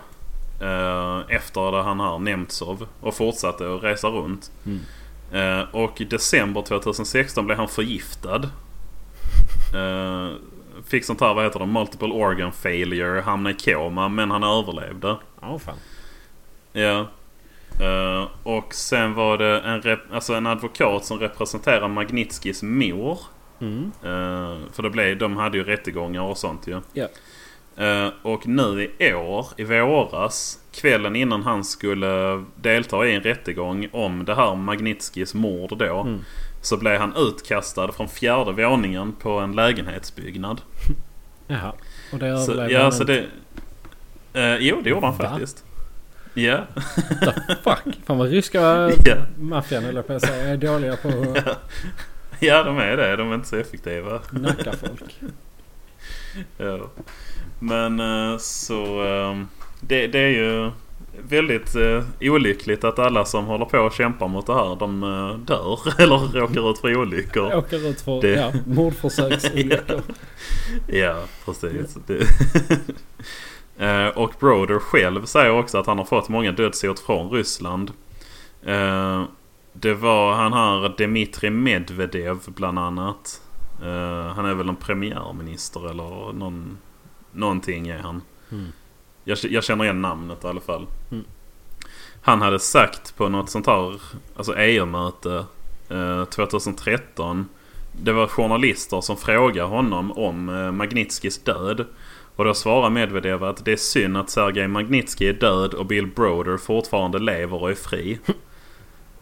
Eh, 0.66 1.36
efter 1.36 1.72
det 1.72 1.84
han 1.84 2.00
här 2.00 2.20
Nemtsov. 2.20 2.88
Och 3.02 3.16
fortsatte 3.16 3.76
att 3.76 3.84
resa 3.84 4.08
runt. 4.08 4.52
Mm. 4.66 4.80
Eh, 5.32 5.62
och 5.72 6.02
i 6.02 6.06
december 6.06 6.62
2016 6.62 7.46
blev 7.46 7.58
han 7.58 7.68
förgiftad. 7.68 8.50
Eh, 9.76 10.32
fick 10.88 11.06
sånt 11.06 11.22
här, 11.22 11.34
vad 11.34 11.44
heter 11.44 11.60
det, 11.60 11.66
multiple 11.66 12.14
organ 12.14 12.52
failure. 12.52 13.22
Hamnade 13.22 13.56
i 13.56 13.74
koma 13.74 14.10
men 14.10 14.32
han 14.32 14.44
överlevde. 14.44 15.18
Ja, 15.42 15.60
fan. 15.60 15.78
Ja. 16.74 17.08
Eh, 17.82 18.28
och 18.44 18.74
sen 18.74 19.14
var 19.14 19.38
det 19.38 19.60
en, 19.60 20.00
alltså 20.12 20.34
en 20.34 20.48
advokat 20.48 21.06
som 21.06 21.20
representerar 21.20 21.88
Magnitskis 21.88 22.64
mor. 22.64 23.20
Mm. 23.60 23.92
Eh, 24.04 24.58
för 24.72 24.84
det 24.84 24.90
blev, 24.90 25.18
de 25.18 25.38
hade 25.38 25.58
ju 25.58 25.64
rättegångar 25.64 26.22
och 26.22 26.38
sånt 26.38 26.68
ju. 26.68 26.82
Ja. 26.94 27.08
Eh, 27.78 28.08
och 28.22 28.48
nu 28.48 28.92
i 28.98 29.14
år, 29.14 29.48
i 29.58 29.64
våras, 29.64 30.60
kvällen 30.72 31.16
innan 31.16 31.44
han 31.44 31.64
skulle 31.64 32.44
delta 32.56 33.06
i 33.06 33.16
en 33.16 33.22
rättegång 33.24 33.88
om 33.92 34.26
det 34.26 34.36
här 34.36 34.56
Magnitskis 34.56 35.34
mord 35.34 35.78
då. 35.78 36.02
Mm. 36.02 36.20
Så 36.62 36.78
blev 36.78 37.00
han 37.00 37.14
utkastad 37.18 37.92
från 37.92 38.10
fjärde 38.10 38.52
våningen 38.52 39.14
på 39.14 39.40
en 39.40 39.52
lägenhetsbyggnad. 39.52 40.62
Jaha. 41.48 41.74
Och 42.14 42.20
det 42.20 42.28
överlevde 42.28 42.74
ja, 42.74 42.84
han 42.84 42.92
så 42.92 43.04
inte. 43.04 43.26
det... 44.34 44.54
eh, 44.54 44.58
jo, 44.60 44.82
det 44.84 44.90
gjorde 44.90 45.06
han 45.06 45.18
Va? 45.18 45.30
faktiskt. 45.30 45.66
Ja. 46.34 46.60
Fuck. 47.64 47.96
Fan 48.06 48.18
vad 48.18 48.30
ryska 48.30 48.62
Ja. 49.06 49.16
maffian 49.40 49.86
eller 49.86 50.02
på 50.02 50.14
att 50.14 50.22
säga 50.22 50.48
är 50.48 50.58
dåliga 50.58 50.98
på 50.98 51.08
att 51.08 51.60
ja, 52.40 52.64
de 52.64 52.78
är 52.78 52.98
det. 52.98 53.16
De 53.16 53.32
är 53.32 53.36
inte 53.36 53.48
så 53.48 53.56
effektiva. 53.56 54.20
nacka 54.32 54.72
folk. 54.72 55.20
Ja. 56.58 56.90
Men 57.64 58.00
eh, 58.00 58.38
så... 58.38 59.04
eh, 59.06 59.42
Det, 59.80 60.08
det 60.08 60.20
är 60.20 60.30
ju 60.30 60.72
väldigt 61.28 61.76
eh, 61.76 62.04
olyckligt 62.22 62.84
att 62.84 63.00
alla 63.00 63.26
som 63.26 63.46
håller 63.46 63.66
på 63.66 63.78
och 63.80 63.94
kämpar 63.94 64.28
mot 64.28 64.48
det 64.48 64.54
här 64.54 64.76
de 64.76 65.04
eh, 65.04 65.36
dör 65.46 65.80
eller 66.02 66.18
råkar 66.40 66.72
ut 66.72 66.80
för 66.80 66.96
olyckor. 66.98 67.54
Åker 67.58 67.88
ut 67.90 68.02
för 68.02 68.22
Det- 68.22 68.30
ja, 68.34 68.52
mordförsöksolyckor. 68.66 70.02
Ja, 70.88 71.16
precis. 71.46 71.98
Eh, 73.78 74.08
och 74.08 74.34
Broder 74.40 74.80
själv 74.80 75.26
säger 75.26 75.52
också 75.52 75.78
att 75.78 75.88
han 75.88 75.98
har 75.98 76.06
fått 76.06 76.30
många 76.30 76.52
dödshot 76.52 77.00
från 77.00 77.30
Ryssland. 77.30 77.92
Det 79.74 79.94
var 79.94 80.34
han 80.34 80.54
här 80.54 80.94
Dmitrij 80.98 81.50
Medvedev 81.52 82.38
bland 82.48 82.80
annat. 82.80 83.42
Han 84.36 84.46
är 84.46 84.54
väl 84.54 84.70
en 84.70 84.76
premiärminister 84.76 85.90
eller 85.90 86.34
någon, 86.34 86.78
någonting 87.32 87.88
är 87.88 88.00
han. 88.00 88.22
Mm. 88.52 88.68
Jag, 89.24 89.38
jag 89.42 89.64
känner 89.64 89.84
igen 89.84 90.02
namnet 90.02 90.44
i 90.44 90.48
alla 90.48 90.62
fall. 90.62 90.88
Mm. 91.12 91.26
Han 92.22 92.42
hade 92.42 92.60
sagt 92.60 93.18
på 93.18 93.30
något 93.30 93.50
sånt 93.50 93.68
här 93.68 94.02
alltså 94.36 94.58
EU-möte 94.58 95.46
eh, 95.90 96.26
2013. 96.26 97.50
Det 97.92 98.12
var 98.12 98.28
journalister 98.28 99.02
som 99.02 99.18
frågade 99.18 99.68
honom 99.68 100.12
om 100.12 100.50
eh, 100.50 100.72
Magnitskis 100.72 101.44
död. 101.44 101.86
Och 102.36 102.46
då 102.46 102.54
svarar 102.54 102.90
Medvedev 102.90 103.44
att 103.44 103.66
det 103.66 103.72
är 103.72 103.78
synd 103.78 104.18
att 104.18 104.30
Sergej 104.30 104.68
Magnitskij 104.68 105.28
är 105.28 105.34
död 105.34 105.74
och 105.74 105.86
Bill 105.86 106.08
Broder 106.08 106.58
fortfarande 106.58 107.20
lever 107.20 107.62
och 107.62 107.72
är 107.72 107.76
fri. 107.76 108.20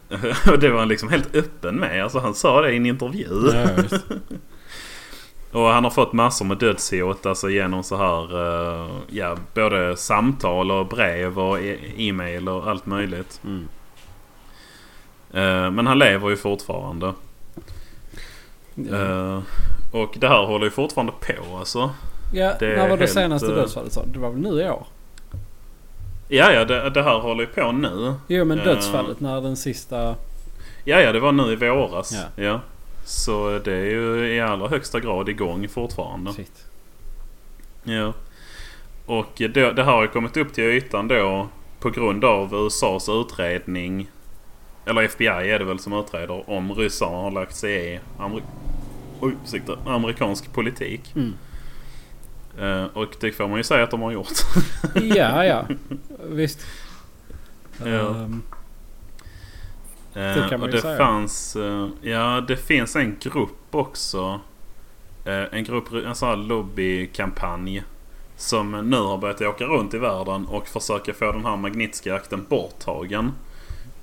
och 0.50 0.58
det 0.58 0.70
var 0.70 0.78
han 0.78 0.88
liksom 0.88 1.08
helt 1.08 1.36
öppen 1.36 1.76
med. 1.76 2.02
Alltså 2.02 2.18
han 2.18 2.34
sa 2.34 2.60
det 2.60 2.72
i 2.72 2.76
en 2.76 2.86
intervju. 2.86 3.50
Ja. 3.52 3.68
Och 5.52 5.66
han 5.66 5.84
har 5.84 5.90
fått 5.90 6.12
massor 6.12 6.44
med 6.44 6.58
dödshot 6.58 7.26
alltså 7.26 7.50
genom 7.50 7.82
så 7.82 7.96
här 7.96 8.42
eh, 8.42 8.90
ja, 9.08 9.36
både 9.54 9.96
samtal 9.96 10.70
och 10.70 10.86
brev 10.86 11.38
och 11.38 11.60
e- 11.60 11.78
e-mail 11.96 12.48
och 12.48 12.70
allt 12.70 12.86
möjligt. 12.86 13.40
Mm. 13.44 13.68
Eh, 15.32 15.70
men 15.70 15.86
han 15.86 15.98
lever 15.98 16.30
ju 16.30 16.36
fortfarande. 16.36 17.12
Ja. 18.74 18.96
Eh, 18.96 19.42
och 19.92 20.14
det 20.18 20.28
här 20.28 20.46
håller 20.46 20.64
ju 20.64 20.70
fortfarande 20.70 21.12
på 21.12 21.56
alltså. 21.56 21.90
ja, 22.32 22.52
det 22.58 22.72
är 22.72 22.76
när 22.76 22.88
var 22.88 22.96
det 22.96 23.02
helt, 23.02 23.10
senaste 23.10 23.46
dödsfallet 23.46 23.92
sa? 23.92 24.04
Det 24.06 24.18
var 24.18 24.30
väl 24.30 24.40
nu 24.40 24.62
i 24.62 24.70
år? 24.70 24.86
Ja, 26.28 26.52
ja 26.52 26.64
det, 26.64 26.90
det 26.90 27.02
här 27.02 27.18
håller 27.18 27.40
ju 27.40 27.46
på 27.46 27.72
nu. 27.72 28.14
Jo 28.28 28.44
men 28.44 28.58
dödsfallet 28.58 29.20
när 29.20 29.40
den 29.40 29.56
sista... 29.56 30.14
Ja, 30.84 31.00
ja 31.00 31.12
det 31.12 31.20
var 31.20 31.32
nu 31.32 31.52
i 31.52 31.56
våras. 31.56 32.12
Ja. 32.36 32.44
Ja. 32.44 32.60
Så 33.04 33.58
det 33.64 33.72
är 33.74 33.84
ju 33.90 34.34
i 34.34 34.40
allra 34.40 34.68
högsta 34.68 35.00
grad 35.00 35.28
igång 35.28 35.68
fortfarande. 35.68 36.32
Shit. 36.32 36.64
Ja. 37.84 38.12
Och 39.06 39.32
det, 39.36 39.48
det 39.72 39.84
här 39.84 39.92
har 39.92 40.02
ju 40.02 40.08
kommit 40.08 40.36
upp 40.36 40.52
till 40.52 40.64
ytan 40.64 41.08
då 41.08 41.48
på 41.80 41.90
grund 41.90 42.24
av 42.24 42.54
USAs 42.54 43.08
utredning. 43.08 44.10
Eller 44.86 45.02
FBI 45.02 45.26
är 45.26 45.58
det 45.58 45.64
väl 45.64 45.78
som 45.78 45.92
utreder 45.92 46.50
om 46.50 46.74
ryssarna 46.74 47.16
har 47.16 47.30
lagt 47.30 47.56
sig 47.56 47.94
i 47.94 48.00
Amer- 48.18 48.42
Oj, 49.20 49.32
ursäkta, 49.44 49.78
amerikansk 49.86 50.52
politik. 50.52 51.14
Mm. 51.16 51.34
Eh, 52.58 52.84
och 52.84 53.16
det 53.20 53.32
får 53.32 53.48
man 53.48 53.56
ju 53.56 53.64
säga 53.64 53.84
att 53.84 53.90
de 53.90 54.02
har 54.02 54.12
gjort. 54.12 54.28
Ja, 54.94 55.44
ja. 55.44 55.64
Visst. 56.28 56.66
Ja. 57.84 57.86
Ehm, 57.86 58.42
Eh, 60.14 60.48
kan 60.48 60.60
man 60.60 60.68
och 60.68 60.74
det 60.74 60.80
säga. 60.80 60.96
fanns... 60.96 61.56
eh, 61.56 61.88
ja, 62.00 62.44
det 62.48 62.56
finns 62.56 62.96
en 62.96 63.16
grupp 63.20 63.74
också. 63.74 64.40
Eh, 65.24 65.44
en 65.52 65.64
grupp, 65.64 65.92
en 65.92 66.14
sån 66.14 66.28
här 66.28 66.36
lobbykampanj. 66.36 67.82
Som 68.36 68.70
nu 68.70 68.96
har 68.96 69.18
börjat 69.18 69.40
åka 69.40 69.64
runt 69.64 69.94
i 69.94 69.98
världen 69.98 70.46
och 70.46 70.68
försöka 70.68 71.14
få 71.14 71.32
den 71.32 71.44
här 71.44 71.56
Magnitsky-akten 71.56 72.46
borttagen. 72.48 73.32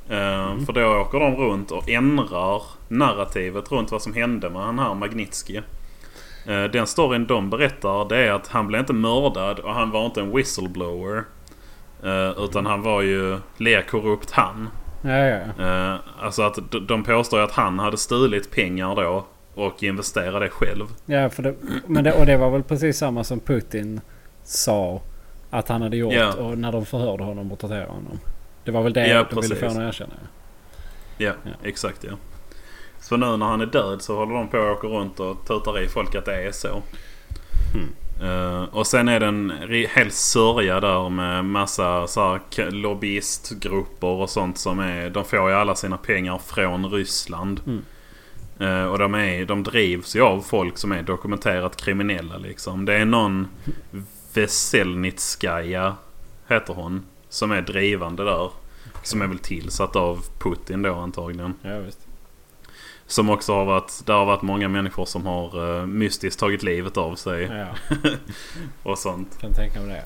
Mm. 0.10 0.66
För 0.66 0.74
då 0.74 1.02
åker 1.02 1.20
de 1.20 1.36
runt 1.36 1.72
och 1.72 1.90
ändrar 1.90 2.62
narrativet 2.88 3.72
runt 3.72 3.92
vad 3.92 4.02
som 4.02 4.14
hände 4.14 4.50
med 4.50 4.62
den 4.62 4.80
här 4.80 4.94
Magnitsky. 4.94 5.62
Den 6.46 6.88
storyn 6.88 7.28
de 7.28 7.50
berättar 7.50 8.10
det 8.10 8.18
är 8.18 8.32
att 8.32 8.48
han 8.48 8.68
blev 8.68 8.80
inte 8.80 8.94
mördad 8.94 9.60
och 9.60 9.74
han 9.74 9.92
var 9.92 10.06
inte 10.06 10.22
en 10.22 10.36
whistleblower. 10.36 11.24
Utan 12.38 12.66
han 12.66 12.82
var 12.82 13.02
ju 13.02 13.40
lika 13.58 13.82
korrupt 13.84 14.32
han. 14.32 14.70
Ja, 15.02 15.10
ja, 15.18 15.40
ja. 15.58 15.94
Eh, 15.94 16.00
alltså 16.20 16.42
att 16.42 16.58
de 16.88 17.04
påstår 17.04 17.40
att 17.40 17.52
han 17.52 17.80
hade 17.80 17.98
stulit 17.98 18.52
pengar 18.52 18.96
då. 18.96 19.26
och 19.56 19.84
investera 19.84 20.40
det 20.40 20.50
själv. 20.50 20.86
Ja, 21.06 21.30
för 21.30 21.44
det, 21.44 21.56
men 21.88 22.04
det, 22.04 22.14
och 22.14 22.26
det 22.26 22.38
var 22.38 22.50
väl 22.50 22.64
precis 22.64 22.98
samma 22.98 23.24
som 23.24 23.40
Putin 23.40 24.02
sa 24.44 25.02
att 25.50 25.70
han 25.70 25.82
hade 25.82 25.98
gjort 25.98 26.14
Ja. 26.14 26.34
och 26.34 26.58
när 26.58 26.72
de 26.72 26.86
förhörde 26.86 27.24
honom 27.24 27.52
och 27.52 27.60
torterade 27.60 27.88
honom. 27.92 28.20
Det 28.64 28.72
var 28.72 28.82
väl 28.84 28.94
det 28.94 29.08
Ja, 29.08 29.26
de 29.30 29.36
ville 29.36 29.56
få 29.56 29.62
precis. 29.62 29.62
honom 29.62 29.78
att 29.90 29.94
erkänna. 29.94 30.14
Ja, 31.18 31.32
Ja. 31.44 31.52
exakt 31.64 32.04
ja. 32.04 32.12
Så 33.00 33.18
nu 33.18 33.38
när 33.38 33.46
han 33.46 33.62
är 33.62 33.66
död 33.66 34.02
så 34.02 34.16
håller 34.16 34.34
de 34.34 34.48
på 34.48 34.58
att 34.58 34.78
åka 34.78 34.88
runt 34.88 35.20
och 35.20 35.38
tutar 35.48 35.80
i 35.84 35.88
folk 35.88 36.16
att 36.16 36.26
det 36.26 36.36
är 36.48 36.52
så. 36.52 36.82
Hmm. 37.74 37.90
Eh, 38.22 38.64
och 38.64 38.88
sen 38.88 39.08
är 39.08 39.20
det 39.20 39.26
en 39.26 39.52
ri- 39.52 39.88
hel 39.96 40.12
sörja 40.12 40.80
där 40.80 41.10
med 41.10 41.46
massa 41.46 42.08
så 42.08 42.40
här, 42.56 42.72
lobbyistgrupper 42.72 44.08
och 44.08 44.30
sånt 44.30 44.58
som 44.58 44.80
är... 44.80 45.10
De 45.10 45.26
får 45.26 45.50
ju 45.50 45.56
alla 45.56 45.76
sina 45.76 45.98
pengar 45.98 46.38
från 46.38 46.92
Ryssland. 46.92 47.62
Mm. 47.66 47.84
Eh, 48.60 48.86
och 48.92 49.00
de, 49.00 49.16
är, 49.16 49.46
de 49.46 49.64
drivs 49.64 50.16
ju 50.16 50.22
av 50.22 50.42
folk 50.42 50.78
som 50.78 50.92
är 50.92 51.02
dokumenterat 51.04 51.78
kriminella 51.78 52.38
liksom. 52.38 52.86
Det 52.86 52.94
är 52.94 53.06
någon 53.06 53.48
Veselnitskaja 54.34 55.96
heter 56.48 56.74
hon. 56.74 57.06
Som 57.30 57.52
är 57.52 57.62
drivande 57.62 58.24
där. 58.24 58.52
Som 59.04 59.22
är 59.22 59.28
väl 59.28 59.40
tillsatt 59.40 59.96
av 59.96 60.20
Putin 60.40 60.82
då 60.82 60.96
antagligen. 60.96 61.54
Ja, 61.62 61.80
visst. 61.80 62.07
Som 63.08 63.30
också 63.30 63.54
har 63.54 63.66
varit, 63.66 64.02
där 64.06 64.14
har 64.14 64.26
varit 64.26 64.42
många 64.42 64.68
människor 64.68 65.06
som 65.06 65.26
har 65.26 65.60
uh, 65.60 65.86
mystiskt 65.86 66.40
tagit 66.40 66.64
livet 66.64 66.98
av 66.98 67.16
sig 67.16 67.44
Ja, 67.44 67.98
och 68.92 68.98
sånt. 68.98 69.38
kan 69.42 69.54
tänka 69.54 69.82
mig 69.82 69.90
det. 69.90 70.04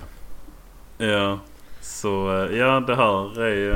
Ja, 1.06 1.40
så 1.82 2.44
eh, 2.44 2.58
ja 2.58 2.80
det 2.80 2.96
här 2.96 3.42
är 3.42 3.56
ju... 3.56 3.76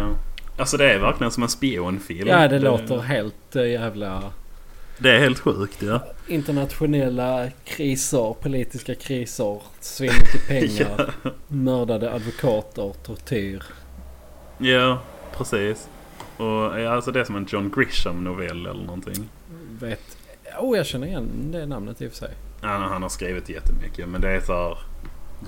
Alltså 0.58 0.78
det 0.78 0.92
är 0.92 1.00
verkligen 1.00 1.32
som 1.32 1.44
en 1.44 1.50
spionfilm. 1.50 2.28
Ja, 2.28 2.48
det 2.48 2.60
låter 2.60 3.00
helt 3.00 3.56
äh, 3.56 3.68
jävla... 3.68 4.24
Det 4.98 5.12
är 5.12 5.20
helt 5.20 5.40
sjukt 5.40 5.82
ja. 5.82 6.00
Internationella 6.28 7.50
kriser, 7.66 8.34
politiska 8.42 8.96
kriser, 8.96 9.62
svinn 9.80 10.12
till 10.32 10.42
pengar, 10.48 11.14
mördade 11.48 12.14
advokater, 12.14 12.94
tortyr. 13.04 13.64
Ja, 14.58 15.00
precis. 15.38 15.88
Och 16.38 16.76
alltså 16.76 17.12
det 17.12 17.20
är 17.20 17.24
som 17.24 17.36
en 17.36 17.46
John 17.50 17.72
Grisham-novell 17.76 18.66
eller 18.66 18.84
någonting. 18.86 19.30
Vet... 19.80 20.18
Oh, 20.60 20.78
jag 20.78 20.86
känner 20.86 21.08
igen 21.08 21.30
det 21.52 21.66
namnet 21.66 22.02
i 22.02 22.08
och 22.08 22.12
för 22.12 22.18
sig. 22.18 22.34
Han, 22.62 22.82
han 22.82 23.02
har 23.02 23.10
skrivit 23.10 23.50
jättemycket 23.50 24.10
men 24.10 24.22
det 24.22 24.30
är 24.32 24.40
så 24.40 24.54
här 24.54 24.78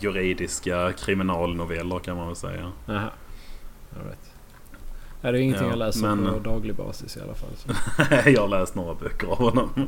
juridiska 0.01 0.93
kriminalnoveller 0.93 1.99
kan 1.99 2.17
man 2.17 2.27
väl 2.27 2.35
säga. 2.35 2.71
Aha. 2.88 3.09
Jag 3.97 4.03
vet. 4.09 4.31
Det 5.21 5.27
är 5.27 5.33
ingenting 5.33 5.65
Ja, 5.65 5.69
jag 5.71 5.79
läser 5.79 6.15
men- 6.15 6.33
på 6.33 6.39
daglig 6.39 6.75
basis 6.75 7.17
i 7.17 7.21
alla 7.21 7.33
fall. 7.35 7.49
Jag 8.33 8.41
har 8.41 8.47
läst 8.47 8.75
några 8.75 8.93
böcker 8.95 9.27
av 9.27 9.38
honom. 9.38 9.69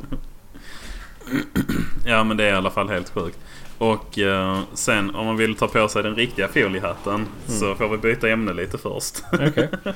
ja 2.06 2.24
men 2.24 2.36
det 2.36 2.44
är 2.44 2.48
i 2.52 2.56
alla 2.56 2.70
fall 2.70 2.88
helt 2.88 3.10
sjukt. 3.10 3.38
Och 3.78 4.18
eh, 4.18 4.58
sen 4.74 5.14
om 5.14 5.26
man 5.26 5.36
vill 5.36 5.54
ta 5.54 5.68
på 5.68 5.88
sig 5.88 6.02
den 6.02 6.14
riktiga 6.14 6.48
foliehatten 6.48 7.26
så 7.46 7.74
får 7.74 7.88
vi 7.88 7.98
byta 7.98 8.28
ämne 8.28 8.52
lite 8.52 8.78
först. 8.78 9.24
Okej. 9.32 9.68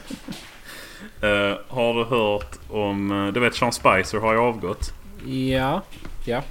Eh, 1.20 1.56
har 1.68 1.94
du 1.94 2.04
hört 2.04 2.56
om... 2.70 3.12
eh, 3.26 3.32
Du 3.32 3.40
vet 3.40 3.54
Sean 3.54 3.72
Spicer 3.72 4.18
har 4.18 4.32
ju 4.32 4.38
avgått. 4.38 4.92
Ja. 5.26 5.82
Ja. 6.24 6.42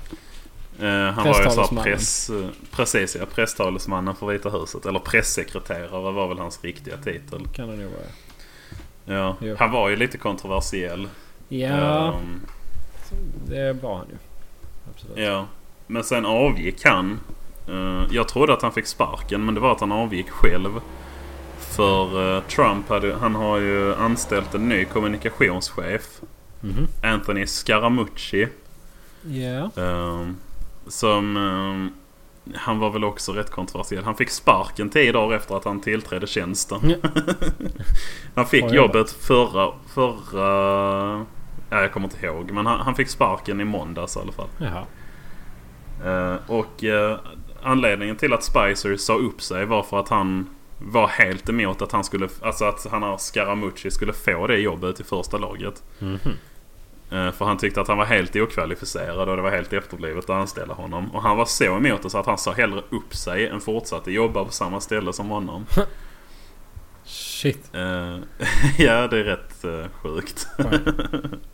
Eh, 0.79 0.87
han 0.89 1.15
var 1.15 1.25
ju 1.25 1.33
så 1.33 1.39
här 1.39 1.43
Presstalesmannen. 1.43 1.83
press... 1.83 2.31
Precis 2.71 3.15
ja, 3.19 3.25
presstalesmannen 3.35 4.15
för 4.15 4.27
Vita 4.27 4.49
huset. 4.49 4.85
Eller 4.85 4.99
pressekreterare 4.99 6.11
var 6.11 6.27
väl 6.27 6.37
hans 6.39 6.63
riktiga 6.63 6.97
titel. 6.97 7.47
Kan 7.55 7.67
det 7.69 7.75
nog 7.75 7.91
vara. 7.91 9.17
Ja, 9.19 9.35
Jo. 9.41 9.55
han 9.59 9.71
var 9.71 9.89
ju 9.89 9.95
lite 9.95 10.17
kontroversiell. 10.17 11.07
Ja, 11.49 12.13
Ehm, 12.13 12.41
det 13.47 13.73
var 13.73 13.95
han 13.97 14.05
ju. 14.09 14.15
Absolut. 14.93 15.17
Ja, 15.17 15.45
men 15.87 16.03
sen 16.03 16.25
avgick 16.25 16.85
han. 16.85 17.19
Eh, 17.69 18.03
jag 18.11 18.27
trodde 18.27 18.53
att 18.53 18.61
han 18.61 18.71
fick 18.71 18.87
sparken 18.87 19.45
men 19.45 19.55
det 19.55 19.61
var 19.61 19.71
att 19.71 19.79
han 19.79 19.91
avgick 19.91 20.29
själv. 20.29 20.79
För 21.75 22.35
eh, 22.35 22.43
Trump 22.43 22.89
hade, 22.89 23.15
han 23.15 23.35
har 23.35 23.57
ju 23.57 23.95
anställt 23.95 24.55
en 24.55 24.69
ny 24.69 24.85
kommunikationschef. 24.85 26.21
Mhm. 26.61 26.87
Anthony 27.03 27.47
Scaramucci. 27.47 28.47
Ja. 29.21 29.83
eh, 29.83 30.27
som... 30.87 31.37
eh, 31.37 31.99
han 32.55 32.79
var 32.79 32.89
väl 32.89 33.03
också 33.03 33.31
rätt 33.31 33.49
kontroversiell. 33.49 34.03
Han 34.03 34.15
fick 34.15 34.29
sparken 34.29 34.89
tio 34.89 35.11
dagar 35.11 35.37
efter 35.37 35.55
att 35.55 35.65
han 35.65 35.81
tillträdde 35.81 36.27
tjänsten. 36.27 36.79
Ja. 36.83 37.09
han 38.35 38.45
fick 38.45 38.71
jobbet 38.71 39.11
förra... 39.11 39.71
förra 39.93 41.25
ja, 41.69 41.81
jag 41.81 41.91
kommer 41.91 42.07
inte 42.07 42.25
ihåg. 42.25 42.51
Men 42.51 42.65
han, 42.65 42.79
han 42.79 42.95
fick 42.95 43.09
sparken 43.09 43.61
i 43.61 43.65
måndags 43.65 44.17
i 44.17 44.19
alla 44.19 44.31
fall. 44.31 44.47
Jaha. 44.57 44.85
Eh, 46.05 46.37
och 46.47 46.83
eh, 46.83 47.19
anledningen 47.63 48.15
till 48.15 48.33
att 48.33 48.43
Spicer 48.43 48.97
sa 48.97 49.13
upp 49.13 49.41
sig 49.41 49.65
var 49.65 49.83
för 49.83 49.99
att 49.99 50.09
han 50.09 50.49
var 50.79 51.07
helt 51.07 51.49
emot 51.49 51.81
att 51.81 51.91
han 51.91 52.03
skulle, 52.03 52.29
alltså 52.41 52.65
att 52.65 52.87
han 52.91 53.03
och 53.03 53.21
Scaramucci 53.21 53.91
skulle 53.91 54.13
få 54.13 54.47
det 54.47 54.57
jobbet 54.57 54.99
i 54.99 55.03
första 55.03 55.37
laget. 55.37 55.83
Mhm. 55.99 56.37
Eh, 57.11 57.31
för 57.31 57.45
han 57.45 57.57
tyckte 57.57 57.81
att 57.81 57.87
han 57.87 57.97
var 57.97 58.05
helt 58.05 58.35
okvalificerad 58.35 59.29
och 59.29 59.35
det 59.35 59.41
var 59.41 59.51
helt 59.51 59.73
efterblivet 59.73 60.23
att 60.23 60.29
anställa 60.29 60.73
honom. 60.73 61.15
Och 61.15 61.21
han 61.21 61.37
var 61.37 61.45
så 61.45 61.63
emot 61.77 62.03
det 62.03 62.09
så 62.09 62.17
att 62.17 62.25
han 62.25 62.37
sa 62.37 62.51
hellre 62.51 62.81
upp 62.89 63.15
sig 63.15 63.47
än 63.47 63.61
fortsatte 63.61 64.11
jobba 64.11 64.45
på 64.45 64.51
samma 64.51 64.79
ställe 64.79 65.13
som 65.13 65.29
honom. 65.29 65.65
Shit. 67.03 67.69
Eh, 67.73 68.17
ja, 68.77 69.07
det 69.07 69.19
är 69.19 69.23
rätt 69.23 69.65
uh, 69.65 69.85
sjukt. 70.01 70.47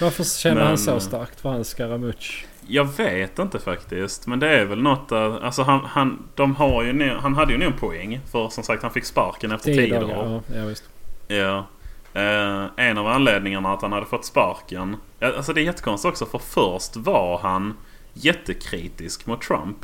Varför 0.00 0.24
känner 0.24 0.56
Men- 0.56 0.66
han 0.66 0.78
så 0.78 1.00
starkt 1.00 1.40
för 1.40 1.48
hans 1.48 1.68
Scaramucci? 1.68 2.46
Jag 2.66 2.84
vet 2.84 3.38
inte 3.38 3.58
faktiskt. 3.58 4.26
Men 4.26 4.40
det 4.40 4.48
är 4.48 4.64
väl 4.64 4.82
något 4.82 5.12
att, 5.12 5.42
alltså 5.42 5.62
han, 5.62 5.80
han, 5.84 6.28
de 6.34 6.56
har 6.56 6.82
ju, 6.82 7.10
han 7.10 7.34
hade 7.34 7.52
ju 7.52 7.58
nog 7.58 7.72
en 7.72 7.78
poäng. 7.78 8.20
För 8.32 8.48
som 8.48 8.64
sagt 8.64 8.82
han 8.82 8.92
fick 8.92 9.04
sparken 9.04 9.52
efter 9.52 9.72
Tio 9.72 9.82
tio 9.82 10.00
dagar. 10.00 10.42
Ja, 10.48 10.56
ja, 10.56 10.64
visst. 10.64 10.84
Ja. 11.28 11.66
Eh, 12.14 12.64
en 12.76 12.98
av 12.98 13.06
anledningarna 13.06 13.72
att 13.72 13.82
han 13.82 13.92
hade 13.92 14.06
fått 14.06 14.24
sparken. 14.24 14.96
Alltså 15.20 15.52
det 15.52 15.60
är 15.60 15.64
jättekonstigt 15.64 16.10
också 16.12 16.26
för 16.26 16.38
först 16.38 16.96
var 16.96 17.38
han 17.38 17.74
jättekritisk 18.12 19.26
mot 19.26 19.42
Trump. 19.42 19.76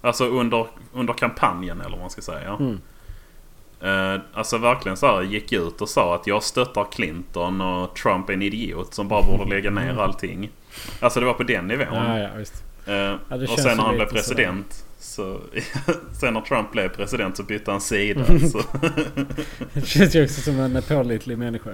Alltså 0.00 0.24
under, 0.26 0.66
under 0.92 1.12
kampanjen 1.14 1.80
eller 1.80 1.90
vad 1.90 2.00
man 2.00 2.10
ska 2.10 2.22
säga. 2.22 2.56
Mm. 2.60 2.80
Eh, 3.80 4.20
alltså 4.34 4.58
verkligen 4.58 4.96
så 4.96 5.06
här 5.06 5.22
gick 5.22 5.52
ut 5.52 5.80
och 5.80 5.88
sa 5.88 6.14
att 6.14 6.26
jag 6.26 6.42
stöttar 6.42 6.86
Clinton 6.92 7.60
och 7.60 7.96
Trump 7.96 8.28
är 8.28 8.32
en 8.32 8.42
idiot 8.42 8.94
som 8.94 9.08
bara 9.08 9.22
borde 9.22 9.50
lägga 9.50 9.70
ner 9.70 10.00
allting. 10.00 10.50
Alltså 11.00 11.20
det 11.20 11.26
var 11.26 11.34
på 11.34 11.42
den 11.42 11.66
nivån. 11.66 11.86
Ja, 11.94 12.18
ja. 12.18 12.28
Eh, 12.28 12.44
Ja, 12.86 13.16
och 13.28 13.58
sen 13.58 13.76
när 13.76 13.84
han 13.84 13.94
blev 13.94 14.06
president 14.06 14.84
så... 14.98 15.40
sen 16.20 16.34
när 16.34 16.40
Trump 16.40 16.72
blev 16.72 16.88
president 16.88 17.36
så 17.36 17.42
bytte 17.42 17.70
han 17.70 17.80
sida. 17.80 18.24
så. 18.24 18.60
Det 19.72 19.86
känns 19.86 20.14
ju 20.16 20.24
också 20.24 20.40
som 20.40 20.60
en 20.60 20.82
pålitlig 20.82 21.38
människa. 21.38 21.70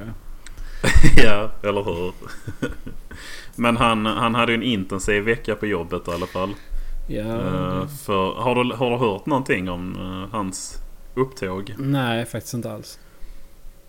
ja. 1.17 1.51
eller 1.69 1.83
hur? 1.83 2.13
Men 3.57 3.77
han, 3.77 4.07
han 4.07 4.35
hade 4.35 4.53
ju 4.53 4.57
en 4.57 4.63
intensiv 4.63 5.23
vecka 5.23 5.55
på 5.55 5.67
jobbet 5.67 6.09
i 6.09 6.11
alla 6.11 6.27
fall. 6.27 6.55
Ja. 7.09 7.21
Eh, 7.21 7.87
för, 7.87 8.35
har, 8.35 8.65
du, 8.65 8.75
har 8.75 8.91
du 8.91 8.97
hört 8.97 9.27
någonting 9.27 9.69
om 9.69 9.97
eh, 9.97 10.37
hans 10.37 10.80
upptåg? 11.15 11.75
Nej, 11.79 12.27
faktiskt 12.27 12.55
inte 12.55 12.73
alls. 12.73 12.99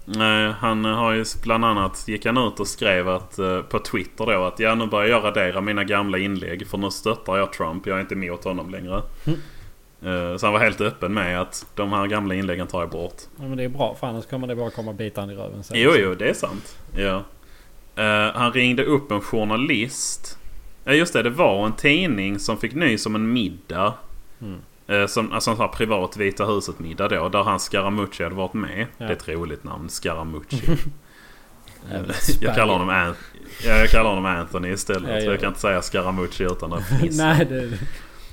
Nej, 0.05 0.53
han 0.59 0.85
har 0.85 1.11
ju 1.13 1.25
bland 1.43 1.65
annat 1.65 2.07
gick 2.07 2.25
han 2.25 2.37
ut 2.37 2.59
och 2.59 2.67
skrev 2.67 3.09
att, 3.09 3.39
eh, 3.39 3.61
på 3.61 3.79
Twitter 3.79 4.25
då 4.25 4.43
att 4.43 4.59
ja 4.59 4.75
nu 4.75 4.87
börjar 4.87 5.09
jag 5.09 5.23
radera 5.23 5.61
mina 5.61 5.83
gamla 5.83 6.17
inlägg 6.17 6.67
för 6.67 6.77
nu 6.77 6.91
stöttar 6.91 7.37
jag 7.37 7.53
Trump. 7.53 7.87
Jag 7.87 7.97
är 7.97 8.01
inte 8.01 8.13
emot 8.15 8.43
honom 8.43 8.69
längre. 8.69 9.01
Mm. 9.25 9.39
Eh, 10.31 10.37
Så 10.37 10.45
han 10.45 10.53
var 10.53 10.59
helt 10.59 10.81
öppen 10.81 11.13
med 11.13 11.41
att 11.41 11.65
de 11.75 11.93
här 11.93 12.07
gamla 12.07 12.35
inläggen 12.35 12.67
tar 12.67 12.79
jag 12.79 12.89
bort. 12.89 13.21
Ja, 13.39 13.43
men 13.43 13.57
det 13.57 13.63
är 13.63 13.69
bra 13.69 13.95
för 13.99 14.07
annars 14.07 14.25
kommer 14.25 14.47
det 14.47 14.55
bara 14.55 14.69
komma 14.69 14.93
bitan 14.93 15.29
i 15.29 15.35
röven 15.35 15.63
sen. 15.63 15.77
Jo, 15.79 15.91
jo, 15.97 16.15
det 16.15 16.29
är 16.29 16.33
sant. 16.33 16.77
Ja. 16.97 17.23
Eh, 18.03 18.33
han 18.35 18.53
ringde 18.53 18.83
upp 18.85 19.11
en 19.11 19.21
journalist. 19.21 20.37
Ja, 20.83 20.93
just 20.93 21.13
det. 21.13 21.23
Det 21.23 21.29
var 21.29 21.65
en 21.65 21.73
tidning 21.73 22.39
som 22.39 22.57
fick 22.57 22.73
nys 22.75 23.05
om 23.05 23.15
en 23.15 23.33
middag. 23.33 23.93
Mm. 24.41 24.59
Eh, 24.91 25.07
som, 25.07 25.31
alltså 25.31 25.51
en 25.51 25.57
sån 25.57 25.65
här 25.65 25.73
privat 25.73 26.17
Vita 26.17 26.45
huset-middag 26.45 27.07
då. 27.07 27.29
Där 27.29 27.43
han 27.43 27.59
Scaramucci 27.59 28.23
hade 28.23 28.35
varit 28.35 28.53
med. 28.53 28.87
Ja. 28.97 29.05
Det 29.05 29.11
är 29.11 29.11
ett 29.11 29.27
roligt 29.27 29.63
namn. 29.63 29.89
Scaramucci. 29.89 30.57
Jävla 31.91 32.13
jag, 32.41 32.55
kallar 32.55 32.73
honom 32.73 32.89
An- 32.89 33.15
ja, 33.65 33.77
jag 33.77 33.89
kallar 33.89 34.09
honom 34.09 34.25
Anthony 34.25 34.69
istället. 34.69 35.09
Ja, 35.09 35.17
ja. 35.17 35.31
jag 35.31 35.39
kan 35.39 35.47
inte 35.47 35.59
säga 35.59 35.81
Scaramucci 35.81 36.43
utan 36.43 36.73
att. 36.73 36.83
Nej, 37.11 37.45
det... 37.45 37.77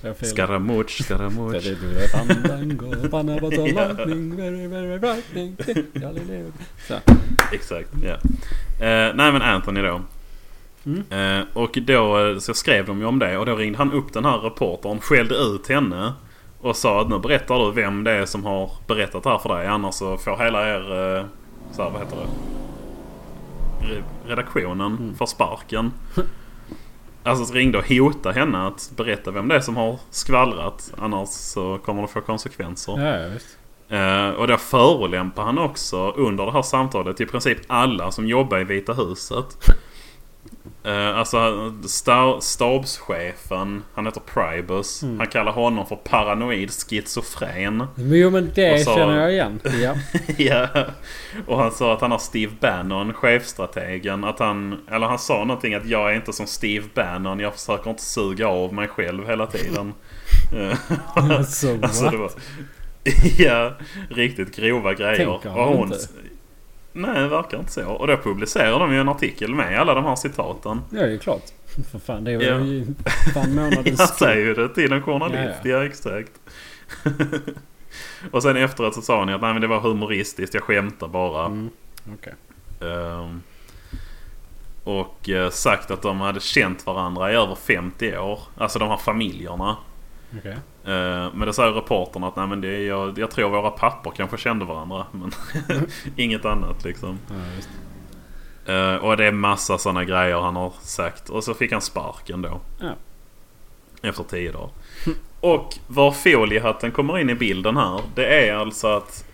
Jag 0.03 0.17
fel. 0.17 0.29
Scaramucci, 0.29 1.03
Scaramucci. 1.03 1.77
Exakt, 7.53 7.89
ja. 8.03 8.15
Eh, 8.87 9.15
nej 9.15 9.33
men 9.33 9.43
Anthony 9.43 9.83
då. 9.83 10.01
Mm. 10.87 11.05
Eh, 11.41 11.47
och 11.53 11.79
då 11.83 12.27
eh, 12.27 12.39
så 12.39 12.55
skrev 12.55 12.87
de 12.87 12.99
ju 12.99 13.05
om 13.05 13.19
det 13.19 13.39
och 13.39 13.47
då 13.47 13.57
ringde 13.57 13.79
han 13.79 13.93
upp 13.93 14.13
den 14.13 14.25
här 14.25 14.39
reportern, 14.39 15.01
skällde 15.01 15.35
ut 15.35 15.69
henne. 15.69 16.13
Och 16.61 16.77
sa 16.77 17.01
att 17.01 17.09
nu 17.09 17.19
berättar 17.19 17.59
du 17.59 17.73
vem 17.73 18.05
det 18.05 18.11
är 18.11 18.27
som 18.27 18.45
har 18.45 18.71
berättat 18.87 19.23
det 19.23 19.31
här 19.31 19.39
för 19.39 19.49
dig. 19.57 19.67
Annars 19.67 19.95
så 19.95 20.17
får 20.17 20.37
hela 20.37 20.69
er, 20.69 21.17
eh, 21.19 21.25
så 21.73 21.83
här, 21.83 21.91
vad 21.91 22.01
heter 22.01 22.17
det? 22.17 22.27
Re- 23.87 24.03
Redaktionen 24.27 24.97
Mm. 24.97 25.15
får 25.15 25.27
sparken. 25.27 25.93
Alltså 27.23 27.55
ringde 27.55 27.79
och 27.79 27.89
hotade 27.89 28.41
henne 28.41 28.67
att 28.67 28.91
berätta 28.97 29.31
vem 29.31 29.49
det 29.49 29.55
är 29.57 29.61
som 29.61 29.77
har 29.77 29.99
skvallrat. 30.11 30.93
Annars 30.99 31.29
så 31.29 31.79
kommer 31.79 32.03
det 32.03 32.09
få 32.09 32.21
konsekvenser. 32.21 32.99
Ja, 33.07 33.17
ja. 33.17 33.29
Eh, 33.97 34.31
och 34.31 34.47
då 34.49 34.57
förolämpar 34.57 35.43
han 35.45 35.59
också 35.59 36.11
under 36.11 36.47
det 36.47 36.53
här 36.53 36.63
samtalet 36.63 37.21
i 37.21 37.27
princip 37.27 37.59
alla 37.67 38.11
som 38.11 38.27
jobbar 38.27 38.59
i 38.59 38.65
Vita 38.65 38.93
huset. 38.93 39.71
Eh, 40.85 41.19
alltså 41.19 41.37
sta- 41.83 42.41
stabschefen, 42.41 43.83
han 43.95 44.07
heter 44.07 44.21
Pribus. 44.21 45.03
Mm. 45.03 45.19
Han 45.19 45.27
kallar 45.27 45.53
honom 45.53 45.87
för 45.87 45.97
paranoid 45.97 46.71
schizofren. 46.71 47.77
Men 47.95 48.19
Jo 48.19 48.31
men 48.31 48.51
det 48.55 48.85
så- 48.85 48.95
känner 48.95 49.21
jag 49.21 49.33
igen. 49.33 49.61
Ja. 49.83 49.95
ja. 50.37 50.69
Och 51.47 51.59
han 51.59 51.71
sa 51.73 51.95
att 51.95 52.01
han 52.01 52.11
har 52.11 52.19
Steve 52.19 52.53
Bannon, 52.61 53.13
chefstrategen. 53.13 54.25
Att 54.25 54.39
han, 54.39 54.81
eller 54.91 55.07
han 55.07 55.19
sa 55.19 55.45
någonting 55.45 55.75
att 55.75 55.87
jag 55.87 56.11
är 56.11 56.15
inte 56.17 56.33
som 56.33 56.47
Steve 56.47 56.85
Bannon. 56.95 57.41
Jag 57.41 57.55
försöker 57.55 57.91
inte 57.91 58.03
suga 58.03 58.49
av 58.49 58.75
mig 58.75 58.89
själv 58.89 59.27
hela 59.27 59.47
tiden. 59.47 59.95
Alltså, 61.15 61.79
Alltså 61.83 62.11
det 62.11 62.17
var... 62.17 62.31
ja, 63.39 63.73
riktigt 64.11 64.57
grova 64.57 64.95
grejer. 64.95 65.17
Tänker 65.27 65.51
han 65.51 65.59
och 65.59 65.77
hon... 65.77 65.87
inte? 65.93 65.99
Nej, 66.99 67.21
det 67.23 67.29
verkar 67.29 67.59
inte 67.59 67.73
så. 67.73 67.87
Och 67.91 68.07
då 68.07 68.17
publicerar 68.17 68.79
de 68.79 68.93
ju 68.93 69.01
en 69.01 69.09
artikel 69.09 69.55
med 69.55 69.81
alla 69.81 69.95
de 69.95 70.05
här 70.05 70.17
citaten. 70.17 70.81
Ja, 70.91 71.01
det 71.07 71.13
är 71.15 71.19
klart. 71.19 71.43
För 71.93 71.99
fan, 71.99 72.25
det 72.25 72.33
är 72.33 72.41
Ja. 72.41 72.59
ju 72.61 72.87
fan 73.35 73.55
månadens 73.55 73.87
Jag 74.01 74.09
säger 74.09 74.47
ju 74.47 74.55
det 74.55 74.69
till 74.75 74.93
en 74.93 75.03
journalist. 75.03 75.59
Ja, 75.63 75.71
Ja, 75.71 75.77
ja. 75.79 75.85
exakt. 75.85 76.33
och 78.31 78.43
sen 78.43 78.57
efteråt 78.57 78.95
så 78.95 79.03
sa 79.03 79.27
ju 79.29 79.35
att 79.35 79.41
nej 79.41 79.53
men 79.53 79.63
det 79.63 79.69
var 79.69 79.81
humoristiskt. 79.81 80.55
Jag 80.55 80.63
skämtar 80.63 81.09
bara. 81.09 81.47
Mm. 81.47 81.71
Okej. 82.15 82.35
Ehm, 82.91 83.43
och 84.85 85.29
eh, 85.29 85.51
sagt 85.51 85.91
att 85.91 86.03
de 86.03 86.21
hade 86.21 86.41
känt 86.41 86.87
varandra 86.87 87.33
i 87.33 87.35
över 87.35 87.55
50 87.55 88.17
år. 88.19 88.41
Alltså 88.57 88.79
de 88.79 88.89
här 88.89 88.97
familjerna. 88.97 89.77
Okej. 90.39 90.57
Eh, 90.89 91.29
Men 91.35 91.41
det 91.47 91.53
säger 91.53 91.73
reportern 91.73 92.25
att 92.25 92.37
nej, 92.37 92.47
men 92.47 92.61
det 92.61 92.69
är, 92.69 92.87
jag, 92.87 93.19
jag 93.19 93.31
tror 93.31 93.51
våra 93.51 93.71
pappor 93.71 94.11
kanske 94.17 94.37
kände 94.37 94.65
varandra. 94.65 95.07
Men 95.13 95.33
inget 96.17 96.45
annat 96.45 96.85
liksom. 96.85 97.19
Ja. 97.29 97.35
Eh, 98.73 98.97
och 98.97 99.17
det 99.17 99.25
är 99.25 99.33
massa 99.33 99.79
sådana 99.79 100.05
grejer 100.05 100.41
han 100.41 100.57
har 100.57 100.73
sagt. 100.81 101.29
Och 101.29 101.45
så 101.45 101.55
fick 101.55 101.73
han 101.73 101.81
sparken 101.81 102.43
då. 102.43 102.61
Ja. 102.81 102.93
Efter 104.03 104.25
tio 104.25 104.53
dagar. 104.53 104.71
Och 105.41 105.75
var 105.87 106.13
foliehatten 106.13 106.91
kommer 106.93 107.19
in 107.19 107.31
i 107.31 107.35
bilden 107.35 107.77
här. 107.77 108.01
Det 108.15 108.49
är 108.49 108.55
alltså 108.55 108.87
att 108.87 109.25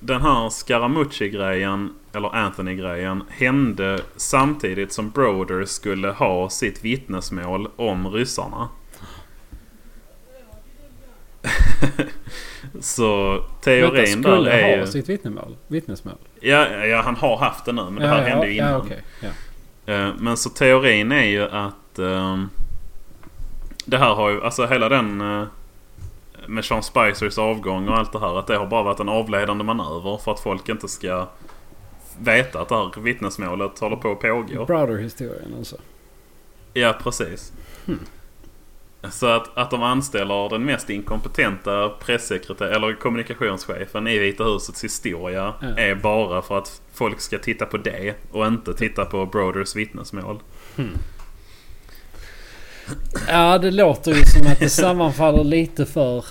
den 0.00 0.22
här 0.22 0.50
Scaramucci-grejen, 0.50 1.94
eller 2.12 2.34
Anthony-grejen, 2.34 3.22
hände 3.28 4.00
samtidigt 4.16 4.92
som 4.92 5.10
Broder 5.10 5.64
skulle 5.64 6.08
ha 6.08 6.50
sitt 6.50 6.84
vittnesmål 6.84 7.68
om 7.76 8.08
ryssarna. 8.08 8.68
Så 12.80 13.40
teorin 13.60 14.22
Vänta, 14.22 14.40
där 14.40 14.50
är 14.50 14.78
ju... 14.78 14.86
sitt 14.86 15.08
vittnesmål? 15.08 15.56
Vittnesmål? 15.66 16.14
Ja, 16.40 16.68
ja, 16.68 17.02
han 17.02 17.16
har 17.16 17.36
haft 17.36 17.64
det 17.64 17.72
nu 17.72 17.84
men 17.84 17.94
det 17.94 18.08
här 18.08 18.22
ja, 18.22 18.28
hände 18.28 18.46
ju 18.46 18.54
ja, 18.54 18.68
innan. 18.68 18.90
Ja. 19.20 19.28
Ja. 19.86 19.92
Eh, 19.94 20.14
Men 20.18 20.36
så 20.36 20.50
teorin 20.50 21.12
är 21.12 21.24
ju 21.24 21.42
att 21.42 21.98
ehm, 21.98 22.50
det 23.84 23.98
här 23.98 24.14
har 24.14 24.30
ju, 24.30 24.42
alltså 24.42 24.66
hela 24.66 24.88
den 24.88 25.20
eh, 25.20 25.46
med 26.46 26.64
Sean 26.64 26.82
Spicers 26.82 27.38
avgång 27.38 27.88
och 27.88 27.98
allt 27.98 28.12
det 28.12 28.20
här. 28.20 28.38
Att 28.38 28.46
det 28.46 28.56
har 28.56 28.66
bara 28.66 28.82
varit 28.82 29.00
en 29.00 29.08
avledande 29.08 29.64
manöver 29.64 30.18
för 30.24 30.32
att 30.32 30.40
folk 30.40 30.68
inte 30.68 30.88
ska 30.88 31.28
veta 32.18 32.60
att 32.60 32.68
det 32.68 32.74
här 32.74 33.00
vittnesmålet 33.00 33.78
håller 33.78 33.96
på 33.96 34.12
att 34.12 34.20
pågå. 34.20 34.64
Brother-historien 34.64 35.54
alltså. 35.58 35.76
Ja, 36.72 36.94
precis. 37.02 37.52
Så 39.10 39.26
att, 39.26 39.50
att 39.58 39.70
de 39.70 39.82
anställer 39.82 40.48
den 40.48 40.64
mest 40.64 40.90
inkompetenta 40.90 41.88
pressekreteraren 41.88 42.74
eller 42.74 42.94
kommunikationschefen 42.94 44.06
i 44.06 44.18
Vita 44.18 44.44
husets 44.44 44.84
historia 44.84 45.54
Ja. 45.60 45.68
är 45.76 45.94
bara 45.94 46.42
för 46.42 46.58
att 46.58 46.80
folk 46.92 47.20
ska 47.20 47.38
titta 47.38 47.66
på 47.66 47.76
det 47.76 48.14
och 48.32 48.46
inte 48.46 48.74
titta 48.74 49.04
på 49.04 49.26
Broders 49.26 49.76
vittnesmål. 49.76 50.38
Ja, 53.28 53.58
det 53.58 53.70
låter 53.70 54.10
ju 54.14 54.24
som 54.24 54.46
att 54.46 54.58
det 54.58 54.68
sammanfaller 54.68 55.44
lite 55.44 55.86
för 55.86 56.24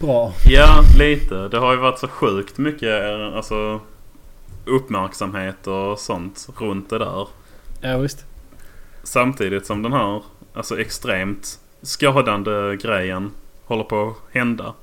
bra. 0.00 0.32
Ja, 0.48 0.82
lite. 0.98 1.48
Det 1.48 1.58
har 1.58 1.72
ju 1.72 1.78
varit 1.78 1.98
så 1.98 2.08
sjukt 2.08 2.58
mycket 2.58 3.04
alltså, 3.34 3.80
uppmärksamhet 4.64 5.66
och 5.66 5.98
sånt 5.98 6.48
runt 6.58 6.90
det 6.90 6.98
där. 6.98 7.28
Ja, 7.80 7.98
visst. 7.98 8.24
Samtidigt 9.02 9.66
som 9.66 9.82
den 9.82 9.92
här 9.92 10.22
alltså, 10.54 10.80
extremt 10.80 11.58
skadande 11.82 12.76
grejen 12.76 13.30
håller 13.64 13.84
på 13.84 14.08
att 14.08 14.34
hända. 14.34 14.74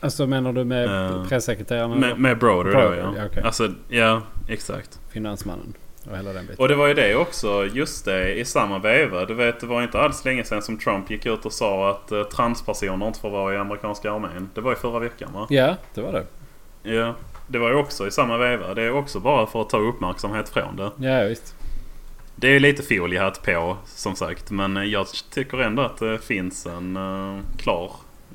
Alltså 0.00 0.26
menar 0.26 0.52
du 0.52 0.64
med 0.64 1.10
Eh, 1.10 1.28
pressekreteraren 1.28 2.00
Med, 2.00 2.20
med 2.20 2.38
Broder 2.38 2.72
då 2.72 2.78
Broder, 2.78 2.96
ja. 2.98 3.14
ja, 3.16 3.26
okej. 3.26 3.42
Alltså, 3.42 3.68
ja, 3.88 4.22
exakt. 4.48 5.00
finansmannen? 5.10 5.74
Och 6.10 6.16
hela 6.16 6.32
den 6.32 6.46
biten. 6.46 6.56
Och 6.58 6.68
det 6.68 6.74
var 6.74 6.86
ju 6.86 6.94
det 6.94 7.16
också, 7.16 7.66
just 7.66 8.04
det, 8.04 8.34
i 8.34 8.44
samma 8.44 8.78
veva. 8.78 9.24
Du 9.24 9.34
vet, 9.34 9.60
det 9.60 9.66
var 9.66 9.82
inte 9.82 9.98
alls 10.00 10.24
länge 10.24 10.44
sedan 10.44 10.62
som 10.62 10.78
Trump 10.78 11.10
gick 11.10 11.26
ut 11.26 11.46
och 11.46 11.52
sa 11.52 11.90
att 11.90 12.12
eh, 12.12 12.22
transpersoner 12.22 13.06
inte 13.06 13.20
får 13.20 13.30
vara 13.30 13.54
i 13.54 13.56
amerikanska 13.56 14.12
armén. 14.12 14.48
Det 14.54 14.60
var 14.60 14.70
ju 14.70 14.76
förra 14.76 14.98
veckan 14.98 15.32
va? 15.32 15.46
Ja, 15.50 15.76
det 15.94 16.00
var 16.00 16.12
det. 16.12 16.26
Ja. 16.94 17.14
Det 17.46 17.58
var 17.58 17.68
ju 17.68 17.74
också 17.74 18.06
i 18.06 18.10
samma 18.10 18.38
veva. 18.38 18.74
Det 18.74 18.82
är 18.82 18.92
också 18.92 19.20
bara 19.20 19.46
för 19.46 19.62
att 19.62 19.70
ta 19.70 19.78
uppmärksamhet 19.78 20.48
från 20.48 20.76
det. 20.76 20.90
Ja, 21.08 21.24
visst. 21.24 21.54
Det 22.36 22.48
är 22.48 22.52
ju 22.52 22.58
lite 22.58 22.82
foliehatt 22.82 23.42
på 23.42 23.76
som 23.86 24.16
sagt. 24.16 24.50
Men 24.50 24.90
jag 24.90 25.06
tycker 25.30 25.58
ändå 25.58 25.82
att 25.82 25.96
det 25.96 26.18
finns 26.18 26.66
en 26.66 26.96
eh, 26.96 27.40
klar 27.58 27.92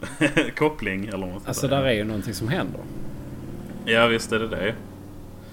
koppling. 0.58 1.06
Eller 1.06 1.39
ska 1.39 1.47
Alltså 1.47 1.68
där 1.68 1.84
är 1.84 1.93
ju 1.93 2.04
någonting 2.04 2.34
som 2.34 2.47
händer. 2.47 2.82
Ja 3.86 4.08
visst 4.08 4.32
är 4.32 4.39
det 4.39 4.47
det. 4.47 4.76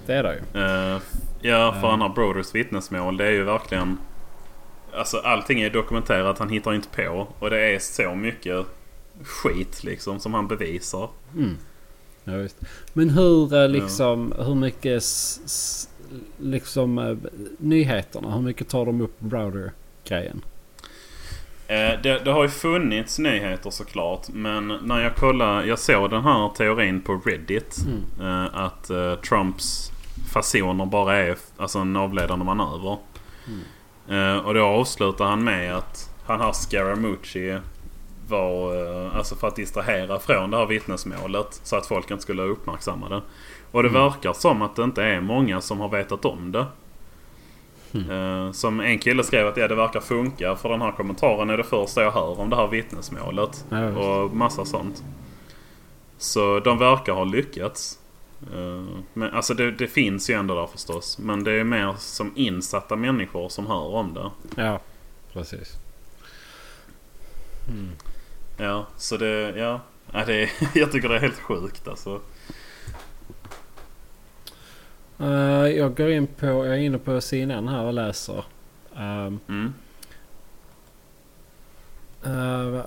Det 0.06 0.14
är 0.14 0.22
det 0.22 0.34
ju. 0.34 0.60
Eh, 0.62 1.00
ja 1.40 1.72
för 1.72 1.80
Ja. 1.80 1.90
han 1.90 2.00
har 2.00 2.08
Broders 2.08 2.54
vittnesmål. 2.54 3.16
Det 3.16 3.26
är 3.26 3.30
ju 3.32 3.44
verkligen... 3.44 3.98
Alltså 4.94 5.18
allting 5.18 5.60
är 5.60 5.70
dokumenterat. 5.70 6.38
Han 6.38 6.48
hittar 6.48 6.74
inte 6.74 6.88
på. 6.88 7.28
Och 7.38 7.50
det 7.50 7.60
är 7.74 7.78
så 7.78 8.14
mycket 8.14 8.66
skit 9.22 9.84
liksom 9.84 10.20
som 10.20 10.34
han 10.34 10.48
bevisar. 10.48 11.08
Mm. 11.34 11.56
Ja, 12.24 12.32
visst. 12.36 12.56
Men 12.92 13.10
hur 13.10 13.54
eh, 13.54 13.68
liksom, 13.68 14.34
hur 14.38 14.54
mycket 14.54 15.02
liksom 16.38 16.98
eh, 16.98 17.16
nyheterna, 17.58 18.34
hur 18.34 18.42
mycket 18.42 18.68
tar 18.68 18.86
de 18.86 19.00
upp 19.00 19.20
Browder-grejen? 19.20 20.40
Eh, 21.68 22.00
det, 22.02 22.24
det 22.24 22.30
har 22.30 22.42
ju 22.42 22.48
funnits 22.48 23.18
nyheter 23.18 23.70
såklart. 23.70 24.28
Men 24.28 24.68
när 24.68 25.00
jag 25.00 25.16
kollar, 25.16 25.64
jag 25.64 25.78
såg 25.78 26.10
den 26.10 26.22
här 26.22 26.48
teorin 26.48 27.00
på 27.00 27.20
Reddit. 27.24 27.76
Mm. 27.86 28.44
Eh, 28.44 28.60
att 28.60 28.90
eh, 28.90 29.14
Trumps 29.14 29.92
fasoner 30.32 30.86
bara 30.86 31.16
är 31.16 31.36
alltså 31.56 31.78
en 31.78 31.96
avledande 31.96 32.44
manöver. 32.44 32.96
Eh, 34.08 34.36
och 34.36 34.54
då 34.54 34.64
avslutar 34.64 35.24
han 35.24 35.44
med 35.44 35.76
att 35.76 36.10
han 36.24 36.40
har 36.40 36.52
Scaramucci 36.52 37.58
var 38.28 38.74
eh, 38.74 39.16
alltså 39.16 39.36
för 39.36 39.48
att 39.48 39.56
distrahera 39.56 40.18
från 40.18 40.50
det 40.50 40.56
här 40.56 40.66
vittnesmålet. 40.66 41.60
Så 41.62 41.76
att 41.76 41.86
folk 41.86 42.10
inte 42.10 42.22
skulle 42.22 42.42
uppmärksamma 42.42 43.08
det. 43.08 43.22
Och 43.76 43.82
det 43.82 43.88
Mm. 43.88 44.02
verkar 44.02 44.32
som 44.32 44.62
att 44.62 44.76
det 44.76 44.82
inte 44.82 45.02
är 45.02 45.20
många 45.20 45.60
som 45.60 45.80
har 45.80 45.88
vetat 45.88 46.24
om 46.24 46.52
det. 46.52 46.66
Eh, 48.14 48.52
Som 48.52 48.80
en 48.80 48.98
kille 48.98 49.24
skrev 49.24 49.46
att 49.46 49.56
ja, 49.56 49.68
det 49.68 49.74
verkar 49.74 50.00
funka 50.00 50.56
för 50.56 50.68
den 50.68 50.82
här 50.82 50.92
kommentaren 50.92 51.50
är 51.50 51.56
det 51.56 51.64
första 51.64 52.02
jag 52.02 52.10
hör 52.10 52.40
om 52.40 52.50
det 52.50 52.56
här 52.56 52.66
vittnesmålet. 52.66 53.64
Ja, 53.70 53.88
och 53.88 54.30
massa 54.36 54.64
sånt. 54.64 55.02
Så 56.18 56.60
de 56.60 56.78
verkar 56.78 57.12
ha 57.12 57.24
lyckats. 57.24 57.98
Eh, 58.54 58.84
Men 59.12 59.30
alltså 59.34 59.54
det, 59.54 59.70
det 59.70 59.86
finns 59.88 60.30
ju 60.30 60.34
ändå 60.34 60.54
där 60.54 60.66
förstås. 60.66 61.18
Men 61.18 61.44
det 61.44 61.52
är 61.52 61.64
mer 61.64 61.94
som 61.98 62.32
insatta 62.36 62.96
människor 62.96 63.48
som 63.48 63.66
hör 63.66 63.94
om 63.94 64.14
det. 64.14 64.30
Ja, 64.62 64.80
precis. 65.32 65.72
Ja, 68.56 68.86
så 68.96 69.16
det, 69.16 69.54
ja. 69.56 69.80
ja 70.12 70.24
det, 70.26 70.50
jag 70.74 70.92
tycker 70.92 71.08
det 71.08 71.16
är 71.16 71.20
helt 71.20 71.38
sjukt 71.40 71.88
alltså. 71.88 72.20
Eh, 75.20 75.26
jag 75.76 75.96
går 75.96 76.10
in 76.10 76.26
på, 76.26 76.46
jag 76.46 76.66
är 76.68 76.76
inne 76.76 76.98
på 76.98 77.20
CNN 77.20 77.68
här 77.68 77.82
och 77.84 77.92
läser. 77.92 78.44
Ehm, 78.96 79.38
Mm. 79.48 79.72
eh, 82.24 82.80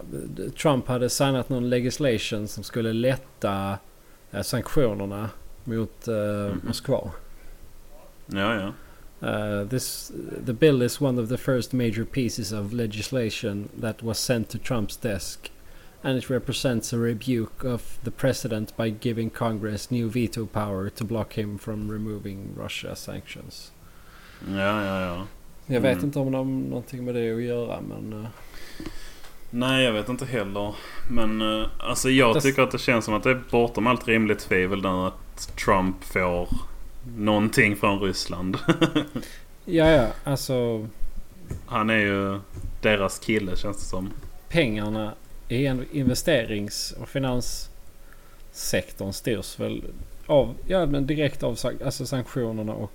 Trump 0.62 0.88
hade 0.88 1.10
signat 1.10 1.50
någon 1.50 1.70
legislation 1.70 2.48
som 2.48 2.64
skulle 2.64 2.94
lätta 2.94 3.78
eh, 4.32 4.42
sanktionerna 4.42 5.30
mot 5.64 6.08
uh, 6.08 6.16
Mhm. 6.16 6.62
Moskva. 6.68 7.12
Ja, 8.26 8.56
ja. 8.56 8.74
Uh, 9.22 9.68
this 9.68 10.12
the 10.46 10.54
bill 10.54 10.82
is 10.82 11.02
one 11.02 11.22
of 11.22 11.30
the 11.30 11.38
first 11.38 11.74
major 11.74 12.04
pieces 12.04 12.52
of 12.52 12.74
legislation 12.74 13.70
that 13.82 14.04
was 14.04 14.20
sent 14.20 14.50
to 14.50 14.58
Trump's 14.58 15.02
desk, 15.02 15.52
and 16.02 16.18
it 16.18 16.30
represents 16.30 16.94
a 16.94 16.98
rebuke 16.98 17.64
of 17.74 17.82
the 18.04 18.12
president 18.12 18.78
by 18.78 18.90
giving 19.02 19.30
Congress 19.30 19.90
new 19.92 20.10
veto 20.10 20.46
power 20.46 20.90
to 20.90 21.06
block 21.06 21.34
him 21.34 21.58
from 21.60 21.92
removing 21.92 22.38
Russia 22.58 22.96
sanctions. 22.96 23.72
Ja, 24.48 24.86
ja, 24.86 25.02
ja. 25.02 25.26
Jag 25.66 25.82
vet 25.82 25.94
Mm. 25.94 26.06
inte 26.06 26.20
om 26.20 26.32
de 26.32 26.38
har 26.38 26.46
någonting 26.70 27.06
med 27.06 27.16
det 27.16 27.34
att 27.36 27.42
göra 27.42 27.80
men... 27.82 28.24
eh, 28.24 28.30
Nej, 29.52 29.84
jag 29.86 29.94
vet 29.94 30.10
inte 30.10 30.26
heller. 30.26 30.76
Men 31.10 31.42
eh, 31.62 31.68
alltså 31.80 32.10
jag 32.10 32.36
Det- 32.36 32.42
tycker 32.42 32.62
att 32.62 32.72
det 32.72 32.78
känns 32.80 33.06
som 33.06 33.14
att 33.14 33.24
det 33.24 33.30
är 33.32 33.42
bortom 33.52 33.88
allt 33.88 34.08
rimligt 34.08 34.40
tvivel 34.40 34.82
nu 34.82 34.88
att 34.88 35.56
Trump 35.66 36.04
får 36.04 36.50
någonting 37.18 37.76
från 37.76 38.00
Ryssland. 38.00 38.58
Ja, 39.66 39.90
ja. 39.92 40.08
Alltså 40.24 40.88
Han 41.66 41.90
är 41.90 41.98
ju 41.98 42.40
deras 42.82 43.20
kille 43.20 43.56
känns 43.58 43.78
det 43.78 43.84
som. 43.86 44.10
pengarna 44.50 45.14
i 45.50 45.66
en 45.66 45.86
investerings 45.92 46.92
och 47.02 47.10
finanssektorn 47.10 49.14
styrs 49.14 49.60
väl 49.60 49.84
av, 50.26 50.56
ja 50.68 50.86
men 50.86 51.08
direkt 51.08 51.44
av 51.44 51.58
alltså 51.86 52.06
sanktionerna 52.06 52.74
och 52.74 52.92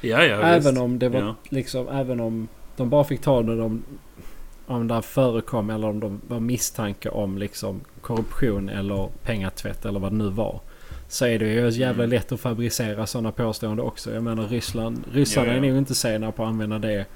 Ja, 0.00 0.24
ja 0.24 0.42
även 0.42 0.62
visst. 0.72 0.78
om 0.82 0.98
det 0.98 1.08
var 1.08 1.20
Ja. 1.20 1.34
liksom, 1.48 1.88
även 1.88 2.20
om 2.20 2.48
de 2.76 2.90
bara 2.90 3.04
fick 3.04 3.20
ta 3.20 3.42
det 3.42 3.62
om, 3.62 3.82
om 4.66 4.88
det 4.88 5.02
förekom 5.02 5.70
eller 5.70 5.88
om 5.88 6.00
de 6.00 6.20
var 6.28 6.40
misstanke 6.40 7.08
om 7.08 7.38
liksom 7.38 7.80
korruption 8.00 8.68
eller 8.68 9.08
pengatvätt 9.22 9.84
eller 9.84 10.00
vad 10.00 10.12
det 10.12 10.16
nu 10.16 10.28
var. 10.28 10.60
Så 11.08 11.26
är 11.26 11.38
det 11.38 11.46
ju 11.52 11.68
jävla 11.70 12.04
Mm. 12.04 12.10
lätt 12.10 12.32
att 12.32 12.40
fabricera 12.40 13.06
sådana 13.06 13.32
påståenden 13.32 13.86
också. 13.86 14.14
Jag 14.14 14.22
menar 14.22 14.48
Ryssland, 14.48 15.04
ryssarna 15.12 15.46
Ja, 15.46 15.52
ja. 15.52 15.58
är 15.58 15.62
nog 15.68 15.78
inte 15.78 15.94
sena 15.94 16.32
på 16.32 16.42
att 16.42 16.48
använda 16.48 16.78
det 16.78 17.06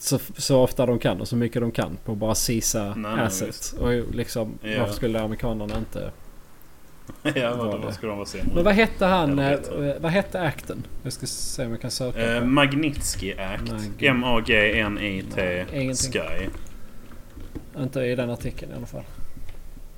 så, 0.00 0.18
så 0.36 0.60
ofta 0.62 0.86
de 0.86 0.98
kan 0.98 1.20
och 1.20 1.28
så 1.28 1.36
mycket 1.36 1.62
de 1.62 1.70
kan 1.70 1.96
på 2.04 2.14
bara 2.14 2.34
sisa 2.34 2.94
Nej, 2.96 3.16
nej, 3.16 3.24
assets. 3.24 3.72
Och 3.72 4.14
liksom 4.14 4.58
Ja. 4.62 4.78
varför 4.80 4.94
skulle 4.94 5.20
amerikanerna 5.20 5.78
inte... 5.78 6.10
ja, 7.40 7.54
vad, 7.54 7.94
skulle 7.94 8.12
de 8.12 8.18
vara 8.18 8.26
sämre? 8.26 8.54
Men 8.54 8.64
vad 8.64 8.74
hette 8.74 9.06
han, 9.06 9.38
eh, 9.38 9.58
vad 10.00 10.10
hette 10.12 10.40
akten? 10.40 10.86
Jag 11.02 11.12
ska 11.12 11.26
se 11.26 11.64
om 11.64 11.70
jag 11.70 11.80
kan 11.80 11.90
söka. 11.90 12.36
Eh. 12.36 12.44
Magnitsky 12.44 13.32
Act. 13.38 13.62
Mag- 13.72 14.02
M-A-G-N-I-T. 14.02 15.66
Sky. 15.94 16.46
Inte 17.78 18.00
i 18.00 18.14
den 18.14 18.30
artikeln 18.30 18.72
i 18.72 18.74
alla 18.76 18.86
fall. 18.86 19.04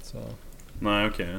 Så. 0.02 0.18
Nej, 0.80 1.06
okej. 1.08 1.26
Nej, 1.26 1.36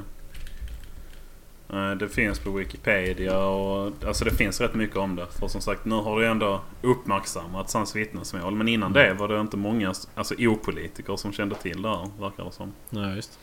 det 1.99 2.09
finns 2.09 2.39
på 2.39 2.51
Wikipedia 2.51 3.39
och 3.39 3.91
alltså 4.05 4.25
det 4.25 4.31
finns 4.31 4.61
rätt 4.61 4.73
mycket 4.73 4.97
om 4.97 5.15
det. 5.15 5.27
För 5.27 5.47
som 5.47 5.61
sagt, 5.61 5.85
nu 5.85 5.95
har 5.95 6.21
det 6.21 6.27
ändå 6.27 6.61
uppmärksammats 6.81 7.73
hans 7.73 7.95
vittnesmål. 7.95 8.55
Men 8.55 8.67
innan 8.67 8.93
det 8.93 9.13
var 9.13 9.27
det 9.27 9.39
inte 9.39 9.57
många 9.57 9.93
alltså, 10.15 10.35
opolitiker 10.39 11.15
som 11.15 11.33
kände 11.33 11.55
till 11.55 11.81
det 11.81 11.89
här, 11.89 12.09
verkar 12.19 12.45
det 12.45 12.51
som. 12.51 12.73
Nej, 12.89 13.15
just. 13.15 13.39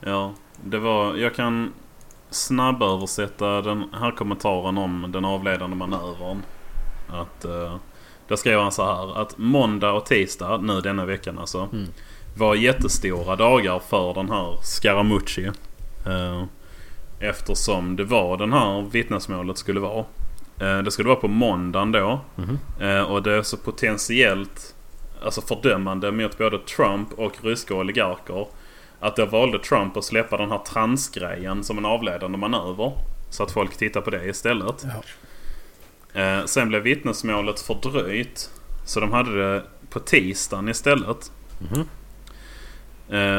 Ja, 0.00 0.34
det 0.64 0.78
var... 0.78 1.16
Jag 1.16 1.34
kan 1.34 1.72
snabböversätta 2.30 3.62
den 3.62 3.94
här 3.94 4.10
kommentaren 4.10 4.78
om 4.78 5.06
den 5.12 5.24
avledande 5.24 5.76
manövern. 5.76 6.42
Att... 7.08 7.44
Uh, 7.44 7.76
där 8.28 8.36
skrev 8.36 8.60
han 8.60 8.72
så 8.72 8.84
här 8.84 9.18
att 9.18 9.38
måndag 9.38 9.92
och 9.92 10.06
tisdag, 10.06 10.58
nu 10.62 10.80
denna 10.80 11.04
veckan 11.04 11.38
alltså. 11.38 11.68
Mm. 11.72 11.88
Var 12.38 12.54
jättestora 12.54 13.36
dagar 13.36 13.78
för 13.78 14.14
den 14.14 14.30
här 14.30 14.56
Scaramucci. 14.62 15.50
Eh, 16.06 16.44
eftersom 17.20 17.96
det 17.96 18.04
var 18.04 18.36
den 18.36 18.52
här 18.52 18.82
vittnesmålet 18.90 19.58
skulle 19.58 19.80
vara. 19.80 20.04
Eh, 20.60 20.78
det 20.78 20.90
skulle 20.90 21.08
vara 21.08 21.20
på 21.20 21.28
måndagen 21.28 21.92
då. 21.92 22.20
Mhm. 22.36 22.58
Eh, 22.80 23.02
och 23.02 23.22
det 23.22 23.32
är 23.32 23.42
så 23.42 23.56
potentiellt 23.56 24.74
alltså 25.24 25.40
fördömande 25.40 26.12
mot 26.12 26.38
både 26.38 26.58
Trump 26.58 27.12
och 27.12 27.32
ryska 27.44 27.74
oligarker. 27.74 28.46
Att 29.00 29.16
då 29.16 29.26
valde 29.26 29.58
Trump 29.58 29.96
att 29.96 30.04
släppa 30.04 30.36
den 30.36 30.50
här 30.50 30.58
transgrejen 30.58 31.64
som 31.64 31.78
en 31.78 31.84
avledande 31.84 32.38
manöver. 32.38 32.92
Så 33.30 33.42
att 33.42 33.50
folk 33.50 33.76
tittar 33.76 34.00
på 34.00 34.10
det 34.10 34.24
istället. 34.24 34.86
Ja. 36.14 36.46
Sen 36.46 36.68
blev 36.68 36.82
vittnesmålet 36.82 37.60
fördröjt. 37.60 38.50
Så 38.84 39.00
de 39.00 39.12
hade 39.12 39.52
det 39.52 39.62
på 39.90 40.00
tisdagen 40.00 40.68
istället. 40.68 41.32
Mhm. 41.58 41.80
Eh, 41.80 41.86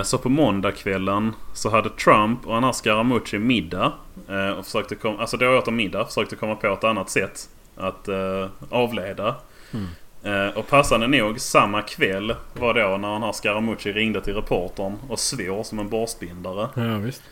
så 0.03 0.17
på 0.17 0.29
måndagskvällen 0.29 1.33
så 1.53 1.69
hade 1.69 1.89
Trump 1.89 2.47
och 2.47 2.61
här 2.63 2.71
Scaramucci 2.71 3.39
middag. 3.39 3.93
Eh, 4.29 4.49
och 4.49 4.65
försökte 4.65 4.95
kom, 4.95 5.19
alltså 5.19 5.37
då 5.37 5.57
åt 5.57 5.65
de 5.65 5.75
middag. 5.75 6.05
Försökte 6.05 6.35
komma 6.35 6.55
på 6.55 6.67
ett 6.67 6.83
annat 6.83 7.09
sätt 7.09 7.49
att 7.75 8.07
eh, 8.07 8.47
avleda. 8.69 9.35
Mm. 9.73 9.87
Eh, 10.23 10.57
och 10.57 10.67
passande 10.67 11.07
nog 11.07 11.39
samma 11.39 11.81
kväll 11.81 12.35
var 12.53 12.73
då 12.73 12.97
när 12.97 13.13
den 13.13 13.23
här 13.23 13.31
Scaramucci 13.31 13.91
ringde 13.91 14.21
till 14.21 14.33
reportern 14.33 14.97
och 15.09 15.19
svor 15.19 15.63
som 15.63 15.79
en 15.79 15.89
borstbindare. 15.89 16.69
Ja, 16.75 16.97
visst. 16.97 17.23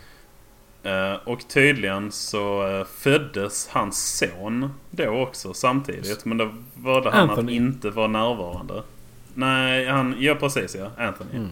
Eh, 0.84 1.14
och 1.24 1.48
tydligen 1.48 2.12
så 2.12 2.68
eh, 2.68 2.86
föddes 2.86 3.70
hans 3.72 4.18
son 4.18 4.70
då 4.92 5.10
också 5.10 5.54
samtidigt. 5.54 6.26
Men 6.26 6.38
då 6.38 6.50
valde 6.74 7.10
han 7.12 7.30
Anthony. 7.30 7.52
att 7.52 7.56
inte 7.56 7.90
vara 7.90 8.08
närvarande. 8.08 8.84
Nej, 9.34 9.88
han, 9.88 10.16
ja 10.20 10.36
precis 10.36 10.76
ja. 10.76 10.92
Anthony. 10.98 11.36
Mm. 11.36 11.50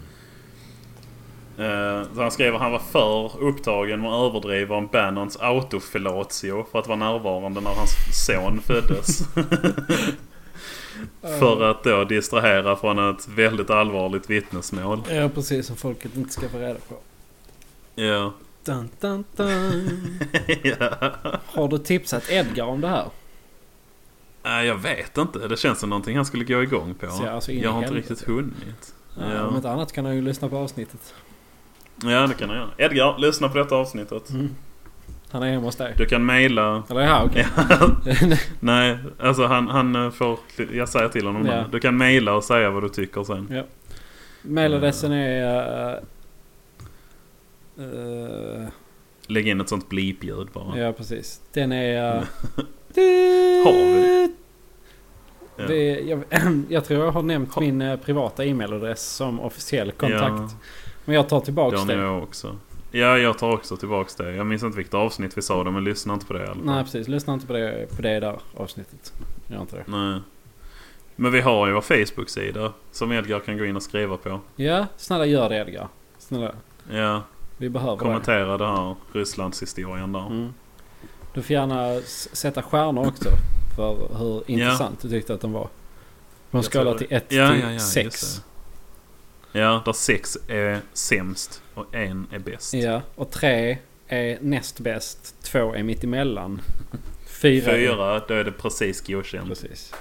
Så 2.16 2.22
han 2.22 2.32
skriver 2.32 2.54
att 2.54 2.62
han 2.62 2.72
var 2.72 2.80
för 2.80 3.44
upptagen 3.44 4.02
med 4.02 4.12
att 4.12 4.30
överdriva 4.30 4.76
om 4.76 4.88
Bannons 4.88 5.38
autofellatio 5.38 6.66
för 6.72 6.80
att 6.80 6.88
vara 6.88 7.00
närvarande 7.00 7.62
när 7.62 7.72
hans 7.72 7.96
son 8.26 8.62
föddes. 8.62 9.28
för 11.40 11.72
att 11.72 11.84
då 11.84 12.04
distrahera 12.04 12.76
från 12.76 13.16
ett 13.16 13.28
väldigt 13.28 13.70
allvarligt 13.70 14.30
vittnesmål. 14.30 15.04
Ja, 15.10 15.30
precis. 15.30 15.68
Som 15.68 15.76
folket 15.76 16.18
inte 16.18 16.34
ska 16.34 16.50
få 16.50 16.58
reda 16.58 16.80
på. 16.90 16.96
Ja. 17.96 18.34
Dun, 18.64 18.90
dun, 19.00 19.24
dun. 19.36 20.20
ja. 20.64 21.12
Har 21.46 21.68
du 21.68 21.78
tipsat 21.78 22.30
Edgar 22.30 22.66
om 22.66 22.82
det 22.82 22.88
här? 22.88 23.06
Nej, 24.44 24.68
jag 24.68 24.76
vet 24.76 25.18
inte. 25.18 25.48
Det 25.48 25.58
känns 25.58 25.80
som 25.80 25.90
någonting 25.90 26.16
han 26.16 26.26
skulle 26.26 26.44
gå 26.44 26.64
igång 26.64 26.94
på. 26.94 27.08
Så, 27.08 27.30
alltså, 27.30 27.52
jag 27.52 27.72
har 27.72 27.82
inte 27.82 27.94
riktigt 27.94 28.22
hunnit. 28.22 28.96
Ja. 29.20 29.34
Ja. 29.34 29.48
Om 29.48 29.56
inte 29.56 29.70
annat 29.70 29.92
kan 29.92 30.06
han 30.06 30.16
ju 30.16 30.22
lyssna 30.22 30.50
på 30.50 30.58
avsnittet. 30.58 31.14
Ja, 32.04 32.28
det 32.28 32.34
kan 32.34 32.50
jag 32.50 32.58
göra. 32.58 32.70
Edgar, 32.78 33.18
lyssna 33.18 33.50
på 33.50 33.58
detta 33.58 33.76
avsnittet. 33.76 34.30
Mm. 34.30 34.50
Han 35.30 35.44
är 35.44 35.52
hemma 35.52 35.66
hos 35.66 35.76
dig. 35.76 35.94
Du 35.98 36.06
kan 36.06 36.26
mejla... 36.26 36.84
Eller 36.90 37.02
ja, 37.02 37.24
okej. 37.26 37.48
Nej, 38.60 38.98
alltså 39.20 39.46
han, 39.46 39.68
han 39.68 39.96
eh, 39.96 40.12
får... 40.12 40.40
Jag 40.74 40.90
säger 40.90 41.10
till 41.10 41.26
honom 41.26 41.46
Ja. 41.46 41.66
Du 41.72 41.80
kan 41.80 41.98
mejla 41.98 42.34
och 42.34 42.44
säga 42.44 42.70
vad 42.70 42.84
du 42.84 42.90
tycker 42.90 43.24
sen. 43.24 43.64
Mailadressen 44.42 45.12
är... 45.12 45.96
Uh, 45.96 47.86
uh, 47.86 48.68
Lägg 49.28 49.48
in 49.48 49.62
ett 49.62 49.70
sånt 49.70 49.90
bleep-ljud 49.90 50.48
bara. 50.54 50.78
ja, 50.80 50.92
precis. 50.92 51.42
Den 51.54 51.72
är... 51.72 52.16
Uh, 52.16 52.24
Har 53.66 53.74
vi? 53.74 54.34
Ja. 55.58 55.68
Det, 55.68 56.00
jag, 56.00 56.24
jag 56.70 56.86
tror 56.86 57.06
jag 57.06 57.12
har 57.12 57.22
nämnt 57.24 57.54
Ha- 57.54 57.62
min 57.62 57.82
eh, 57.82 57.96
privata 57.96 58.46
e-mailadress 58.46 59.16
som 59.16 59.40
officiell 59.40 59.92
kontakt. 59.92 60.22
Ja, 60.22 60.50
Men 61.06 61.16
jag 61.16 61.30
tar 61.30 61.40
det 61.40 61.46
tillbaks 61.46 61.80
har 61.80 61.88
det. 61.88 61.94
jag 61.94 62.24
också. 62.24 62.56
Ja, 62.92 63.18
jag 63.18 63.38
tar 63.38 63.52
också 63.54 63.78
tillbaks 63.78 64.16
det. 64.16 64.36
Jag 64.36 64.46
minns 64.46 64.64
inte 64.64 64.78
vilket 64.78 64.94
avsnitt 64.94 65.38
vi 65.38 65.42
sa 65.42 65.64
det, 65.64 65.72
men 65.72 65.84
lyssna 65.84 66.14
inte 66.14 66.26
på 66.26 66.34
det 66.34 66.48
fall. 66.48 66.58
Nej 66.64 66.84
precis, 66.84 67.08
lyssna 67.08 67.34
inte 67.34 67.48
på 67.48 67.54
det, 67.54 67.96
på 67.96 68.02
det 68.02 68.20
där 68.20 68.40
avsnittet. 68.58 69.14
Gör 69.48 69.62
inte 69.62 69.76
det. 69.76 69.84
Nej. 69.88 70.20
Men 71.16 71.32
vi 71.32 71.42
har 71.42 71.68
ju 71.68 71.74
vår 71.74 71.82
Facebook-sida 71.82 72.74
som 72.92 73.12
Edgar 73.12 73.40
kan 73.40 73.58
gå 73.58 73.66
in 73.66 73.76
och 73.76 73.84
skriva 73.84 74.18
på. 74.18 74.40
Ja, 74.56 74.86
snälla 74.98 75.26
gör 75.26 75.50
det 75.50 75.56
Edgar. 75.56 75.88
Snälla. 76.18 76.52
Ja, 76.92 77.22
Vi 77.58 77.70
behöver 77.70 77.94
det. 77.94 78.00
kommentera 78.00 78.58
det 78.58 78.68
här 78.68 78.96
Rysslandshistorien 79.14 80.12
där. 80.14 80.28
Mm. 80.28 80.54
Du 81.34 81.42
får 81.42 81.52
gärna 81.54 82.00
sätta 82.34 82.62
stjärnor 82.62 83.08
också. 83.08 83.30
För 83.76 84.18
hur 84.18 84.44
intressant 84.52 85.02
du 85.02 85.10
tyckte 85.10 85.34
att 85.34 85.42
de 85.42 85.52
var. 85.54 85.68
Från 86.52 86.58
Jag 86.60 86.66
skala 86.66 86.90
tror 86.90 86.98
till 86.98 87.08
det. 87.10 87.16
1 87.16 87.26
Ja, 87.30 87.52
till 87.52 87.60
ja, 87.60 87.66
ja, 87.68 87.74
just 87.74 87.92
6. 87.94 88.36
det. 88.36 88.53
Ja, 89.56 89.82
där 89.86 89.94
sex 89.94 90.38
är 90.48 90.80
sämst 90.94 91.62
och 91.74 91.96
en 91.96 92.28
är 92.32 92.40
bäst. 92.40 92.74
Ja, 92.74 93.02
och 93.16 93.32
3 93.32 93.78
är 94.08 94.38
näst 94.42 94.80
bäst. 94.80 95.36
2 95.44 95.74
är 95.76 95.84
mitt 95.84 96.04
emellan. 96.04 96.62
4 97.42 97.66
Fyra, 97.72 98.20
då 98.28 98.34
är 98.34 98.44
det 98.44 98.52
precis 98.52 99.02
godkänt. 99.08 99.48
Precis. 99.48 99.94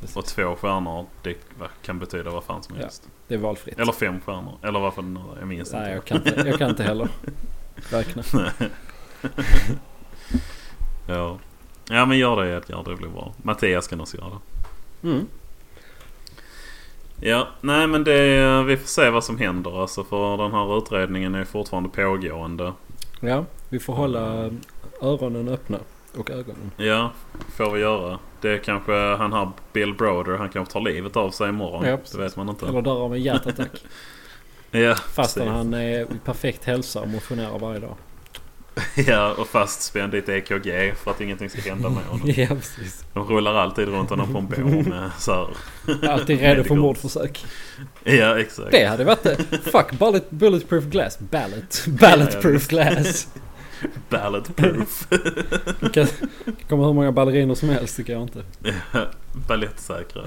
Precis. 0.00 0.16
Och 0.16 0.24
två 0.26 0.56
stjärnor, 0.56 1.06
det 1.22 1.34
kan 1.82 1.98
betyda 1.98 2.30
vad 2.30 2.44
fan 2.44 2.62
som 2.62 2.74
Ja. 2.76 2.82
helst. 2.82 3.08
Det 3.28 3.34
är 3.34 3.38
valfritt. 3.38 3.78
Eller 3.78 3.92
fem 3.92 4.20
stjärnor. 4.20 4.58
Eller 4.62 4.80
varför 4.80 5.02
nu. 5.02 5.20
Jag 5.38 5.48
minns 5.48 5.72
Nej, 5.72 5.80
inte. 5.80 5.92
jag 5.92 6.04
kan 6.04 6.16
inte, 6.16 6.48
jag 6.48 6.58
kan 6.58 6.70
inte 6.70 6.82
heller 6.82 7.08
räkna. 7.90 8.22
ja. 11.06 11.38
ja, 11.88 12.06
men 12.06 12.18
gör 12.18 12.44
det 12.44 12.56
Edgar. 12.56 12.84
Det 12.84 12.96
blir 12.96 13.08
bra. 13.08 13.34
Mattias 13.42 13.86
kan 13.88 14.00
också 14.00 14.16
göra 14.16 14.28
det. 14.30 15.08
Mm. 15.08 15.26
Ja, 17.20 17.48
nej 17.60 17.86
men 17.86 18.04
det, 18.04 18.62
vi 18.62 18.76
får 18.76 18.86
se 18.86 19.10
vad 19.10 19.24
som 19.24 19.38
händer 19.38 19.80
alltså. 19.82 20.04
För 20.04 20.36
den 20.36 20.52
här 20.52 20.78
utredningen 20.78 21.34
är 21.34 21.44
fortfarande 21.44 21.88
pågående. 21.88 22.72
Ja, 23.20 23.44
vi 23.68 23.78
får 23.78 23.92
hålla 23.94 24.50
öronen 25.00 25.48
öppna. 25.48 25.78
Och 26.18 26.30
ögonen. 26.30 26.70
Ja, 26.76 27.10
får 27.56 27.70
vi 27.70 27.80
göra. 27.80 28.18
Det 28.40 28.48
är 28.50 28.58
kanske 28.58 28.92
han 28.92 29.32
här 29.32 29.50
Bill 29.72 29.94
Broder. 29.94 30.36
Han 30.36 30.48
kanske 30.48 30.72
tar 30.72 30.80
livet 30.80 31.16
av 31.16 31.30
sig 31.30 31.48
imorgon. 31.48 31.84
Ja, 31.84 31.96
precis. 31.96 32.16
det 32.16 32.22
vet 32.22 32.36
man 32.36 32.48
inte. 32.48 32.66
Eller 32.66 32.82
dör 32.82 33.04
av 33.04 33.14
en 33.14 33.22
hjärtattack. 33.22 33.84
ja, 34.70 34.94
Fastän 34.94 35.42
precis. 35.42 35.56
han 35.56 35.74
är 35.74 36.00
i 36.00 36.06
perfekt 36.24 36.64
hälsa 36.64 37.00
och 37.00 37.08
motionerar 37.08 37.58
varje 37.58 37.80
dag. 37.80 37.94
Ja, 39.06 39.32
och 39.32 39.48
fastspänd 39.48 40.14
i 40.14 40.18
ett 40.18 40.28
EKG 40.28 40.94
för 40.96 41.10
att 41.10 41.20
ingenting 41.20 41.50
ska 41.50 41.60
hända 41.60 41.88
med 41.88 42.04
honom. 42.04 42.30
Ja, 42.36 42.46
precis. 42.46 43.04
De 43.12 43.24
rullar 43.28 43.54
alltid 43.54 43.88
runt 43.88 44.10
honom 44.10 44.32
på 44.32 44.38
en 44.38 44.46
bår 44.46 44.82
med 44.90 45.10
så 45.18 45.34
här. 45.34 46.10
Alltid 46.10 46.40
redo 46.40 46.64
för 46.64 46.74
mordförsök. 46.74 47.44
Ja, 48.04 48.38
exakt. 48.38 48.70
Det 48.70 48.84
hade 48.84 49.04
varit 49.04 49.22
det. 49.22 49.36
Fuck 49.64 49.92
bullet, 49.92 50.30
bulletproof 50.30 50.84
glass. 50.84 51.18
Ballet. 51.18 51.84
Balletproof 51.86 52.68
glass. 52.68 53.28
Ballot 54.08 54.56
proof. 54.56 55.06
Det 55.80 55.92
kan, 55.92 56.06
kommer 56.68 56.84
hur 56.84 56.92
många 56.92 57.12
balleriner 57.12 57.54
som 57.54 57.68
helst 57.68 57.96
tycker 57.96 58.12
jag 58.12 58.22
inte. 58.22 58.42
Balettsäkra. 59.32 60.22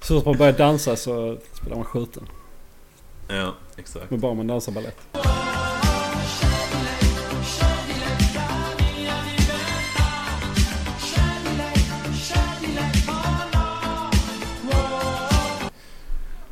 Så 0.00 0.14
fort 0.14 0.24
man 0.24 0.36
börjar 0.36 0.52
dansa 0.52 0.96
så 0.96 1.38
spelar 1.52 1.76
man 1.76 1.84
skjuten. 1.84 2.26
Ja, 3.28 3.54
exakt. 3.76 4.10
Men 4.10 4.20
bara 4.20 4.34
man 4.34 4.46
dansar 4.46 4.72
balett. 4.72 4.98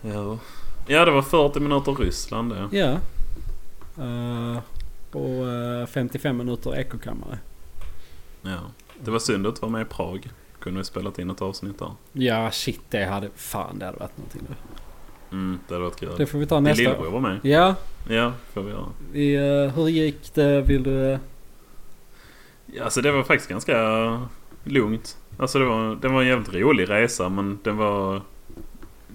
Ja. 0.03 0.39
ja, 0.87 1.05
det 1.05 1.11
var 1.11 1.23
40 1.23 1.61
minuter 1.61 1.93
Ryssland 1.93 2.53
det. 2.53 2.79
Ja. 2.79 2.99
Uh, 3.99 4.59
och 5.13 5.49
eh, 5.49 5.87
55 5.87 6.37
minuter 6.37 6.77
ekokammare. 6.77 7.39
Ja. 8.43 8.59
Det 9.05 9.11
var 9.11 9.19
synd 9.19 9.47
att 9.47 9.63
vara 9.63 9.73
med 9.73 9.83
i 9.83 9.85
Prag. 9.85 10.31
Kunde 10.61 10.79
vi 10.79 10.85
spelat 10.85 11.19
in 11.19 11.31
ett 11.31 11.43
avsnitt 11.43 11.79
där. 11.79 11.91
Ja 12.13 12.51
shit 12.51 12.81
det 12.91 13.05
hade... 13.05 13.31
Fan 13.37 13.79
det 13.79 13.87
hade 13.87 13.99
varit 13.99 14.17
någonting 14.19 14.43
nu. 14.49 14.55
Mm, 15.33 15.59
det 15.69 15.75
hade 15.75 15.85
varit 15.85 16.01
kul. 16.01 16.09
Det 16.19 16.27
får 16.27 16.39
vi 16.39 16.47
ta 16.47 16.55
Din 16.55 16.65
nästa 16.65 16.83
lillebror 16.83 17.07
år. 17.07 17.11
var 17.11 17.21
med. 17.21 17.41
Ja. 17.43 17.75
Ja, 18.09 18.33
får 18.53 18.63
vi 18.63 18.71
göra. 18.71 18.87
I, 19.13 19.35
eh, 19.35 19.75
hur 19.75 19.89
gick 19.89 20.35
det? 20.35 20.61
Vill 20.61 20.83
du... 20.83 21.19
Ja, 22.67 22.85
alltså 22.85 23.01
det 23.01 23.13
var 23.13 23.23
faktiskt 23.23 23.51
ganska 23.51 24.29
lugnt. 24.65 25.19
Alltså 25.37 25.59
det 25.59 25.65
var, 25.65 25.95
det 25.95 26.09
var 26.09 26.23
en 26.23 26.29
jävligt 26.29 26.55
rolig 26.55 26.91
resa 26.91 27.29
men 27.29 27.59
det 27.63 27.73
var... 27.73 28.23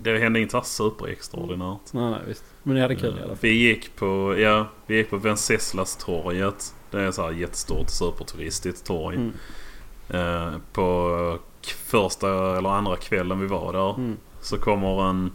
Det 0.01 0.19
hände 0.19 0.39
inte 0.39 0.51
så 0.51 0.57
här 0.57 0.63
superextraordinärt. 0.65 1.93
Nej 1.93 2.11
nej 2.11 2.19
visst. 2.27 2.43
Men 2.63 2.75
ni 2.75 2.81
hade 2.81 2.95
kul 2.95 3.09
i 3.17 3.21
alla 3.21 3.27
fall. 3.27 3.37
Vi 3.41 3.49
gick 3.49 3.95
på, 3.95 4.35
ja, 4.39 4.67
vi 4.85 4.95
gick 4.97 5.09
på 5.09 5.17
Venceslas-torget. 5.17 6.73
Det 6.91 7.01
är 7.01 7.11
så 7.11 7.21
här 7.21 7.31
jättestort 7.31 7.89
superturistiskt 7.89 8.85
torg. 8.87 9.15
Mm. 9.15 9.33
Eh, 10.09 10.53
på 10.73 11.39
första 11.85 12.57
eller 12.57 12.69
andra 12.69 12.95
kvällen 12.95 13.39
vi 13.39 13.47
var 13.47 13.73
där 13.73 13.95
Mm. 13.95 14.17
så 14.41 14.57
kommer 14.57 15.09
en 15.09 15.31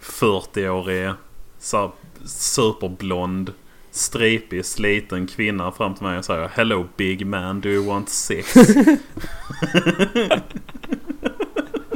40-årig 0.00 1.12
så 1.58 1.76
här 1.76 1.90
superblond 2.24 3.52
stripig 3.90 4.64
sliten 4.64 5.26
kvinna 5.26 5.72
fram 5.72 5.94
till 5.94 6.04
mig 6.06 6.18
och 6.18 6.24
säger 6.24 6.48
Hello 6.48 6.86
big 6.96 7.26
man 7.26 7.60
do 7.60 7.68
you 7.68 7.86
want 7.86 8.08
sex? 8.08 8.54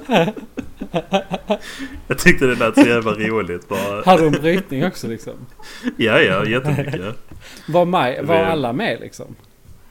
Jag 2.09 2.18
tyckte 2.18 2.47
det 2.47 2.55
lät 2.55 2.74
så 2.74 2.80
jävla 2.80 3.12
roligt 3.12 3.68
bara. 3.68 4.03
Hade 4.05 4.30
de 4.30 4.30
brytning 4.30 4.86
också 4.86 5.09
liksom? 5.09 5.32
Ja 5.97 6.20
ja 6.20 6.47
jättemycket. 6.47 7.16
Var, 7.68 7.84
maj, 7.84 8.20
var 8.22 8.36
alla 8.36 8.72
med 8.72 9.01
liksom? 9.01 9.36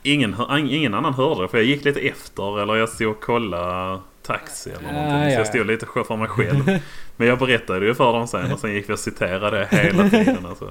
Ingen, 0.04 0.36
ingen 0.70 0.94
annan 0.94 1.14
hörde 1.14 1.42
det 1.42 1.48
för 1.48 1.58
jag 1.58 1.66
gick 1.66 1.86
lite 1.86 2.00
efter 2.00 2.62
eller 2.62 2.76
jag 2.76 2.90
stod 2.90 3.08
och 3.12 3.22
kollade 3.22 4.00
taxi 4.22 4.70
eller 4.70 4.94
någonting. 4.94 5.16
Ah, 5.16 5.24
så 5.24 5.30
ja, 5.30 5.38
jag 5.38 5.48
stod 5.48 5.68
lite 5.68 5.86
för 5.86 6.16
mig 6.16 6.28
själv. 6.28 6.66
Men 7.18 7.28
jag 7.28 7.40
berättade 7.40 7.86
ju 7.86 7.96
för 7.96 8.14
dem 8.14 8.28
sen 8.28 8.52
och 8.52 8.60
sen 8.60 8.74
gick 8.74 8.90
vi 8.90 8.94
och 8.94 9.00
citerade 9.00 9.68
hela 9.72 10.10
tiden. 10.10 10.46
Alltså. 10.46 10.70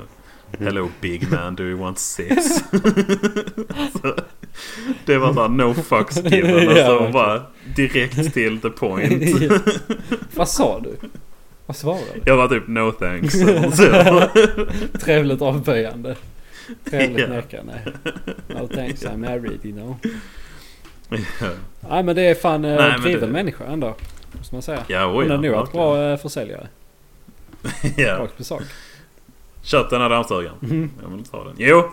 Hello 0.59 0.90
big 1.01 1.30
man, 1.32 1.55
do 1.55 1.62
you 1.64 1.78
want 1.78 1.99
sex? 1.99 2.36
det 5.05 5.18
var 5.18 5.32
såhär 5.34 5.49
no 5.49 5.74
fucks 5.74 6.16
given. 6.24 6.51
Ja, 6.64 6.68
Alltså 6.68 6.90
verkligen. 6.90 7.12
bara 7.12 7.42
direkt 7.76 8.34
till 8.34 8.61
the 8.61 8.70
point. 8.70 9.40
Ja. 9.40 9.59
Vad 10.34 10.49
sa 10.49 10.80
du? 10.80 10.96
Vad 11.66 11.76
svarade 11.76 12.05
du? 12.14 12.20
Jag 12.24 12.36
var 12.36 12.49
typ 12.49 12.68
no 12.68 12.92
thanks. 12.92 13.34
Trevligt 15.01 15.42
avböjande. 15.42 16.16
Trevligt 16.90 17.18
Ja. 17.28 17.34
nekande. 17.34 17.80
No 18.46 18.68
thanks 18.74 19.05
I'm 19.05 19.16
married 19.16 19.59
you 19.62 19.72
know. 19.72 19.96
ja, 21.40 21.49
Nej 21.90 22.03
men 22.03 22.16
det 22.16 22.22
är 22.22 22.34
fan 22.34 22.64
eh, 22.64 22.76
men 22.76 23.01
driven 23.01 23.20
det- 23.20 23.26
människa 23.26 23.64
ändå. 23.64 23.96
Måste 24.38 24.55
man 24.55 24.62
säga. 24.62 24.82
ja, 24.88 25.07
oj, 25.07 25.12
Hon 25.14 25.24
är 25.24 25.28
ja, 25.30 25.36
nog 25.40 25.51
verkligen. 25.51 25.72
bra 25.86 26.03
eh, 26.12 26.16
försäljare. 26.18 26.68
ja. 27.96 28.16
Rakt 28.18 28.36
på 28.36 28.44
sak. 28.44 28.62
Köp 29.62 29.90
den 29.90 30.00
här 30.00 30.09
dammsugaren. 30.09 30.56
Mhm. 30.61 30.90
Jag 31.02 31.09
vill 31.09 31.24
ha 31.32 31.44
den. 31.44 31.54
Jo! 31.59 31.90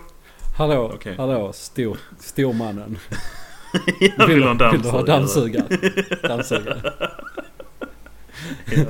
Hallå, 0.58 0.92
Okej. 0.96 1.16
hallå, 1.18 1.54
stor, 1.54 1.98
stormannen. 2.20 2.98
Jag 4.18 4.28
vill 4.28 4.44
ha 4.44 4.52
en 4.52 4.72
Vill 4.72 4.82
du 4.82 4.90
ha 4.90 5.02
dammsugare. 5.04 5.64
dammsugare? 5.68 6.18
dammsugare. 6.28 6.94
Ja. 8.76 8.84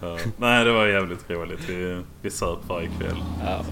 Ja. 0.00 0.16
Nej, 0.36 0.64
det 0.64 0.72
var 0.72 0.86
jävligt 0.86 1.30
roligt. 1.30 1.68
Vi, 1.68 2.02
vi 2.22 2.30
söp 2.30 2.58
varje 2.68 2.88
kväll. 2.98 3.16
Ja. 3.44 3.64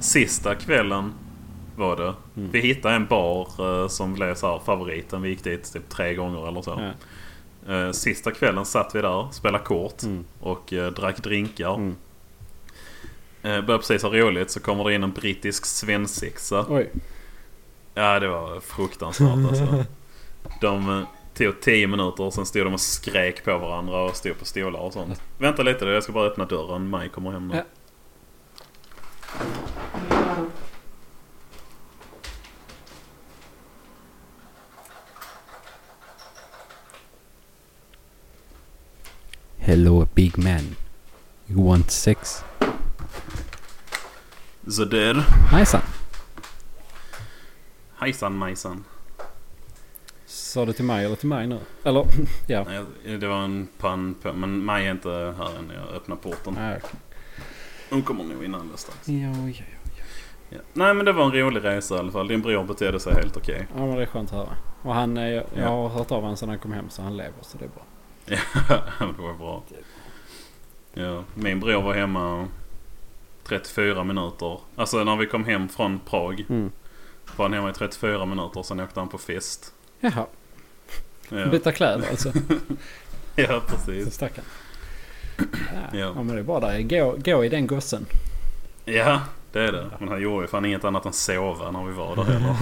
Sista 0.00 0.54
kvällen 0.54 1.12
var 1.76 1.96
det. 1.96 2.14
Mm. 2.36 2.50
Vi 2.50 2.60
hittade 2.60 2.94
en 2.94 3.06
bar 3.06 3.48
eh, 3.82 3.88
som 3.88 4.14
blev 4.14 4.34
så 4.34 4.46
här 4.52 4.58
favoriten. 4.64 5.22
Vi 5.22 5.28
gick 5.28 5.44
dit 5.44 5.72
typ 5.72 5.88
tre 5.88 6.14
gånger 6.14 6.48
eller 6.48 6.62
så. 6.62 6.80
Eh, 7.72 7.90
sista 7.92 8.30
kvällen 8.30 8.64
satt 8.64 8.94
vi 8.94 9.02
där, 9.02 9.28
spelade 9.32 9.64
kort 9.64 10.02
Mm. 10.02 10.24
och 10.40 10.72
eh, 10.72 10.92
drack 10.92 11.22
drinkar. 11.22 11.74
Mm. 11.74 11.96
Eh, 13.42 13.50
började 13.50 13.78
precis 13.78 14.02
ha 14.02 14.10
roligt 14.10 14.50
så 14.50 14.60
kommer 14.60 14.84
det 14.84 14.94
in 14.94 15.02
en 15.02 15.12
brittisk 15.12 15.66
svensexa. 15.66 16.66
Oj. 16.68 16.90
Ja, 17.94 18.20
det 18.20 18.28
var 18.28 18.60
fruktansvärt 18.60 19.48
alltså. 19.48 19.84
De 20.60 20.88
eh, 20.88 21.08
tog 21.34 21.60
10 21.60 21.86
minuter 21.86 22.22
och 22.22 22.34
sen 22.34 22.46
stod 22.46 22.66
de 22.66 22.74
och 22.74 22.80
skrek 22.80 23.44
på 23.44 23.58
varandra 23.58 24.02
och 24.04 24.16
stod 24.16 24.38
på 24.38 24.44
stolar 24.44 24.80
och 24.80 24.92
sånt. 24.92 25.22
Vänta 25.38 25.62
lite 25.62 25.84
då, 25.84 25.90
jag 25.90 26.02
ska 26.02 26.12
bara 26.12 26.26
öppna 26.26 26.44
dörren. 26.44 26.90
Maj 26.90 27.08
kommer 27.08 27.30
hem 27.30 27.48
nu. 27.48 27.56
Ja. 27.56 27.62
Hello 39.56 40.06
big 40.14 40.38
man. 40.38 40.76
You 41.46 41.68
want 41.68 41.90
sex? 41.90 42.44
Så 44.70 44.84
där. 44.84 45.14
Hejsan. 45.50 45.80
Hejsan 47.96 48.36
Majsan. 48.38 48.84
Sa 50.26 50.64
du 50.64 50.72
till 50.72 50.84
mig 50.84 51.04
eller 51.04 51.16
till 51.16 51.28
mig 51.28 51.46
nu? 51.46 51.58
Eller 51.84 52.06
ja. 52.46 52.64
Nej, 53.04 53.18
Det 53.18 53.26
var 53.26 53.42
en 53.44 53.68
pann 53.78 54.14
på, 54.22 54.32
men 54.32 54.64
Maj 54.64 54.86
är 54.86 54.90
inte 54.90 55.10
här 55.38 55.58
än. 55.58 55.72
Jag 55.74 55.96
öppnar 55.96 56.16
porten. 56.16 56.54
Nej. 56.54 56.80
Hon 57.90 58.02
kommer 58.02 58.24
nog 58.24 58.44
in 58.44 58.54
alldeles 58.54 58.80
strax. 58.80 59.08
Ja, 59.08 59.14
ja, 59.14 59.48
ja. 59.48 59.64
Ja. 60.50 60.58
Nej 60.72 60.94
men 60.94 61.04
det 61.06 61.12
var 61.12 61.24
en 61.24 61.32
rolig 61.32 61.64
resa 61.64 61.96
i 61.96 61.98
alla 61.98 62.12
fall. 62.12 62.28
Din 62.28 62.42
bror 62.42 62.64
betedde 62.64 63.00
sig 63.00 63.14
helt 63.14 63.36
okej. 63.36 63.66
Ja 63.76 63.86
men 63.86 63.96
det 63.96 64.02
är 64.02 64.06
skönt 64.06 64.32
att 64.32 64.36
höra. 64.38 64.56
Och 64.82 64.94
han, 64.94 65.16
jag, 65.16 65.32
jag 65.32 65.44
Ja. 65.54 65.68
har 65.68 65.88
hört 65.88 66.10
av 66.12 66.20
honom 66.22 66.36
sedan 66.36 66.48
han 66.48 66.58
kom 66.58 66.72
hem 66.72 66.90
så 66.90 67.02
han 67.02 67.16
lever 67.16 67.32
så 67.42 67.58
det 67.58 67.64
är 67.64 67.68
bra. 67.68 67.82
Ja, 68.26 68.38
det 69.16 69.22
var 69.22 69.34
bra. 69.34 69.62
Ja, 70.94 71.24
min 71.34 71.60
bror 71.60 71.82
var 71.82 71.94
hemma 71.94 72.48
34 73.48 74.04
minuter. 74.04 74.60
Alltså 74.76 75.04
när 75.04 75.16
vi 75.16 75.26
kom 75.26 75.44
hem 75.44 75.68
från 75.68 76.00
Prag 76.10 76.44
Mm. 76.48 76.70
var 77.36 77.44
han 77.44 77.52
hemma 77.52 77.70
i 77.70 77.72
34 77.72 78.24
minuter. 78.26 78.62
Sen 78.62 78.80
åkte 78.80 79.00
han 79.00 79.08
på 79.08 79.18
fest. 79.18 79.72
Jaha, 80.00 80.26
Ja, 81.28 81.46
byta 81.46 81.72
kläder 81.72 82.08
alltså. 82.10 82.32
ja 83.36 83.46
Så 83.46 83.76
precis. 83.76 84.14
stack 84.14 84.32
han. 84.36 84.44
Ja, 85.92 85.98
Ja. 85.98 86.14
men 86.14 86.26
det 86.34 86.38
är 86.38 86.42
bra 86.42 86.60
där. 86.60 86.82
Gå, 86.82 87.16
gå 87.24 87.44
i 87.44 87.48
den 87.48 87.66
gossen. 87.66 88.06
Ja, 88.84 89.20
det 89.52 89.60
är 89.60 89.72
det. 89.72 89.90
Men 89.98 90.08
han 90.08 90.20
gjorde 90.22 90.42
ju 90.44 90.48
fan 90.48 90.64
inget 90.64 90.84
annat 90.84 91.06
än 91.06 91.12
sova 91.12 91.70
när 91.70 91.84
vi 91.84 91.92
var 91.92 92.16
där 92.16 92.22
heller. 92.32 92.56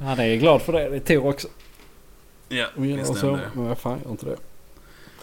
Han 0.00 0.20
är 0.20 0.36
glad 0.36 0.62
för 0.62 0.72
det. 0.72 0.88
Det 0.88 0.96
är 0.96 1.00
Tor 1.20 1.26
också. 1.30 1.48
Ja, 2.48 2.66
visst 2.74 3.22
är 3.22 3.30
det. 3.32 3.50
Men 3.54 3.68
vad 3.68 3.78
fan 3.78 3.98
gör 4.04 4.10
inte 4.10 4.26
det? 4.26 4.36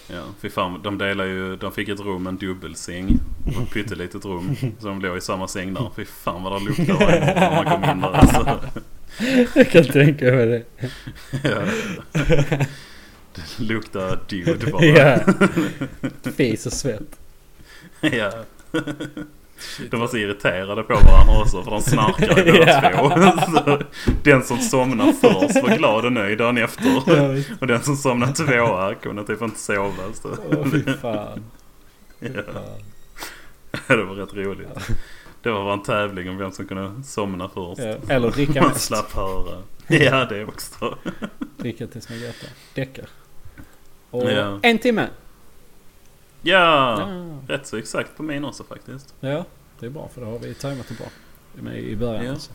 Ja, 0.08 0.24
fy 0.42 0.50
fan. 0.50 0.82
De 0.84 0.98
delar 0.98 1.26
ju, 1.26 1.56
de 1.56 1.72
fick 1.72 1.90
ett 1.90 2.00
rum 2.00 2.28
en 2.28 2.38
dubbelsäng. 2.38 3.20
Ett 3.48 3.74
pyttelitet 3.74 4.26
rum. 4.26 4.56
Så 4.80 4.88
de 4.88 5.02
låg 5.02 5.18
i 5.18 5.22
samma 5.22 5.48
säng 5.48 5.74
där. 5.74 5.90
Fy 5.96 6.06
fan 6.06 6.44
vad 6.44 6.62
det 6.62 6.66
luktade 6.66 7.20
när 7.36 7.64
man 7.64 7.66
kom 7.66 7.92
in 7.92 8.02
där. 8.02 8.12
Alltså. 8.12 8.60
Jag 9.56 9.70
kan 9.70 9.84
tänka 9.84 10.26
mig 10.26 10.46
det. 10.46 10.64
Ja. 11.50 11.62
Det 13.36 13.60
luktar 13.60 14.20
dude 14.30 14.72
bara. 14.72 14.86
Ja. 14.86 15.20
Fis 16.38 16.66
och 16.66 16.74
svett. 16.74 17.20
Ja. 18.02 18.32
De 19.92 20.00
var 20.00 20.08
så 20.08 20.18
irriterade 20.18 20.84
på 20.84 20.94
varandra 20.94 21.42
också 21.42 21.64
för 21.64 21.72
de 21.72 21.82
snarkade 21.82 22.44
båda 23.00 23.22
Ja. 23.22 23.64
två. 23.66 23.78
Den 24.24 24.44
som 24.44 24.58
somnade 24.58 25.14
först 25.14 25.64
var 25.64 25.78
glad 25.78 26.06
och 26.06 26.14
nöjd 26.14 26.38
dagen 26.38 26.58
efter. 26.58 26.86
Ja. 27.08 27.44
Och 27.62 27.68
den 27.68 27.82
som 27.84 27.96
somnade 27.96 28.34
tvåa 28.34 28.96
kunde 28.96 29.24
typ 29.24 29.42
inte 29.42 29.60
sova. 29.60 30.14
Så. 30.14 30.30
Åh 30.52 30.68
fy 30.72 30.84
fan. 31.02 31.44
Fy 32.20 32.28
Ja, 32.36 32.42
fan. 32.54 32.82
det 33.98 34.04
var 34.04 34.16
rätt 34.16 34.34
roligt. 34.34 34.68
Det 35.42 35.52
var 35.52 35.74
en 35.74 35.84
tävling 35.84 36.30
om 36.30 36.38
vem 36.38 36.52
som 36.52 36.68
kunde 36.68 37.04
somna 37.04 37.50
först. 37.50 37.82
Ja, 37.82 37.96
eller 38.16 38.32
dricka 38.32 38.62
Man 38.62 38.70
mest. 38.70 38.82
slapp 38.86 39.14
höra. 39.14 39.62
Ja, 39.88 40.26
det 40.26 40.46
också. 40.46 40.98
Dricka 41.58 41.88
tills 41.88 42.10
man 42.10 42.20
gråter. 42.20 42.50
Däckar. 42.74 43.06
Och 44.12 44.32
Ja. 44.32 44.60
en 44.62 44.78
timme. 44.80 45.08
Ja, 46.48 47.00
Ja. 47.00 47.38
rätt 47.56 47.68
så 47.68 47.78
exakt 47.78 48.18
på 48.18 48.24
min 48.24 48.46
också 48.46 48.64
faktiskt. 48.64 49.14
ja, 49.20 49.46
det 49.80 49.86
är 49.86 49.90
bra 49.90 50.10
för 50.14 50.22
då 50.22 50.28
har 50.28 50.40
vi 50.40 50.54
tajmat 50.54 50.86
det 50.88 50.94
bra. 50.98 51.08
Med 51.54 51.80
i 51.80 51.96
början 51.96 52.26
Ja. 52.26 52.32
alltså. 52.32 52.52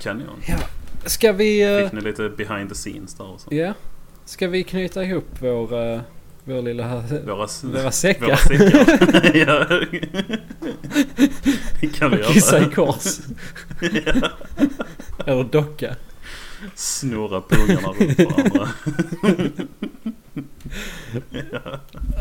Kanon. 0.00 0.40
Ska 1.06 1.32
vi... 1.32 1.62
eh, 1.78 1.84
Fick 1.84 1.92
ni 1.92 2.00
lite 2.00 2.28
behind 2.28 2.68
the 2.68 2.74
scenes 2.74 3.14
där 3.14 3.32
också? 3.32 3.54
Ja. 3.54 3.74
Ska 4.24 4.48
vi 4.48 4.64
knyta 4.64 5.04
ihop 5.04 5.26
vår, 5.40 5.92
eh, 5.94 6.00
vår 6.44 6.62
lilla... 6.62 7.02
Våra, 7.26 7.48
Våra 7.62 7.90
säckar. 7.90 8.26
Våra 8.26 8.36
säckar. 8.36 9.36
ja. 9.48 9.66
Det 11.80 11.86
kan 11.86 12.10
vi 12.10 12.22
Kissa 12.22 12.58
i 12.58 12.62
göra. 12.62 12.70
kors. 12.74 13.18
Eller 15.26 15.44
docka. 15.44 15.96
Snurra 16.74 17.40
pungen 17.48 17.78
runt 17.78 18.18
varandra. 18.18 18.68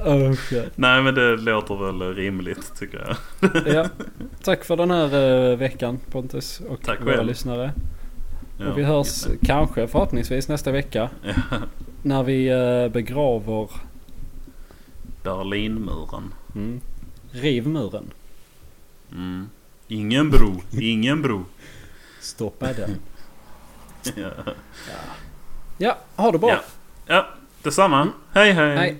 Oh. 0.05 0.35
Nej 0.75 1.01
men 1.03 1.15
det 1.15 1.37
låter 1.37 1.75
väl 1.75 2.15
rimligt 2.15 2.75
tycker 2.79 3.15
jag. 3.41 3.51
Ja. 3.75 3.89
Tack 4.43 4.63
för 4.65 4.77
den 4.77 4.91
här 4.91 5.15
eh, 5.51 5.57
veckan 5.57 5.99
Pontus 6.11 6.59
och 6.69 6.81
Tack 6.81 7.01
våra 7.01 7.15
själv. 7.15 7.27
lyssnare. 7.27 7.73
Ja. 8.57 8.67
Och 8.67 8.77
vi 8.77 8.83
hörs 8.83 9.25
kanske 9.41 9.87
förhoppningsvis 9.87 10.47
nästa 10.47 10.71
vecka. 10.71 11.09
Ja. 11.23 11.33
När 12.01 12.23
vi 12.23 12.47
eh, 12.47 12.87
begraver... 12.93 13.69
Berlinmuren. 15.23 16.33
Mm, 16.55 16.81
riv 17.31 17.67
muren. 17.67 18.05
Mm. 19.11 19.49
Ingen 19.87 20.29
bro, 20.29 20.61
ingen 20.81 21.21
bro. 21.21 21.45
Stoppa 22.21 22.73
den. 22.73 22.89
Ja, 24.15 24.29
Ja, 25.77 25.97
ha 26.15 26.31
det 26.31 26.37
bra. 26.37 26.61
ja 27.07 27.27
detsamma. 27.63 28.07
Hej 28.33 28.53
hej. 28.53 28.77
Hej. 28.77 28.99